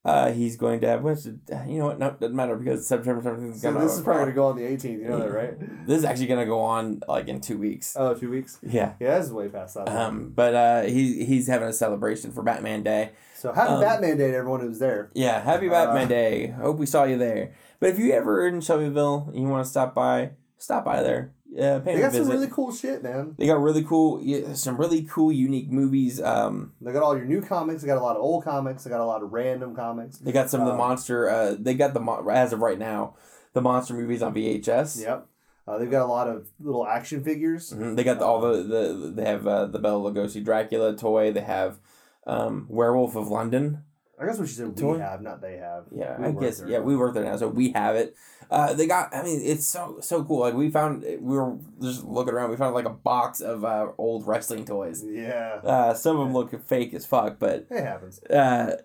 [0.05, 1.03] uh, he's going to have.
[1.03, 1.35] What's it,
[1.67, 1.99] you know what?
[1.99, 4.84] No, doesn't matter because September seventeenth So this is probably gonna go on the 18th.
[5.01, 5.85] You know that, right?
[5.88, 7.95] This is actually gonna go on like in two weeks.
[7.97, 8.59] Oh, two weeks.
[8.63, 8.93] Yeah.
[8.99, 9.89] Yeah, this is way past that.
[9.89, 13.11] Um, but uh, he he's having a celebration for Batman Day.
[13.35, 15.11] so happy um, Batman Day to everyone who's there.
[15.13, 16.47] Yeah, happy Uh, Batman Day.
[16.47, 17.51] Hope we saw you there.
[17.79, 21.03] But if you ever are in Shelbyville and you want to stop by, stop by
[21.03, 21.33] there.
[21.49, 23.33] Yeah, pay They got some really cool shit, man.
[23.37, 26.21] they got really cool, yeah, some really cool, unique movies.
[26.21, 27.81] Um, They got all your new comics.
[27.81, 28.83] They got a lot of old comics.
[28.83, 30.17] They got a lot of random comics.
[30.17, 31.29] they got some of the Um, monster.
[31.29, 32.01] Uh, they got the
[32.31, 33.15] as of right now,
[33.53, 35.01] the monster movies on VHS.
[35.01, 35.27] Yep.
[35.67, 37.73] Uh, they've got a lot of little action figures.
[37.73, 41.31] Mhm, They got the, all the, the they have uh, the Bela Lugosi Dracula toy.
[41.31, 41.79] They have
[42.25, 43.83] um, Werewolf of London.
[44.19, 45.85] I guess what you said we have, not they have.
[45.95, 46.69] Yeah, We I work guess there.
[46.69, 48.15] yeah we work there now, so we have it.
[48.49, 49.14] Uh, they got.
[49.14, 50.39] I mean, it's so so cool.
[50.39, 52.49] Like we found, we were just looking around.
[52.49, 55.03] We found like a box of uh, old wrestling toys.
[55.06, 55.60] Yeah.
[55.64, 58.23] Uh, some of them look fake as fuck, but It happens.
[58.23, 58.77] uh,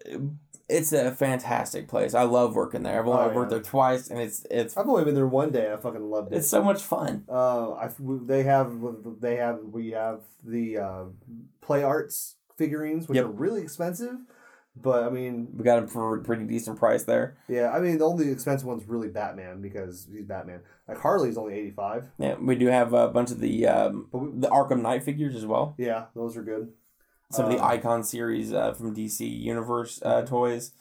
[0.69, 2.13] it's a fantastic place.
[2.15, 2.99] I love working there.
[2.99, 3.59] I've only Oh, worked yeah.
[3.59, 5.73] there twice, and it's it's I've only been there one day.
[5.73, 6.37] I fucking loved it.
[6.39, 7.25] it's so much fun.
[7.29, 8.73] Uh, I they have
[9.21, 11.05] they have we have the uh,
[11.61, 13.25] play arts figurines, which Yep.
[13.25, 14.17] are really expensive.
[14.75, 17.37] But I mean, We got them for a pretty decent price there.
[17.49, 20.61] yeah, I mean the only expensive one's really Batman because he's Batman.
[20.89, 22.09] Like Harley's only eighty five.
[22.19, 25.45] Yeah, we do have a bunch of the um, we, the Arkham Knight figures as
[25.45, 25.75] well.
[25.79, 26.73] yeah, those are good.
[27.31, 30.73] some of the Uh, icon series uh, from DC Universe uh, toys,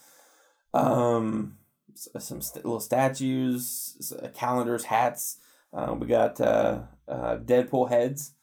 [0.73, 1.57] um,
[1.95, 5.37] some st- little statues, uh, calendars, hats.
[5.73, 8.33] Uh, we got uh, uh, Deadpool heads,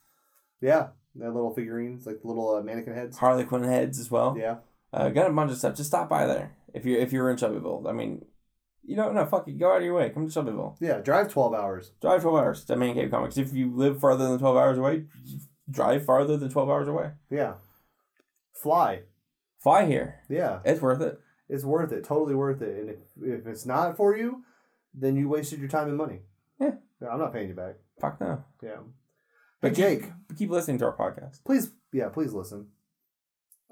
[0.60, 3.18] Yeah, that little figurines, like the little uh, mannequin heads.
[3.18, 4.36] Harley Quinn heads as well.
[4.38, 4.56] Yeah,
[4.92, 5.76] Uh, got a bunch of stuff.
[5.76, 7.86] Just stop by there if you if you're in Shelbyville.
[7.88, 8.24] I mean,
[8.84, 9.26] you don't know.
[9.26, 9.58] Fuck it.
[9.58, 10.10] Go out of your way.
[10.10, 10.76] Come to Shelbyville.
[10.80, 10.98] yeah.
[11.00, 11.92] Drive twelve hours.
[12.00, 13.36] Drive twelve hours to Man Cave Comics.
[13.36, 15.04] If you live farther than twelve hours away,
[15.70, 17.10] drive farther than twelve hours away.
[17.30, 17.54] Yeah,
[18.54, 19.02] fly.
[19.62, 20.20] Fly here.
[20.28, 21.18] Yeah, It's worth it.
[21.48, 22.04] it's worth it.
[22.04, 22.78] Totally worth it.
[22.78, 22.98] And if
[23.40, 24.44] if it's not for you,
[24.94, 26.20] then you wasted your time and money.
[26.60, 26.72] Yeah.
[27.10, 27.74] I'm not paying you back.
[28.00, 28.44] Fuck no.
[28.62, 28.76] Yeah.
[29.60, 31.44] But But Jake, keep, keep listening to our podcast.
[31.44, 32.68] please, yeah, please listen.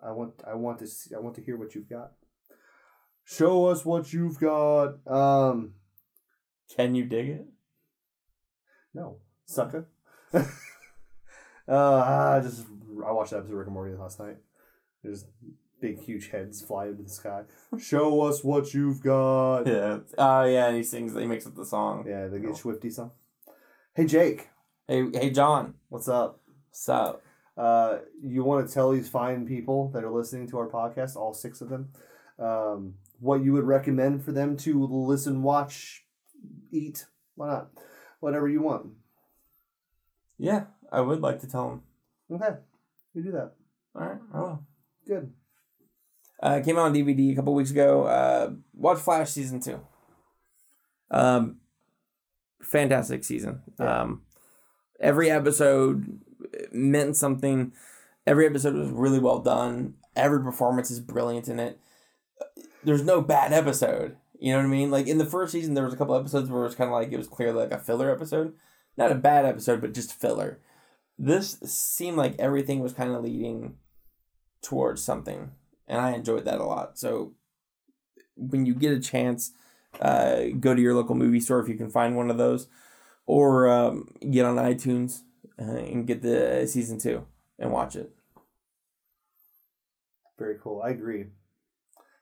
[0.02, 2.12] I want, I want to, see, I want to hear what you've got.
[3.24, 5.06] Show us what you've got.
[5.06, 5.72] Um,
[6.76, 7.46] Can you dig it?
[8.94, 9.88] no, sucker.
[10.34, 10.40] uh,
[11.68, 12.64] I just,
[13.06, 14.36] I watched that episode of Rick and Morty last night.
[15.02, 15.24] There's
[15.80, 17.42] big, huge heads fly into the sky.
[17.78, 19.62] Show us what you've got.
[19.66, 19.98] Yeah.
[20.18, 21.14] Oh yeah, and he sings.
[21.14, 22.04] He makes up the song.
[22.08, 22.52] Yeah, the Oh.
[22.52, 23.10] Schwifty song.
[23.94, 24.48] Hey Jake,
[24.88, 25.74] Hey, hey, John.
[25.88, 26.40] what's up?
[26.70, 27.22] What's up?
[27.56, 31.32] Uh, you want to tell these fine people that are listening to our podcast, all
[31.32, 31.88] six of them,
[32.38, 36.04] um, what you would recommend for them to listen, watch,
[36.70, 37.68] eat, why not?
[38.20, 38.88] Whatever you want.
[40.38, 41.82] Yeah, I would like to tell them.
[42.30, 42.56] Okay,
[43.14, 43.52] you do that.
[43.94, 44.18] All right.
[44.34, 44.66] I will.
[45.06, 45.32] Good.
[46.42, 48.04] Uh, came out on DVD a couple weeks ago.
[48.04, 49.80] Uh, watch Flash season two.
[51.10, 51.58] Um,
[52.62, 53.62] fantastic season.
[53.80, 54.02] Yeah.
[54.02, 54.22] Um,
[55.00, 56.20] every episode
[56.72, 57.72] meant something.
[58.26, 59.94] Every episode was really well done.
[60.14, 61.78] Every performance is brilliant in it.
[62.82, 64.16] There's no bad episode.
[64.38, 64.90] You know what I mean?
[64.90, 66.94] Like in the first season, there was a couple episodes where it was kind of
[66.94, 68.54] like it was clearly like a filler episode,
[68.96, 70.60] not a bad episode, but just filler.
[71.18, 73.76] This seemed like everything was kind of leading
[74.60, 75.52] towards something,
[75.88, 76.98] and I enjoyed that a lot.
[76.98, 77.32] So
[78.36, 79.52] when you get a chance,
[80.00, 82.68] uh, go to your local movie store if you can find one of those,
[83.26, 85.22] or um, get on iTunes
[85.58, 87.26] uh, and get the season two
[87.58, 88.10] and watch it.
[90.38, 90.82] Very cool.
[90.82, 91.26] I agree.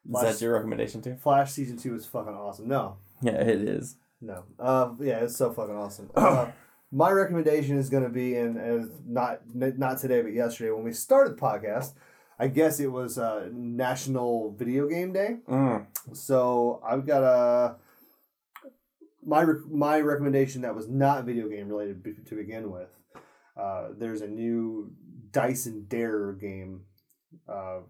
[0.06, 1.16] Is that your recommendation too?
[1.16, 2.68] Flash season two is fucking awesome.
[2.68, 3.97] No, Yeah, it is.
[4.20, 4.44] no.
[4.59, 6.10] Um, yeah, it's so fucking awesome.
[6.14, 6.48] Uh,
[6.93, 10.93] my recommendation is going to be in as not not today, but yesterday when we
[10.93, 11.94] started the podcast.
[12.36, 15.36] I guess it was uh, National Video Game Day.
[15.48, 15.86] Mm.
[16.14, 17.76] So I've got a
[19.26, 22.88] my rec- my recommendation that was not video game related be- to begin with.
[23.56, 24.92] Uh, there's a new
[25.30, 26.82] Dyson Dare game
[27.48, 27.80] uh,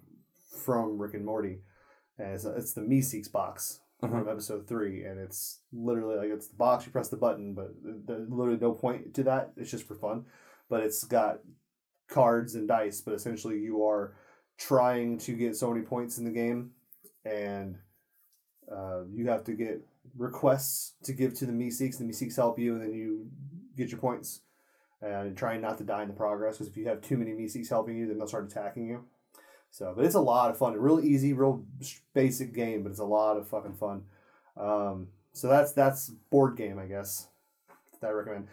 [0.64, 1.60] from Rick and Morty,
[2.18, 6.56] and it's, it's the Meeseeks box from episode three, and it's literally like it's the
[6.56, 6.84] box.
[6.84, 9.52] You press the button, but there's literally no point to that.
[9.56, 10.26] It's just for fun,
[10.68, 11.40] but it's got
[12.08, 13.00] cards and dice.
[13.00, 14.14] But essentially, you are
[14.58, 16.72] trying to get so many points in the game,
[17.24, 17.78] and
[18.70, 19.80] uh, you have to get
[20.16, 21.98] requests to give to the Meeseeks.
[21.98, 23.26] The Meeseeks help you, and then you
[23.76, 24.40] get your points.
[25.02, 27.68] And trying not to die in the progress, because if you have too many Meeseeks
[27.68, 29.04] helping you, then they'll start attacking you.
[29.70, 30.74] So, but it's a lot of fun.
[30.74, 31.64] Real easy, real
[32.14, 34.04] basic game, but it's a lot of fucking fun.
[34.56, 37.28] Um, so that's that's board game, I guess.
[38.00, 38.46] That I recommend.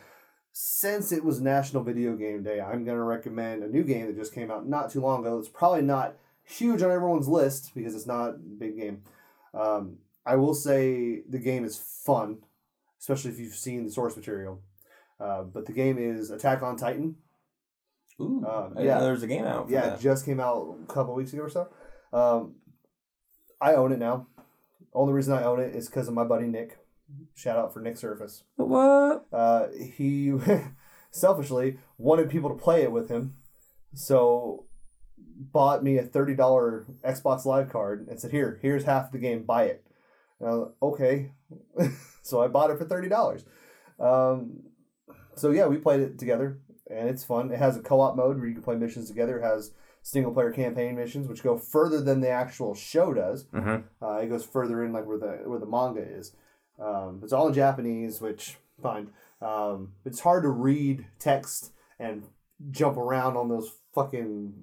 [0.51, 4.33] Since it was National Video Game Day, I'm gonna recommend a new game that just
[4.33, 5.37] came out not too long ago.
[5.37, 9.03] It's probably not huge on everyone's list because it's not a big game.
[9.53, 12.39] Um, I will say the game is fun,
[12.99, 14.61] especially if you've seen the source material.
[15.19, 17.15] Uh, but the game is Attack on Titan.
[18.19, 18.99] Ooh, Um, yeah.
[18.99, 19.67] there's a game out.
[19.67, 19.99] For Yeah, that.
[19.99, 21.67] it just came out a couple weeks ago or so.
[22.13, 22.55] Um,
[23.59, 24.27] I own it now.
[24.93, 26.77] Only reason I own it is because of my buddy Nick.
[27.35, 28.43] Shout out for Nick Surface.
[28.55, 29.25] What?
[29.31, 30.33] Uh, he
[31.11, 33.35] selfishly wanted people to play it with him,
[33.93, 34.65] so
[35.17, 39.43] bought me a thirty dollar Xbox Live card and said, "Here, here's half the game.
[39.43, 39.85] Buy it."
[40.41, 41.31] And I was like, "Okay,"
[42.23, 43.45] so I bought it for thirty dollars.
[43.99, 44.63] Um,
[45.35, 46.59] so yeah, we played it together,
[46.89, 47.51] and it's fun.
[47.51, 49.37] It has a co op mode where you can play missions together.
[49.39, 53.45] It has single player campaign missions, which go further than the actual show does.
[53.53, 54.03] Mm-hmm.
[54.03, 56.33] Uh, it goes further in, like where the where the manga is.
[56.79, 59.09] Um, it's all in Japanese, which fine.
[59.41, 62.23] Um, it's hard to read text and
[62.71, 64.53] jump around on those fucking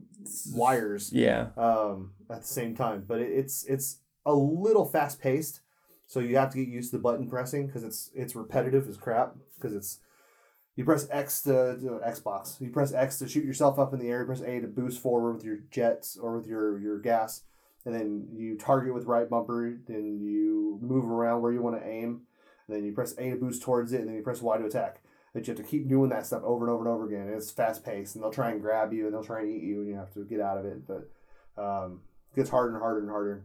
[0.52, 1.48] wires Yeah.
[1.56, 3.04] um, at the same time.
[3.06, 5.60] But it, it's it's a little fast paced,
[6.08, 8.96] so you have to get used to the button pressing because it's it's repetitive as
[8.96, 9.36] crap.
[9.56, 10.00] Because it's
[10.74, 14.20] you press X to, Xbox, you press X to shoot yourself up in the air,
[14.20, 17.42] you press A to boost forward with your jets or with your your gas,
[17.84, 21.86] and then you target with right bumper, then you move around where you want to
[21.86, 22.22] aim,
[22.66, 24.64] and then you press A to boost towards it, and then you press Y to
[24.64, 25.02] attack.
[25.34, 27.28] But you have to keep doing that stuff over and over and over again.
[27.28, 29.80] It's fast paced, and they'll try and grab you, and they'll try and eat you,
[29.80, 30.86] and you have to get out of it.
[30.86, 31.10] But
[31.62, 32.00] um,
[32.32, 33.44] it gets harder and harder and harder.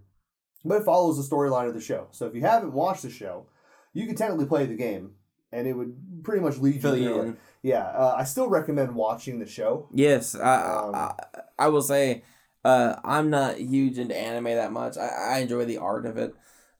[0.65, 2.07] But it follows the storyline of the show.
[2.11, 3.47] So if you haven't watched the show,
[3.93, 5.11] you can technically play the game,
[5.51, 7.25] and it would pretty much lead Fill you through it.
[7.25, 7.37] in.
[7.61, 9.87] Yeah, uh, I still recommend watching the show.
[9.93, 11.13] Yes, I, Um, I,
[11.59, 12.23] I will say
[12.63, 14.97] uh, I'm not huge into anime that much.
[14.97, 16.33] I, I enjoy the art of it,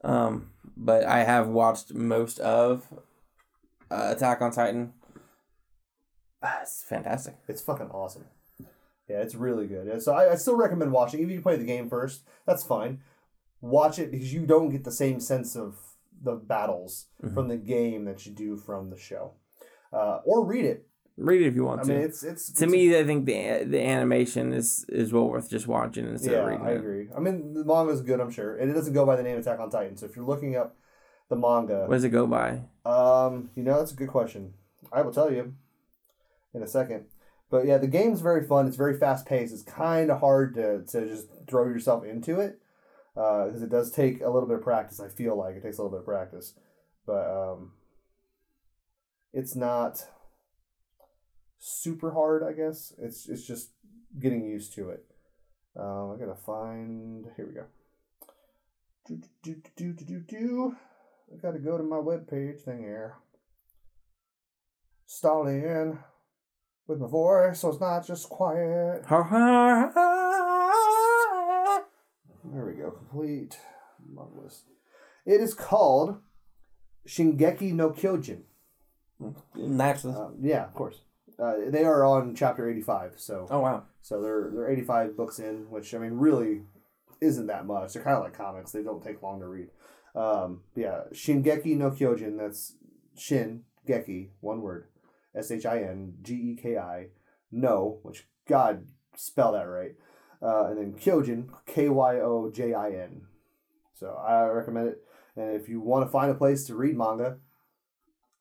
[0.04, 2.88] um, but I have watched most of
[3.92, 4.94] uh, Attack on Titan.
[6.62, 7.36] It's fantastic.
[7.48, 8.26] It's fucking awesome.
[9.08, 10.02] Yeah, it's really good.
[10.02, 11.20] So I, I still recommend watching.
[11.20, 13.00] Even if you play the game first, that's fine.
[13.64, 15.76] Watch it because you don't get the same sense of
[16.22, 17.34] the battles Mhm.
[17.34, 19.34] from the game that you do from the show.
[19.92, 20.86] Uh, or read it.
[21.16, 21.90] Read it if you want I to.
[21.94, 25.50] mean, it's it's to it's- me, I think the the animation is is well worth
[25.50, 26.78] just watching instead yeah, of reading I it.
[26.78, 27.10] agree.
[27.16, 29.38] I mean, the manga is good, I'm sure, and it doesn't go by the name
[29.38, 29.96] Attack on Titan.
[29.96, 30.76] So if you're looking up
[31.30, 32.64] the manga, What does it go by?
[32.86, 34.56] Um, you know, that's a good question.
[34.92, 35.54] I will tell you
[36.54, 37.06] in a second.
[37.50, 38.68] But yeah, the game's very fun.
[38.68, 39.54] It's very fast paced.
[39.54, 42.60] It's kind of hard to, to just throw yourself into it
[43.14, 45.00] because it does take a little bit of practice.
[45.00, 46.54] I feel like it takes a little bit of practice,
[47.06, 47.72] but um,
[49.32, 50.06] it's not
[51.60, 52.44] super hard.
[52.44, 53.72] I guess it's it's just
[54.20, 55.06] getting used to it.
[55.80, 57.26] Um, I gotta find.
[57.36, 57.66] Here we go.
[59.08, 60.76] Do do do do do do.
[61.32, 63.16] I gotta go to my web page thing here.
[65.06, 66.00] Stalling in
[66.88, 69.06] with my voice, so it's not just quiet.
[69.06, 70.33] Ha, ha, ha.
[72.54, 72.92] There we go.
[72.92, 73.58] Complete.
[74.08, 74.64] Marvelous.
[75.26, 76.18] It is called
[77.08, 78.42] Shingeki no Kyojin.
[79.56, 80.16] Naturally.
[80.16, 81.02] Uh, yeah, of course.
[81.40, 83.84] Uh, they are on chapter eighty-five, so oh wow.
[84.02, 86.62] so they're they're eighty-five books in, which I mean really
[87.22, 87.94] isn't that much.
[87.94, 89.70] They're kind of like comics; they don't take long to read.
[90.16, 92.38] Um, yeah, Shingeki no Kyojin.
[92.38, 92.76] That's
[93.18, 94.86] Shin Geki, one word,
[95.36, 97.08] S H I N G E K I,
[97.52, 98.86] no, which God
[99.16, 99.94] spell that right,
[100.44, 103.22] uh, and then Kyojin, K Y O J I N.
[103.94, 105.04] So I recommend it.
[105.36, 107.38] And if you want to find a place to read manga,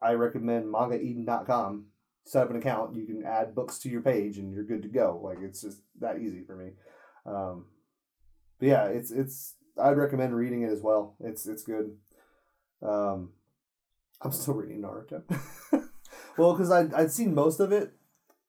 [0.00, 1.86] I recommend mangaeden.com.
[2.24, 4.88] Set up an account, you can add books to your page, and you're good to
[4.88, 5.20] go.
[5.22, 6.70] Like it's just that easy for me.
[7.26, 7.66] Um,
[8.58, 9.54] but yeah, it's it's.
[9.80, 11.16] I'd recommend reading it as well.
[11.20, 11.96] It's it's good.
[12.82, 13.30] Um,
[14.20, 15.22] I'm still reading Naruto.
[16.38, 17.92] well, because I I'd seen most of it,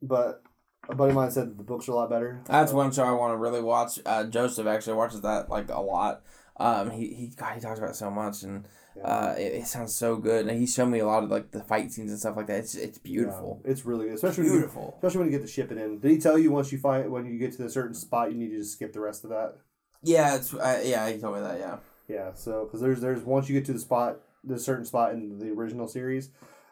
[0.01, 0.43] but
[0.89, 2.41] a buddy of mine said the books are a lot better.
[2.45, 3.99] That's So, one show I want to really watch.
[4.05, 6.23] Uh, Joseph actually watches that like a lot.
[6.57, 8.65] Um, he he God, he talks about it so much, and
[8.95, 9.03] yeah.
[9.03, 10.47] uh, it, it sounds so good.
[10.47, 12.59] And he showed me a lot of like the fight scenes and stuff like that.
[12.59, 14.93] It's it's beautiful, Yeah, it's really good, especially when you, beautiful.
[14.97, 15.99] especially when you get to Shippuden.
[16.01, 18.37] Did he tell you once you fight when you get to a certain spot, you
[18.37, 19.55] need to just skip the rest of that?
[20.03, 21.09] Yeah, it's uh, yeah.
[21.09, 21.57] He told me that.
[21.59, 21.77] Yeah.
[22.07, 22.33] Yeah.
[22.33, 25.49] So because there's there's once you get to the spot, the certain spot in the
[25.49, 26.29] original series,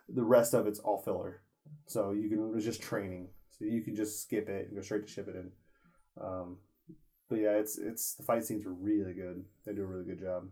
[0.07, 1.41] the rest of it's all filler.
[1.87, 3.29] So you can it's just training.
[3.61, 5.49] You can just skip it and go straight to Shippuden.
[6.19, 6.57] Um,
[7.29, 9.45] but yeah, it's it's the fight scenes are really good.
[9.65, 10.47] They do a really good job.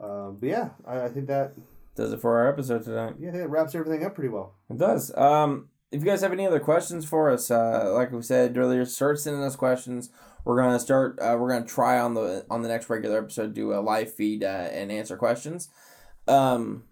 [0.00, 1.54] Um, but yeah, I, I think that
[1.96, 3.14] Does it for our episode tonight.
[3.18, 4.54] yeah, I think it wraps everything up pretty well.
[4.70, 5.14] It does.
[5.16, 8.84] Um, if you guys have any other questions for us, uh, like we said earlier,
[8.84, 10.10] start sending us questions.
[10.44, 11.18] We're gonna start.
[11.20, 14.42] Uh, we're gonna try on the on the next regular episode do a live feed
[14.42, 15.68] uh, and answer questions.
[16.26, 16.84] Um,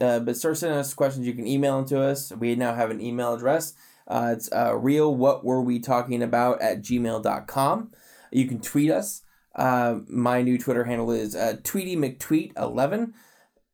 [0.00, 1.26] uh, but start sending us questions.
[1.26, 2.32] You can email them to us.
[2.32, 3.74] We now have an email address.
[4.06, 5.14] Uh, it's uh, real.
[5.14, 7.92] What were we talking about at gmail.com.
[8.30, 9.22] You can tweet us.
[9.54, 13.14] Uh, my new Twitter handle is uh, Tweety McTweet eleven.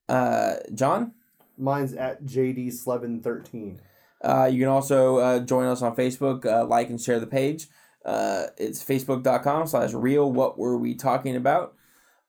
[0.08, 1.12] Uh, John.
[1.58, 3.80] Mine's at JD Slevin thirteen.
[4.22, 7.66] Uh, you can also uh, join us on Facebook, uh, like and share the page.
[8.04, 11.74] Uh, it's facebook.com slash real what were we talking about.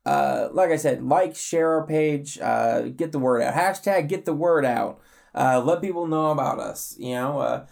[0.05, 3.53] Uh, like I said, like, share our page, uh, get the word out.
[3.53, 4.99] Hashtag get the word out.
[5.33, 6.95] Uh, let people know about us.
[6.99, 7.65] You know, uh,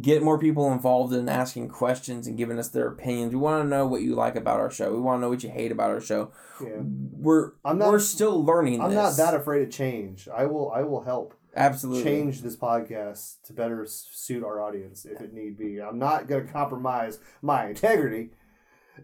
[0.00, 3.32] get more people involved in asking questions and giving us their opinions.
[3.34, 4.92] We want to know what you like about our show.
[4.92, 6.30] We want to know what you hate about our show.
[6.62, 6.80] Yeah.
[6.80, 8.80] We're I'm not- we're still learning.
[8.80, 8.96] I'm this.
[8.96, 10.28] not that afraid of change.
[10.28, 15.20] I will I will help absolutely change this podcast to better suit our audience if
[15.20, 15.80] it need be.
[15.80, 18.30] I'm not going to compromise my integrity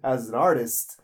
[0.02, 1.00] as an artist.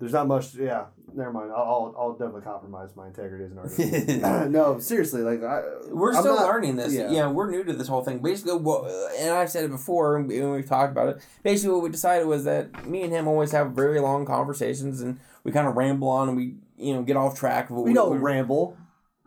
[0.00, 0.54] There's not much.
[0.54, 1.50] Yeah, never mind.
[1.50, 4.50] I'll I'll, I'll definitely compromise my integrity as an artist.
[4.52, 6.92] no, seriously, like I, We're I'm still not- learning this.
[6.94, 7.10] yeah.
[7.10, 7.26] Yeah.
[7.30, 8.20] we're new to this whole thing.
[8.20, 8.88] Basically, what,
[9.18, 11.26] and I've said it before, and we- and we've talked about it.
[11.42, 15.18] Basically, what we decided was that me and him always have very long conversations, and
[15.42, 17.92] we kind of ramble on, and we you know get off track of what we
[17.92, 18.76] don't ramble.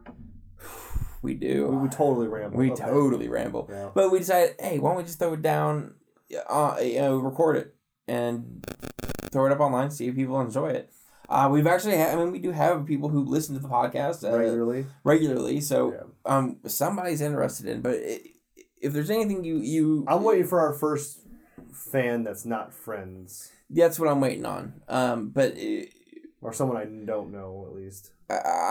[0.08, 0.14] we
[1.34, 1.68] We, do.
[1.68, 2.58] we totally ramble.
[2.58, 2.84] We Okay.
[2.86, 3.68] totally ramble.
[3.70, 3.90] Yeah.
[3.94, 5.96] But we decided, hey, why don't we just throw it down,
[6.50, 7.76] uh, you know, record it
[8.08, 8.66] and
[9.32, 10.92] throw it up online, see if people enjoy it.
[11.30, 14.30] Uh, we've actually, ha- I mean, we do have people who listen to the podcast
[14.30, 14.86] uh, regularly.
[15.04, 16.04] regularly, so Yeah.
[16.26, 18.20] um somebody's interested in but i
[18.82, 21.22] if there's anything you you I'm waiting for our first
[21.72, 25.86] fan that's not friends that's what i'm waiting on um but uh,
[26.42, 28.12] or someone I don't know at least.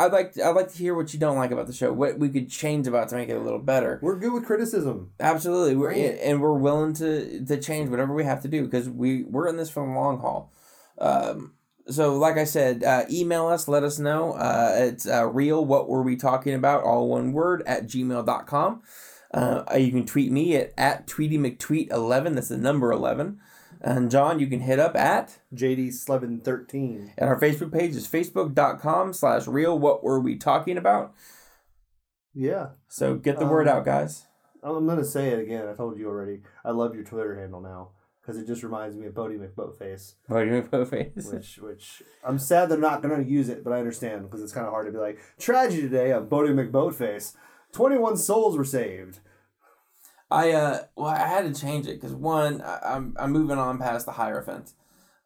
[0.00, 2.18] I'd like to, i'd like to hear what you don't like about the show what
[2.18, 5.12] we could change about to make it a little better We're good with criticism.
[5.20, 6.20] absolutely we're Bring it.
[6.22, 9.56] and we're willing to to change whatever we have to do because we we're in
[9.56, 10.52] this for the long haul
[10.98, 11.54] um
[11.88, 15.88] so like i said uh, email us let us know uh, it's uh, real what
[15.88, 18.82] were we talking about all one word at gmail.com
[19.32, 23.40] uh, you can tweet me at, at tweety mctweet 11 that's the number 11
[23.82, 27.12] and john you can hit up at JD Slevin thirteen.
[27.18, 31.14] and our facebook page is facebook.com slash real what were we talking about
[32.34, 32.68] Yeah.
[32.88, 34.26] so get the word Um, out guys
[34.62, 35.66] I'm gonna say it again.
[35.68, 36.42] I told you already.
[36.66, 40.44] I love your Twitter handle now because it just reminds me of Boaty McBoatface, what
[40.44, 43.78] do you put face which which I'm sad they're not gonna use it, but I
[43.78, 47.34] understand because it's kind of hard to be like tragedy today on Boaty McBoatface.
[47.72, 49.20] Twenty one souls were saved.
[50.30, 53.78] I uh well I had to change it because one I, I'm I'm moving on
[53.78, 54.72] past the hierophant,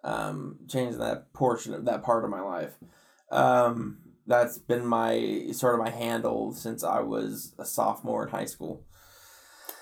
[0.02, 2.74] um changing that portion of that part of my life,
[3.31, 8.47] um that's been my sort of my handle since I was a sophomore in high
[8.47, 8.86] school.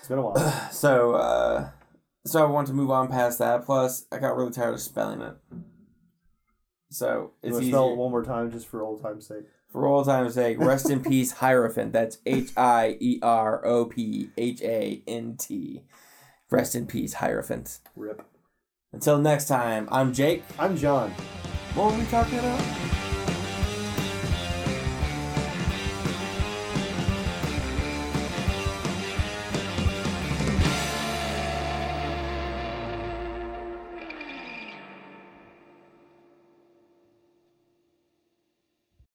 [0.00, 0.68] It's been a while.
[0.72, 1.70] So uh
[2.24, 3.64] so I want to move on past that.
[3.64, 5.34] Plus I got really tired of spelling it.
[6.90, 9.46] So You it's easier spell it one more time just for old time's sake?
[9.72, 10.58] For all time's sake.
[10.60, 11.92] Rest in peace, hierophant.
[11.92, 15.82] That's H I E R O P H A N T.
[16.50, 17.80] Rest in peace, hierophant.
[17.96, 18.22] Rip.
[18.92, 20.44] Until next time, I'm Jake.
[20.58, 21.10] I'm John.
[21.74, 23.01] What were we talking about?